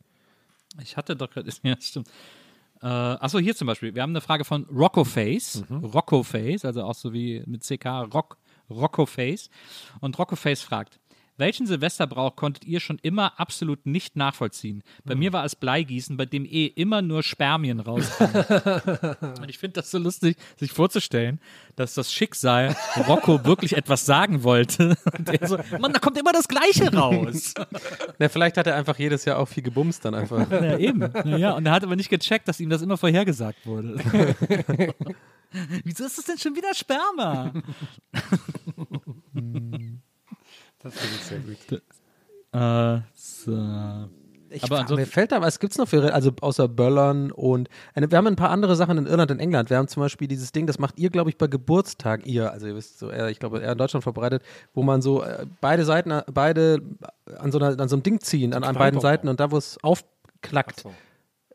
Ich 0.81 0.95
hatte 0.95 1.15
doch 1.15 1.29
gerade, 1.29 1.49
ja, 1.63 1.75
stimmt. 1.79 2.07
Äh, 2.81 2.87
achso, 2.87 3.39
hier 3.39 3.55
zum 3.55 3.67
Beispiel. 3.67 3.93
Wir 3.93 4.01
haben 4.01 4.11
eine 4.11 4.21
Frage 4.21 4.45
von 4.45 4.65
Rocco 4.65 5.03
Face. 5.03 5.63
Rocco 5.69 6.23
Face, 6.23 6.65
also 6.65 6.83
auch 6.83 6.95
so 6.95 7.13
wie 7.13 7.43
mit 7.45 7.63
CK, 7.63 8.13
Rock, 8.13 8.37
Rocco 8.69 9.05
Face. 9.05 9.49
Und 9.99 10.17
Rocco 10.17 10.35
Face 10.35 10.61
fragt, 10.61 10.99
welchen 11.41 11.67
Silvesterbrauch 11.67 12.37
konntet 12.37 12.63
ihr 12.63 12.79
schon 12.79 12.99
immer 13.01 13.37
absolut 13.39 13.85
nicht 13.85 14.15
nachvollziehen? 14.15 14.83
Bei 15.03 15.15
mir 15.15 15.33
war 15.33 15.43
es 15.43 15.55
Bleigießen, 15.57 16.15
bei 16.15 16.25
dem 16.25 16.45
eh 16.45 16.67
immer 16.67 17.01
nur 17.01 17.23
Spermien 17.23 17.81
rauskamen. 17.81 19.17
Und 19.41 19.49
ich 19.49 19.57
finde 19.57 19.81
das 19.81 19.91
so 19.91 19.97
lustig, 19.97 20.37
sich 20.57 20.71
vorzustellen, 20.71 21.41
dass 21.75 21.95
das 21.95 22.13
Schicksal 22.13 22.75
Rocco 23.07 23.43
wirklich 23.43 23.75
etwas 23.75 24.05
sagen 24.05 24.43
wollte. 24.43 24.95
Und 25.17 25.29
er 25.29 25.47
so, 25.47 25.57
Mann, 25.79 25.91
da 25.91 25.99
kommt 25.99 26.17
immer 26.17 26.31
das 26.31 26.47
Gleiche 26.47 26.93
raus. 26.93 27.53
Na, 28.19 28.29
vielleicht 28.29 28.57
hat 28.57 28.67
er 28.67 28.75
einfach 28.75 28.97
jedes 28.97 29.25
Jahr 29.25 29.39
auch 29.39 29.47
viel 29.47 29.63
gebumst 29.63 30.05
dann 30.05 30.15
einfach. 30.15 30.49
Ja, 30.49 30.77
eben. 30.77 31.11
Ja, 31.25 31.53
und 31.53 31.65
er 31.65 31.71
hat 31.71 31.83
aber 31.83 31.95
nicht 31.95 32.09
gecheckt, 32.09 32.47
dass 32.47 32.59
ihm 32.59 32.69
das 32.69 32.81
immer 32.81 32.97
vorhergesagt 32.97 33.65
wurde. 33.65 33.97
Wieso 35.83 36.05
ist 36.05 36.17
das 36.17 36.25
denn 36.25 36.37
schon 36.37 36.55
wieder 36.55 36.73
Sperma? 36.73 37.51
Das 40.83 40.93
finde 40.93 41.15
ich 41.15 41.23
sehr 41.23 41.39
gut. 41.39 41.81
Äh, 42.53 43.01
so. 43.15 44.09
Ich 44.53 44.63
Aber 44.65 44.83
mir 44.95 45.05
fällt 45.05 45.31
da, 45.31 45.39
was 45.39 45.59
gibt's 45.59 45.77
noch 45.77 45.87
für, 45.87 46.13
also 46.13 46.31
außer 46.41 46.67
Böllern 46.67 47.31
und 47.31 47.69
eine, 47.93 48.11
wir 48.11 48.17
haben 48.17 48.27
ein 48.27 48.35
paar 48.35 48.49
andere 48.49 48.75
Sachen 48.75 48.97
in 48.97 49.05
Irland 49.05 49.31
und 49.31 49.39
England. 49.39 49.69
Wir 49.69 49.77
haben 49.77 49.87
zum 49.87 50.01
Beispiel 50.01 50.27
dieses 50.27 50.51
Ding, 50.51 50.67
das 50.67 50.77
macht 50.77 50.99
ihr, 50.99 51.09
glaube 51.09 51.29
ich, 51.29 51.37
bei 51.37 51.47
Geburtstagen, 51.47 52.25
ihr, 52.25 52.51
also 52.51 52.67
ihr 52.67 52.75
wisst 52.75 52.99
so, 52.99 53.09
eher, 53.09 53.29
ich 53.29 53.39
glaube, 53.39 53.61
eher 53.61 53.71
in 53.71 53.77
Deutschland 53.77 54.03
verbreitet, 54.03 54.43
wo 54.73 54.83
man 54.83 55.01
so 55.01 55.23
äh, 55.23 55.45
beide 55.61 55.85
Seiten, 55.85 56.11
äh, 56.11 56.23
beide 56.33 56.81
an 57.39 57.53
so, 57.53 57.59
einer, 57.59 57.79
an 57.79 57.87
so 57.87 57.95
einem 57.95 58.03
Ding 58.03 58.19
ziehen, 58.19 58.53
an, 58.53 58.65
an 58.65 58.75
beiden. 58.75 58.99
Seiten 58.99 59.29
und 59.29 59.39
da, 59.39 59.51
wo 59.51 59.57
es 59.57 59.81
aufklackt. 59.83 60.81
So. 60.81 60.93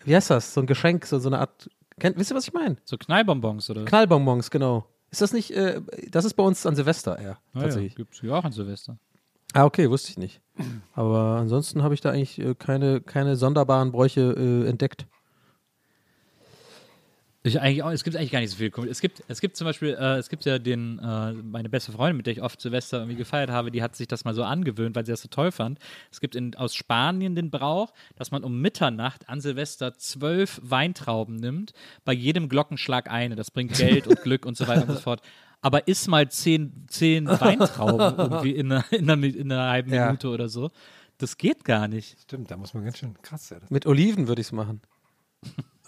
Wie 0.05 0.17
heißt 0.17 0.31
das? 0.31 0.55
So 0.55 0.63
ein 0.63 0.67
Geschenk, 0.67 1.05
so, 1.05 1.19
so 1.19 1.29
eine 1.29 1.41
Art, 1.41 1.69
kennt, 2.01 2.17
wisst 2.17 2.33
ihr, 2.33 2.35
was 2.35 2.47
ich 2.49 2.55
meine? 2.55 2.77
So 2.85 2.97
Knallbonbons, 2.97 3.69
oder? 3.69 3.85
Knallbonbons, 3.85 4.51
genau. 4.51 4.87
Ist 5.11 5.21
das 5.21 5.35
nicht, 5.35 5.51
äh, 5.51 5.83
das 6.11 6.25
ist 6.25 6.33
bei 6.33 6.43
uns 6.43 6.65
an 6.65 6.75
Silvester 6.75 7.19
eher, 7.19 7.39
Ah, 7.53 7.59
ja, 7.59 7.61
tatsächlich. 7.65 7.95
gibt's 7.95 8.23
ja 8.23 8.33
auch 8.33 8.45
an 8.45 8.53
Silvester. 8.53 8.97
Ah, 9.53 9.65
okay, 9.65 9.89
wusste 9.91 10.11
ich 10.11 10.19
nicht. 10.19 10.41
Aber 10.95 11.37
ansonsten 11.39 11.83
habe 11.83 11.95
ich 11.95 12.01
da 12.01 12.11
eigentlich 12.11 12.39
äh, 12.39 12.55
keine, 12.55 13.01
keine 13.01 13.37
sonderbaren 13.37 13.93
Bräuche 13.93 14.33
äh, 14.37 14.69
entdeckt. 14.69 15.07
Ich 17.47 17.61
eigentlich 17.61 17.85
auch, 17.85 17.93
es 17.93 18.03
gibt 18.03 18.17
eigentlich 18.17 18.33
gar 18.33 18.41
nicht 18.41 18.51
so 18.51 18.57
viel. 18.57 18.73
Es 18.91 19.01
gibt, 19.01 19.23
es 19.29 19.41
gibt 19.41 19.57
zum 19.57 19.67
Beispiel, 19.67 19.91
äh, 19.91 20.17
es 20.17 20.29
gibt 20.29 20.45
ja 20.47 20.59
den, 20.59 20.99
äh, 20.99 21.33
meine 21.33 21.69
beste 21.69 21.93
Freundin, 21.93 22.17
mit 22.17 22.27
der 22.27 22.33
ich 22.33 22.43
oft 22.43 22.61
Silvester 22.61 22.99
irgendwie 22.99 23.17
gefeiert 23.17 23.51
habe, 23.51 23.71
die 23.71 23.85
hat 23.85 23.95
sich 23.95 24.09
das 24.09 24.25
mal 24.25 24.35
so 24.35 24.43
angewöhnt, 24.43 24.97
weil 24.97 25.07
sie 25.07 25.13
das 25.13 25.23
so 25.23 25.29
toll 25.29 25.53
fand. 25.53 25.79
Es 26.11 26.21
gibt 26.21 26.35
in, 26.35 26.57
aus 26.57 26.75
Spanien 26.75 27.37
den 27.37 27.53
Brauch, 27.53 27.93
dass 28.17 28.33
man 28.33 28.43
um 28.43 28.61
Mitternacht 28.61 29.29
an 29.29 29.41
Silvester 29.41 29.97
zwölf 29.97 30.61
Weintrauben 30.65 31.37
nimmt, 31.37 31.73
bei 32.05 32.13
jedem 32.13 32.49
Glockenschlag 32.49 33.09
eine. 33.09 33.37
Das 33.37 33.53
bringt 33.53 33.75
Geld 33.75 34.09
und 34.09 34.21
Glück 34.23 34.45
und 34.45 34.57
so 34.57 34.67
weiter 34.67 34.89
und 34.89 34.95
so 34.95 35.01
fort. 35.01 35.21
Aber 35.67 35.89
iss 35.89 36.07
mal 36.07 36.31
zehn, 36.31 36.87
zehn 36.89 37.27
Weintrauben 37.41 38.17
irgendwie 38.19 38.53
in 38.53 38.71
einer, 38.71 38.85
in 38.93 39.11
einer, 39.11 39.25
in 39.27 39.51
einer 39.51 39.69
halben 39.69 39.93
Ja. 39.93 40.07
Minute 40.07 40.29
oder 40.29 40.49
so. 40.49 40.71
Das 41.19 41.37
geht 41.39 41.65
gar 41.65 41.89
nicht. 41.89 42.21
Stimmt, 42.21 42.53
da 42.53 42.57
muss 42.57 42.73
man 42.73 42.85
ganz 42.85 42.99
schön 42.99 43.21
krass 43.21 43.49
sein. 43.49 43.63
Mit 43.69 43.85
Oliven 43.85 44.29
würde 44.29 44.41
ich 44.43 44.47
es 44.47 44.53
machen. 44.53 44.81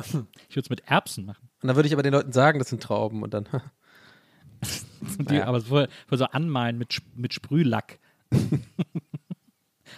Ich 0.01 0.57
würde 0.57 0.63
es 0.63 0.71
mit 0.71 0.81
Erbsen 0.89 1.27
machen. 1.27 1.49
Und 1.63 1.69
dann 1.69 1.77
würde 1.77 1.87
ich 1.87 1.93
aber 1.93 2.03
den 2.03 2.13
Leuten 2.13 2.33
sagen, 2.33 2.59
das 2.59 2.71
sind 2.71 2.83
Trauben 2.83 3.23
und 3.23 3.33
dann. 3.35 3.47
Die, 5.31 5.37
Ja. 5.37 5.45
Aber 5.47 5.61
vorher 5.61 5.89
so 6.11 6.25
anmalen 6.25 6.77
mit, 6.77 6.99
mit 7.15 7.33
Sprühlack. 7.33 8.01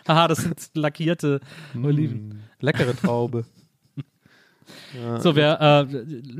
Haha, 0.06 0.28
das 0.28 0.40
sind 0.40 0.72
lackierte 0.74 1.40
Oliven. 1.74 2.42
Leckere 2.60 2.94
Traube. 2.94 3.46
So, 5.18 5.36
wir 5.36 5.60
äh, 5.60 5.86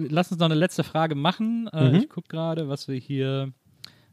lass 0.09 0.31
uns 0.31 0.41
noch 0.41 0.47
eine 0.47 0.55
letzte 0.55 0.85
Frage 0.85 1.15
machen. 1.15 1.69
Äh, 1.73 1.91
Mhm. 1.91 1.95
Ich 1.97 2.09
gucke 2.09 2.29
gerade, 2.29 2.69
was 2.69 2.89
wir 2.89 2.97
hier, 2.97 3.53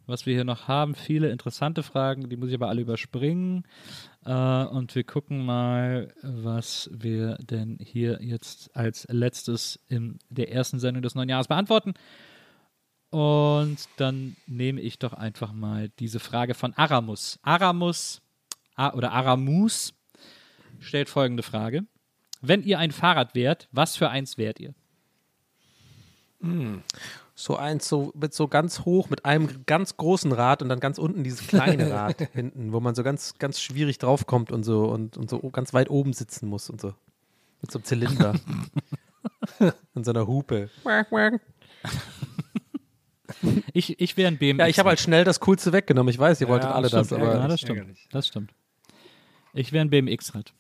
was 0.05 0.25
wir 0.25 0.33
hier 0.33 0.43
noch 0.45 0.67
haben. 0.67 0.95
Viele 0.95 1.29
interessante 1.29 1.83
Fragen, 1.83 2.29
die 2.29 2.37
muss 2.37 2.49
ich 2.49 2.55
aber 2.55 2.69
alle 2.69 2.81
überspringen. 2.81 3.63
Äh, 4.25 4.31
und 4.65 4.93
wir 4.95 5.03
gucken 5.03 5.45
mal, 5.45 6.13
was 6.21 6.89
wir 6.93 7.35
denn 7.37 7.77
hier 7.81 8.19
jetzt 8.21 8.75
als 8.75 9.07
letztes 9.09 9.79
in 9.87 10.19
der 10.29 10.51
ersten 10.51 10.79
Sendung 10.79 11.01
des 11.01 11.15
neuen 11.15 11.29
Jahres 11.29 11.47
beantworten. 11.47 11.93
Und 13.09 13.77
dann 13.97 14.35
nehme 14.47 14.81
ich 14.81 14.99
doch 14.99 15.13
einfach 15.13 15.53
mal 15.53 15.89
diese 15.99 16.19
Frage 16.19 16.53
von 16.53 16.73
Aramus. 16.73 17.39
Aramus 17.41 18.21
A 18.75 18.93
oder 18.93 19.11
Aramus 19.11 19.93
stellt 20.79 21.09
folgende 21.09 21.41
Frage. 21.41 21.85
Wenn 22.41 22.63
ihr 22.63 22.79
ein 22.79 22.91
Fahrrad 22.91 23.35
wärt, 23.35 23.67
was 23.71 23.95
für 23.95 24.09
eins 24.09 24.37
wärt 24.37 24.59
ihr? 24.59 24.73
So 27.35 27.57
eins 27.57 27.87
so 27.87 28.11
mit 28.15 28.33
so 28.33 28.47
ganz 28.47 28.81
hoch, 28.81 29.09
mit 29.09 29.25
einem 29.25 29.65
ganz 29.65 29.97
großen 29.97 30.31
Rad 30.31 30.61
und 30.61 30.69
dann 30.69 30.79
ganz 30.79 30.97
unten 30.97 31.23
dieses 31.23 31.47
kleine 31.47 31.91
Rad 31.91 32.21
hinten, 32.33 32.73
wo 32.73 32.79
man 32.79 32.95
so 32.95 33.03
ganz, 33.03 33.35
ganz 33.39 33.61
schwierig 33.61 33.97
draufkommt 33.97 34.51
und 34.51 34.63
so 34.63 34.85
und, 34.85 35.17
und 35.17 35.29
so 35.29 35.39
ganz 35.49 35.73
weit 35.73 35.89
oben 35.89 36.13
sitzen 36.13 36.47
muss 36.47 36.69
und 36.69 36.79
so. 36.79 36.93
Mit 37.61 37.71
so 37.71 37.79
einem 37.79 37.85
Zylinder. 37.85 38.35
Und 39.93 40.05
so 40.05 40.11
einer 40.11 40.27
Hupe. 40.27 40.69
Ich, 43.73 43.99
ich 43.99 44.17
wäre 44.17 44.29
ein 44.29 44.37
BMX. 44.37 44.59
Ja, 44.59 44.67
ich 44.67 44.79
habe 44.79 44.89
halt 44.89 44.99
schnell 44.99 45.23
das 45.23 45.39
Coolste 45.41 45.73
weggenommen. 45.73 46.09
Ich 46.09 46.17
weiß, 46.17 46.39
ihr 46.41 46.47
wolltet 46.47 46.69
alle 46.69 46.89
das, 46.89 47.07
stimmt, 47.07 47.21
aber. 47.21 47.35
ja, 47.35 47.47
das 47.47 47.59
stimmt. 47.59 47.97
Das 48.09 48.27
stimmt. 48.27 48.53
Ich 49.53 49.73
wäre 49.73 49.85
ein 49.85 49.89
BMX-Rad. 49.89 50.53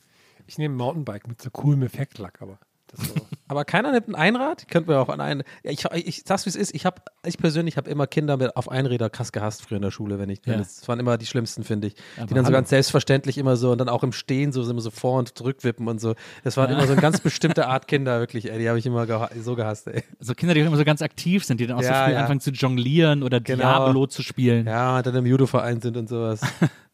Ich 0.47 0.57
nehme 0.57 0.75
Mountainbike 0.75 1.27
mit 1.27 1.41
so 1.41 1.49
coolem 1.51 1.83
Effektlack, 1.83 2.41
aber 2.41 2.59
so. 2.93 3.13
Aber 3.49 3.63
keiner 3.63 3.91
nimmt 3.91 4.09
ein 4.09 4.15
Einrad? 4.15 4.67
Könnten 4.67 4.89
wir 4.89 4.99
auch 4.99 5.09
an 5.09 5.21
einen. 5.21 5.43
Ja, 5.63 5.71
ich, 5.71 5.85
ich 6.05 6.23
sag's 6.25 6.45
wie 6.45 6.49
es 6.49 6.55
ist. 6.55 6.75
Ich 6.75 6.85
habe, 6.85 7.01
ich 7.25 7.37
persönlich 7.37 7.77
habe 7.77 7.89
immer 7.89 8.05
Kinder 8.05 8.35
mit 8.37 8.55
auf 8.57 8.69
Einräder 8.69 9.09
krass 9.09 9.31
gehasst 9.31 9.61
früher 9.61 9.77
in 9.77 9.81
der 9.83 9.91
Schule, 9.91 10.19
wenn 10.19 10.29
ich. 10.29 10.39
Ja. 10.45 10.57
Das 10.57 10.85
waren 10.87 10.99
immer 10.99 11.17
die 11.17 11.25
schlimmsten, 11.25 11.63
finde 11.63 11.87
ich. 11.87 11.95
Aber 12.17 12.25
die 12.27 12.33
dann 12.33 12.45
so 12.45 12.51
ganz 12.51 12.69
selbstverständlich 12.69 13.37
immer 13.37 13.55
so 13.55 13.71
und 13.71 13.77
dann 13.77 13.87
auch 13.89 14.03
im 14.03 14.11
Stehen 14.11 14.51
so 14.51 14.69
immer 14.69 14.81
so 14.81 14.91
vor 14.91 15.19
und 15.19 15.37
zurückwippen 15.37 15.87
und 15.87 16.01
so. 16.01 16.15
Das 16.43 16.57
waren 16.57 16.69
immer 16.71 16.85
so 16.85 16.91
eine 16.93 17.01
ganz 17.01 17.19
bestimmte 17.21 17.67
Art 17.67 17.87
Kinder, 17.87 18.19
wirklich, 18.19 18.51
ey. 18.51 18.59
Die 18.59 18.67
habe 18.67 18.79
ich 18.79 18.85
immer 18.85 19.05
geha 19.05 19.29
so 19.41 19.55
gehasst, 19.55 19.87
ey. 19.87 20.03
So 20.19 20.33
Kinder, 20.33 20.53
die 20.53 20.59
immer 20.61 20.75
so 20.75 20.83
ganz 20.83 21.01
aktiv 21.01 21.45
sind, 21.45 21.59
die 21.61 21.67
dann 21.67 21.77
auch 21.77 21.83
so 21.83 21.89
Ja, 21.89 22.05
früh 22.05 22.13
ja. 22.13 22.19
anfangen 22.21 22.41
zu 22.41 22.51
jonglieren 22.51 23.23
oder 23.23 23.39
Genau. 23.39 23.63
Diablo 23.63 24.07
zu 24.07 24.23
spielen. 24.23 24.65
Ja, 24.67 24.97
und 24.97 25.05
dann 25.07 25.15
im 25.15 25.25
Judo-Verein 25.25 25.79
sind 25.79 25.95
und 25.95 26.09
sowas. 26.09 26.41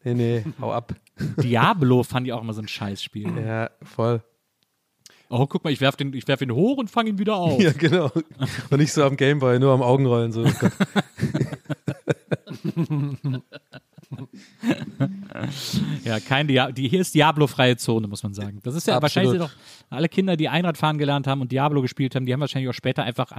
Nee, 0.04 0.14
nee, 0.14 0.44
hau 0.60 0.72
ab. 0.72 0.92
Diablo 1.42 2.02
fand 2.04 2.26
ich 2.26 2.32
auch 2.32 2.42
immer 2.42 2.52
so 2.52 2.60
ein 2.62 2.68
Scheißspiel. 2.68 3.44
Ja, 3.44 3.70
voll. 3.82 4.22
Oh, 5.36 5.48
guck 5.48 5.64
mal, 5.64 5.72
ich 5.72 5.80
werf 5.80 5.96
den, 5.96 6.14
ich 6.14 6.28
werf 6.28 6.40
ihn 6.42 6.52
hoch 6.52 6.76
und 6.76 6.92
fange 6.92 7.10
ihn 7.10 7.18
wieder 7.18 7.34
auf. 7.34 7.60
Ja, 7.60 7.72
genau. 7.72 8.12
Und 8.70 8.78
nicht 8.78 8.92
so 8.92 9.02
am 9.02 9.16
Gameboy, 9.16 9.58
nur 9.58 9.72
am 9.72 9.82
Augenrollen. 9.82 10.30
So. 10.30 10.44
Ja, 16.04 16.20
kein 16.20 16.46
Dia 16.46 16.70
die, 16.70 16.88
hier 16.88 17.00
ist 17.00 17.14
Diablo-freie 17.14 17.76
Zone, 17.76 18.06
muss 18.06 18.22
man 18.22 18.32
sagen. 18.32 18.60
Das 18.62 18.76
ist 18.76 18.86
ja 18.86 18.96
Absolut. 18.96 19.02
wahrscheinlich 19.02 19.50
doch 19.50 19.50
alle 19.90 20.08
Kinder, 20.08 20.36
die 20.36 20.48
Einrad 20.48 20.78
fahren 20.78 20.98
gelernt 20.98 21.26
haben 21.26 21.40
und 21.40 21.50
Diablo 21.50 21.82
gespielt 21.82 22.14
haben, 22.14 22.24
die 22.24 22.32
haben 22.32 22.40
wahrscheinlich 22.40 22.68
auch 22.68 22.74
später 22.74 23.02
einfach 23.02 23.32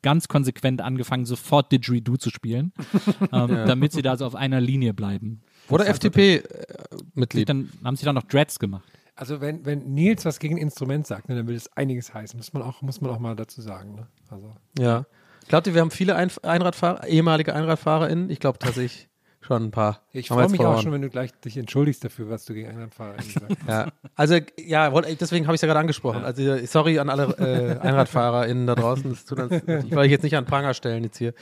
ganz 0.00 0.28
konsequent 0.28 0.80
angefangen, 0.80 1.26
sofort 1.26 1.70
Didgeridoo 1.72 2.16
zu 2.16 2.30
spielen, 2.30 2.72
ähm, 3.32 3.48
damit 3.66 3.92
sie 3.92 4.00
da 4.00 4.16
so 4.16 4.24
auf 4.24 4.34
einer 4.34 4.62
Linie 4.62 4.94
bleiben. 4.94 5.42
Oder 5.68 5.86
FDP-Mitglied. 5.88 7.48
Dann 7.48 7.70
haben 7.84 7.96
sie 7.96 8.06
dann 8.06 8.14
noch 8.14 8.24
Dreads 8.24 8.58
gemacht. 8.58 8.88
Also 9.16 9.40
wenn, 9.40 9.64
wenn 9.64 9.94
Nils 9.94 10.24
was 10.24 10.38
gegen 10.40 10.56
ein 10.56 10.58
Instrument 10.58 11.06
sagt, 11.06 11.28
ne, 11.28 11.36
dann 11.36 11.46
will 11.46 11.54
es 11.56 11.70
einiges 11.76 12.12
heißen. 12.14 12.36
Muss 12.36 12.52
man 12.52 12.62
auch, 12.62 12.82
muss 12.82 13.00
man 13.00 13.10
auch 13.10 13.18
mal 13.18 13.36
dazu 13.36 13.60
sagen. 13.62 13.94
Ne? 13.94 14.06
Also, 14.30 14.52
Ja. 14.78 15.04
Glaubt 15.48 15.66
ihr, 15.66 15.74
wir 15.74 15.82
haben 15.82 15.90
viele 15.90 16.16
Ein 16.16 16.30
Einradfahrer, 16.42 17.06
ehemalige 17.06 17.54
EinradfahrerInnen? 17.54 18.30
Ich 18.30 18.40
glaube 18.40 18.58
tatsächlich 18.58 19.08
schon 19.42 19.64
ein 19.64 19.70
paar. 19.70 20.00
ich 20.12 20.28
freue 20.28 20.48
mich 20.48 20.58
auch 20.60 20.62
verloren. 20.64 20.82
schon, 20.82 20.92
wenn 20.92 21.02
du 21.02 21.10
gleich 21.10 21.30
dich 21.40 21.58
entschuldigst 21.58 22.02
dafür, 22.02 22.30
was 22.30 22.46
du 22.46 22.54
gegen 22.54 22.70
Einradfahrer 22.70 23.16
gesagt 23.16 23.50
hast. 23.66 23.68
Ja, 23.68 23.92
also 24.14 24.38
ja, 24.58 24.90
deswegen 25.02 25.46
habe 25.46 25.54
ich 25.54 25.58
es 25.58 25.62
ja 25.62 25.66
gerade 25.68 25.80
angesprochen. 25.80 26.24
Also 26.24 26.56
sorry 26.64 26.98
an 26.98 27.10
alle 27.10 27.24
äh, 27.36 27.78
EinradfahrerInnen 27.78 28.66
da 28.66 28.74
draußen. 28.74 29.10
Das 29.10 29.26
tut 29.26 29.38
uns, 29.38 29.52
ich 29.84 29.90
will 29.90 29.98
euch 29.98 30.10
jetzt 30.10 30.22
nicht 30.22 30.36
an 30.36 30.46
Pranger 30.46 30.72
stellen 30.72 31.04
jetzt 31.04 31.18
hier. 31.18 31.34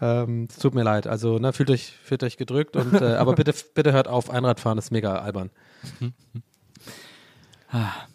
Ähm, 0.00 0.48
Es 0.50 0.56
tut 0.58 0.74
mir 0.74 0.82
leid. 0.82 1.06
Also 1.06 1.38
ne, 1.38 1.52
fühlt 1.52 1.70
euch, 1.70 1.92
fühlt 2.02 2.24
euch 2.24 2.36
gedrückt 2.36 2.74
und 2.74 2.92
äh, 3.00 3.14
aber 3.14 3.34
bitte, 3.34 3.54
bitte 3.74 3.92
hört 3.92 4.08
auf. 4.08 4.30
Einradfahren 4.30 4.78
ist 4.78 4.90
mega 4.90 5.14
albern. 5.20 5.50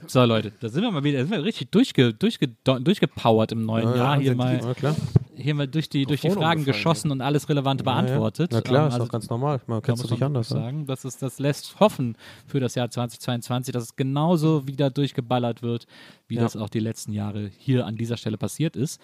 So, 0.07 0.23
Leute, 0.23 0.51
da 0.59 0.69
sind 0.69 0.83
wir 0.83 0.91
mal 0.91 1.03
wieder, 1.03 1.19
sind 1.19 1.31
wir 1.31 1.43
richtig 1.43 1.69
durchge, 1.71 2.13
durchge, 2.13 2.47
durchgepowert 2.63 3.51
im 3.51 3.65
neuen 3.65 3.89
Ja, 3.89 3.95
Jahr. 3.95 4.17
Hier 4.19 4.29
sind 4.29 4.37
mal, 4.37 4.61
Ja, 4.63 4.73
klar. 4.73 4.95
hier 5.35 5.53
mal 5.55 5.67
durch 5.67 5.89
die, 5.89 6.05
durch 6.05 6.21
die 6.21 6.29
Fragen 6.29 6.63
geschossen 6.65 7.11
und 7.11 7.21
alles 7.21 7.49
Relevante 7.49 7.83
beantwortet. 7.83 8.51
Na 8.53 8.61
klar, 8.61 8.83
Ähm, 8.83 8.87
ist 8.87 8.93
also 8.93 9.05
doch 9.05 9.11
ganz 9.11 9.29
normal. 9.29 9.59
Man 9.67 9.81
kann 9.81 9.95
es 9.95 10.09
nicht 10.09 10.23
anders. 10.23 10.49
Ja. 10.51 10.57
sagen. 10.57 10.85
Das, 10.85 11.03
ist, 11.03 11.21
das 11.21 11.39
lässt 11.39 11.79
hoffen 11.79 12.15
für 12.47 12.59
das 12.59 12.75
Jahr 12.75 12.89
2022, 12.89 13.73
dass 13.73 13.83
es 13.83 13.95
genauso 13.95 14.65
wieder 14.67 14.89
durchgeballert 14.89 15.61
wird, 15.61 15.87
wie 16.27 16.35
Ja. 16.35 16.41
das 16.41 16.55
auch 16.55 16.69
die 16.69 16.79
letzten 16.79 17.11
Jahre 17.11 17.51
hier 17.57 17.85
an 17.85 17.95
dieser 17.97 18.17
Stelle 18.17 18.37
passiert 18.37 18.75
ist. 18.77 19.01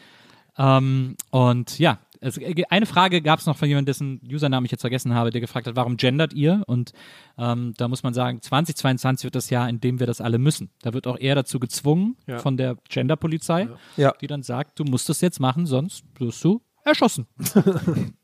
Ähm, 0.58 1.16
und 1.32 1.78
ja, 1.80 2.00
es, 2.28 2.40
eine 2.70 2.86
Frage 2.86 3.22
gab 3.22 3.40
es 3.40 3.46
noch 3.46 3.58
von 3.58 3.68
jemandem, 3.68 3.86
dessen 3.88 4.22
Username 4.30 4.66
ich 4.66 4.72
jetzt 4.72 4.82
vergessen 4.82 5.14
habe, 5.14 5.30
der 5.32 5.42
gefragt 5.42 5.68
hat, 5.68 5.76
warum 5.76 5.98
gendert 5.98 6.34
ihr? 6.34 6.64
Und 6.68 6.92
ähm, 7.38 7.74
da 7.78 7.88
muss 7.88 8.04
man 8.04 8.14
sagen, 8.14 8.42
2022 8.42 9.24
wird 9.26 9.36
das 9.36 9.50
Jahr, 9.50 9.70
in 9.70 9.80
dem 9.80 10.00
wir 10.00 10.08
das 10.08 10.22
alle 10.22 10.38
müssen. 10.38 10.70
Da 10.82 10.94
wird 10.94 11.08
auch 11.08 11.18
er 11.20 11.36
dazu 11.36 11.60
gezwungen 11.60 12.18
Ja. 12.28 12.40
von 12.40 12.58
der 12.58 12.78
Genderpolizei, 12.90 13.68
Ja. 13.98 14.14
die 14.22 14.28
dann 14.28 14.44
sagt, 14.44 14.80
du 14.80 14.84
musst 14.84 15.08
das 15.10 15.22
jetzt 15.22 15.40
machen, 15.40 15.66
sonst 15.66 16.04
wirst 16.18 16.44
du 16.44 16.62
erschossen. 16.84 17.28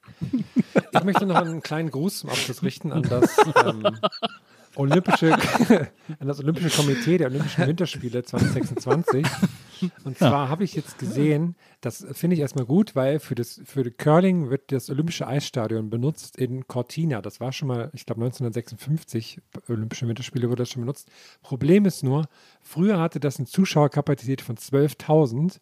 Ich 0.94 1.04
möchte 1.04 1.26
noch 1.26 1.36
einen 1.38 1.62
kleinen 1.64 1.90
Gruß 1.90 2.20
zum 2.20 2.30
Abschluss 2.30 2.62
richten 2.62 2.92
an 2.92 3.02
das 3.02 3.36
ähm, 3.66 3.84
Olympische, 4.76 5.34
an 5.34 6.28
das 6.28 6.40
Olympische 6.40 6.70
Komitee 6.70 7.18
der 7.18 7.28
Olympischen 7.28 7.68
Winterspiele 7.68 8.24
2026. 8.24 9.26
Und 10.04 10.18
zwar 10.18 10.50
habe 10.50 10.64
ich 10.64 10.76
jetzt 10.76 11.00
gesehen, 11.00 11.56
das 11.82 12.06
finde 12.12 12.36
ich 12.36 12.40
erstmal 12.40 12.66
gut, 12.66 12.96
weil 12.96 13.20
für 13.20 13.36
das 13.36 13.62
für 13.66 13.90
Curling 13.90 14.50
wird 14.50 14.72
das 14.72 14.90
Olympische 14.90 15.28
Eisstadion 15.28 15.90
benutzt 15.90 16.38
in 16.38 16.68
Cortina. 16.68 17.22
Das 17.22 17.40
war 17.40 17.52
schon 17.52 17.68
mal, 17.68 17.90
ich 17.94 18.06
glaube 18.06 18.22
1956 18.22 19.42
Olympische 19.68 20.08
Winterspiele 20.08 20.50
wurde 20.50 20.62
das 20.62 20.70
schon 20.70 20.84
benutzt. 20.84 21.10
Problem 21.42 21.86
ist 21.86 22.04
nur, 22.04 22.28
früher 22.62 23.00
hatte 23.00 23.20
das 23.20 23.38
eine 23.38 23.48
Zuschauerkapazität 23.48 24.42
von 24.42 24.56
12.000 24.56 25.60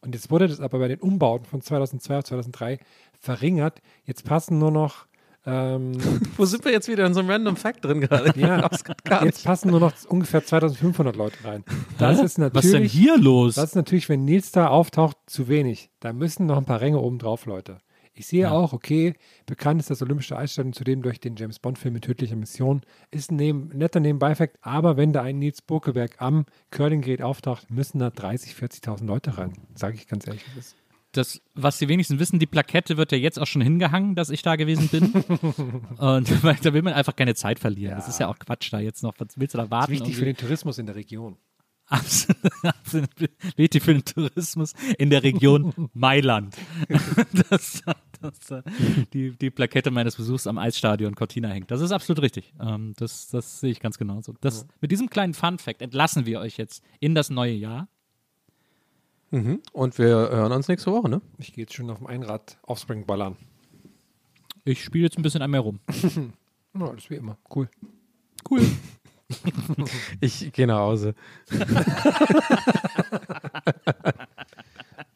und 0.00 0.14
jetzt 0.14 0.30
wurde 0.30 0.46
das 0.46 0.60
aber 0.60 0.78
bei 0.78 0.88
den 0.88 1.00
Umbauten 1.00 1.46
von 1.46 1.60
2002 1.60 2.18
auf 2.18 2.24
2003 2.24 2.78
verringert. 3.18 3.82
Jetzt 4.04 4.24
passen 4.24 4.58
nur 4.58 4.70
noch 4.70 5.07
ähm, 5.48 5.92
Wo 6.36 6.44
sind 6.44 6.64
wir 6.64 6.72
jetzt 6.72 6.88
wieder 6.88 7.06
in 7.06 7.14
so 7.14 7.20
einem 7.20 7.30
Random 7.30 7.56
Fact 7.56 7.84
drin 7.84 8.00
gerade? 8.00 8.38
Ja, 8.38 8.68
jetzt 9.24 9.44
passen 9.44 9.70
nur 9.70 9.80
noch 9.80 9.92
ungefähr 10.08 10.44
2500 10.44 11.16
Leute 11.16 11.42
rein. 11.44 11.64
Das 11.98 12.20
ist 12.20 12.20
Was 12.20 12.24
ist 12.26 12.36
denn 12.38 12.44
natürlich, 12.82 12.92
hier 12.92 13.18
los? 13.18 13.54
das 13.54 13.70
ist 13.70 13.74
natürlich, 13.76 14.08
wenn 14.08 14.24
Nils 14.24 14.52
da 14.52 14.68
auftaucht, 14.68 15.16
zu 15.26 15.48
wenig. 15.48 15.90
Da 16.00 16.12
müssen 16.12 16.46
noch 16.46 16.56
ein 16.58 16.64
paar 16.64 16.80
Ränge 16.80 16.98
oben 17.00 17.18
drauf, 17.18 17.46
Leute. 17.46 17.78
Ich 18.14 18.26
sehe 18.26 18.42
Ja. 18.42 18.50
auch, 18.50 18.72
okay, 18.72 19.14
bekannt 19.46 19.80
ist 19.80 19.90
das 19.90 20.02
Olympische 20.02 20.36
Eisstadion 20.36 20.72
zudem 20.72 21.02
durch 21.02 21.20
den 21.20 21.36
James 21.36 21.60
Bond-Film 21.60 21.94
mit 21.94 22.02
tödlicher 22.04 22.34
Mission. 22.34 22.80
Ist 23.12 23.30
ein 23.30 23.36
neben, 23.36 23.68
netter 23.68 24.00
Nebenbeifakt, 24.00 24.56
aber 24.60 24.96
wenn 24.96 25.12
da 25.12 25.22
ein 25.22 25.38
Nils 25.38 25.62
Burkeberg 25.62 26.16
am 26.18 26.44
Curling-Gerät 26.72 27.22
auftaucht, 27.22 27.70
müssen 27.70 28.00
da 28.00 28.08
30.000, 28.08 28.56
40.000 28.82 29.04
Leute 29.06 29.38
rein. 29.38 29.52
Sage 29.76 29.94
ich 29.94 30.08
ganz 30.08 30.26
ehrlich. 30.26 30.44
Das 30.56 30.66
ist 30.66 30.76
das, 31.18 31.42
was 31.54 31.78
die 31.78 31.88
wenigsten 31.88 32.18
wissen, 32.18 32.38
die 32.38 32.46
Plakette 32.46 32.96
wird 32.96 33.12
ja 33.12 33.18
jetzt 33.18 33.38
auch 33.38 33.46
schon 33.46 33.62
hingehangen, 33.62 34.14
dass 34.14 34.30
ich 34.30 34.42
da 34.42 34.56
gewesen 34.56 34.88
bin. 34.88 35.12
und 35.98 36.42
weil, 36.42 36.56
da 36.62 36.72
will 36.72 36.82
man 36.82 36.94
einfach 36.94 37.16
keine 37.16 37.34
Zeit 37.34 37.58
verlieren. 37.58 37.96
Das 37.96 38.08
ist 38.08 38.20
ja 38.20 38.28
auch 38.28 38.38
Quatsch 38.38 38.72
da 38.72 38.80
jetzt 38.80 39.02
noch. 39.02 39.14
Was 39.18 39.28
willst 39.36 39.54
du 39.54 39.58
da 39.58 39.70
warten? 39.70 39.92
wichtig 39.92 40.16
für 40.16 40.24
den 40.24 40.36
Tourismus 40.36 40.78
in 40.78 40.86
der 40.86 40.94
Region. 40.94 41.36
Absolut, 41.86 42.52
absolut 42.62 43.10
wichtig 43.56 43.82
für 43.82 43.94
den 43.94 44.04
Tourismus 44.04 44.74
in 44.98 45.10
der 45.10 45.22
Region 45.22 45.90
Mailand. 45.94 46.54
dass 47.50 47.82
dass, 48.20 48.50
äh, 48.50 48.62
die, 49.12 49.36
die 49.36 49.50
Plakette 49.50 49.90
meines 49.90 50.16
Besuchs 50.16 50.46
am 50.46 50.58
Eisstadion 50.58 51.14
Cortina 51.14 51.48
hängt. 51.48 51.70
Das 51.70 51.80
ist 51.80 51.92
absolut 51.92 52.22
richtig. 52.22 52.52
Ähm, 52.60 52.94
das, 52.96 53.28
das 53.28 53.60
sehe 53.60 53.70
ich 53.70 53.80
ganz 53.80 53.96
genauso. 53.96 54.34
Das, 54.40 54.66
Mit 54.80 54.90
diesem 54.90 55.08
kleinen 55.08 55.34
Fun-Fact 55.34 55.82
entlassen 55.82 56.26
wir 56.26 56.40
euch 56.40 56.56
jetzt 56.56 56.82
in 57.00 57.14
das 57.14 57.30
neue 57.30 57.54
Jahr. 57.54 57.88
Mhm. 59.30 59.60
Und 59.72 59.98
wir 59.98 60.06
hören 60.08 60.52
uns 60.52 60.68
nächste 60.68 60.90
Woche, 60.92 61.08
ne? 61.08 61.20
Ich 61.38 61.52
gehe 61.52 61.64
jetzt 61.64 61.74
schon 61.74 61.90
auf 61.90 61.98
dem 61.98 62.06
Einrad 62.06 62.58
Offspring 62.62 63.04
ballern. 63.06 63.36
Ich 64.64 64.82
spiele 64.84 65.04
jetzt 65.04 65.16
ein 65.18 65.22
bisschen 65.22 65.42
an 65.42 65.50
mir 65.50 65.60
rum. 65.60 65.80
Ja, 66.78 66.86
alles 66.86 67.08
wie 67.10 67.14
immer. 67.16 67.36
Cool. 67.54 67.68
Cool. 68.48 68.60
Ich 70.20 70.52
gehe 70.52 70.66
nach 70.66 70.78
Hause. 70.78 71.14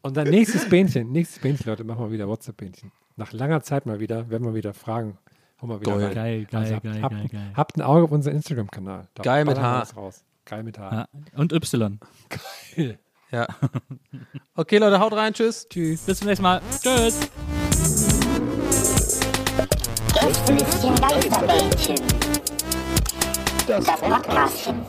Und 0.01 0.17
dann 0.17 0.29
nächstes 0.29 0.67
Bähnchen, 0.67 1.11
nächstes 1.11 1.41
Bähnchen, 1.41 1.65
Leute, 1.67 1.83
machen 1.83 2.03
wir 2.05 2.11
wieder 2.11 2.27
WhatsApp-Bähnchen. 2.27 2.91
Nach 3.15 3.31
langer 3.31 3.61
Zeit 3.61 3.85
mal 3.85 3.99
wieder, 3.99 4.29
werden 4.29 4.45
wir 4.45 4.53
wieder 4.53 4.73
fragen. 4.73 5.17
Hauen 5.61 5.69
wir 5.69 5.79
wieder 5.81 5.97
Geil. 5.97 6.05
rein. 6.07 6.13
Geil, 6.15 6.45
geil, 6.51 6.61
Also 6.61 6.75
habt, 6.75 6.83
geil, 6.83 7.01
habt, 7.01 7.15
geil, 7.15 7.27
geil. 7.31 7.51
habt 7.55 7.77
ein 7.77 7.81
Auge 7.81 8.03
auf 8.03 8.11
unseren 8.11 8.35
Instagram-Kanal. 8.35 9.07
Geil 9.15 9.45
mit 9.45 9.57
H. 9.59 9.83
Raus. 9.95 10.25
Geil 10.45 10.63
mit 10.63 10.77
H. 10.77 10.91
Ja. 10.91 11.07
Und 11.39 11.53
Y. 11.53 11.99
Ja. 13.33 13.47
Okay, 14.55 14.77
Leute, 14.77 14.99
haut 14.99 15.13
rein. 15.13 15.33
Tschüss. 15.33 15.67
Tschüss. 15.67 16.01
Bis 16.01 16.19
zum 16.19 16.27
nächsten 16.27 16.43
Mal. 16.43 16.61
Tschüss. 16.79 17.21
Gästelistchen 20.13 20.95
Geisterbällchen. 20.95 21.95
Das 23.65 23.85
Podcastchen. 23.85 24.85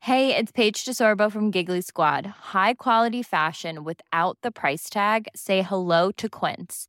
Hey, 0.00 0.34
it's 0.34 0.50
Paige 0.50 0.82
DeSorbo 0.86 1.30
from 1.30 1.50
Giggly 1.50 1.82
Squad. 1.82 2.24
High 2.54 2.72
quality 2.72 3.22
fashion 3.22 3.84
without 3.84 4.38
the 4.42 4.50
price 4.50 4.88
tag. 4.88 5.28
Say 5.36 5.60
hello 5.60 6.10
to 6.12 6.30
Quince. 6.30 6.88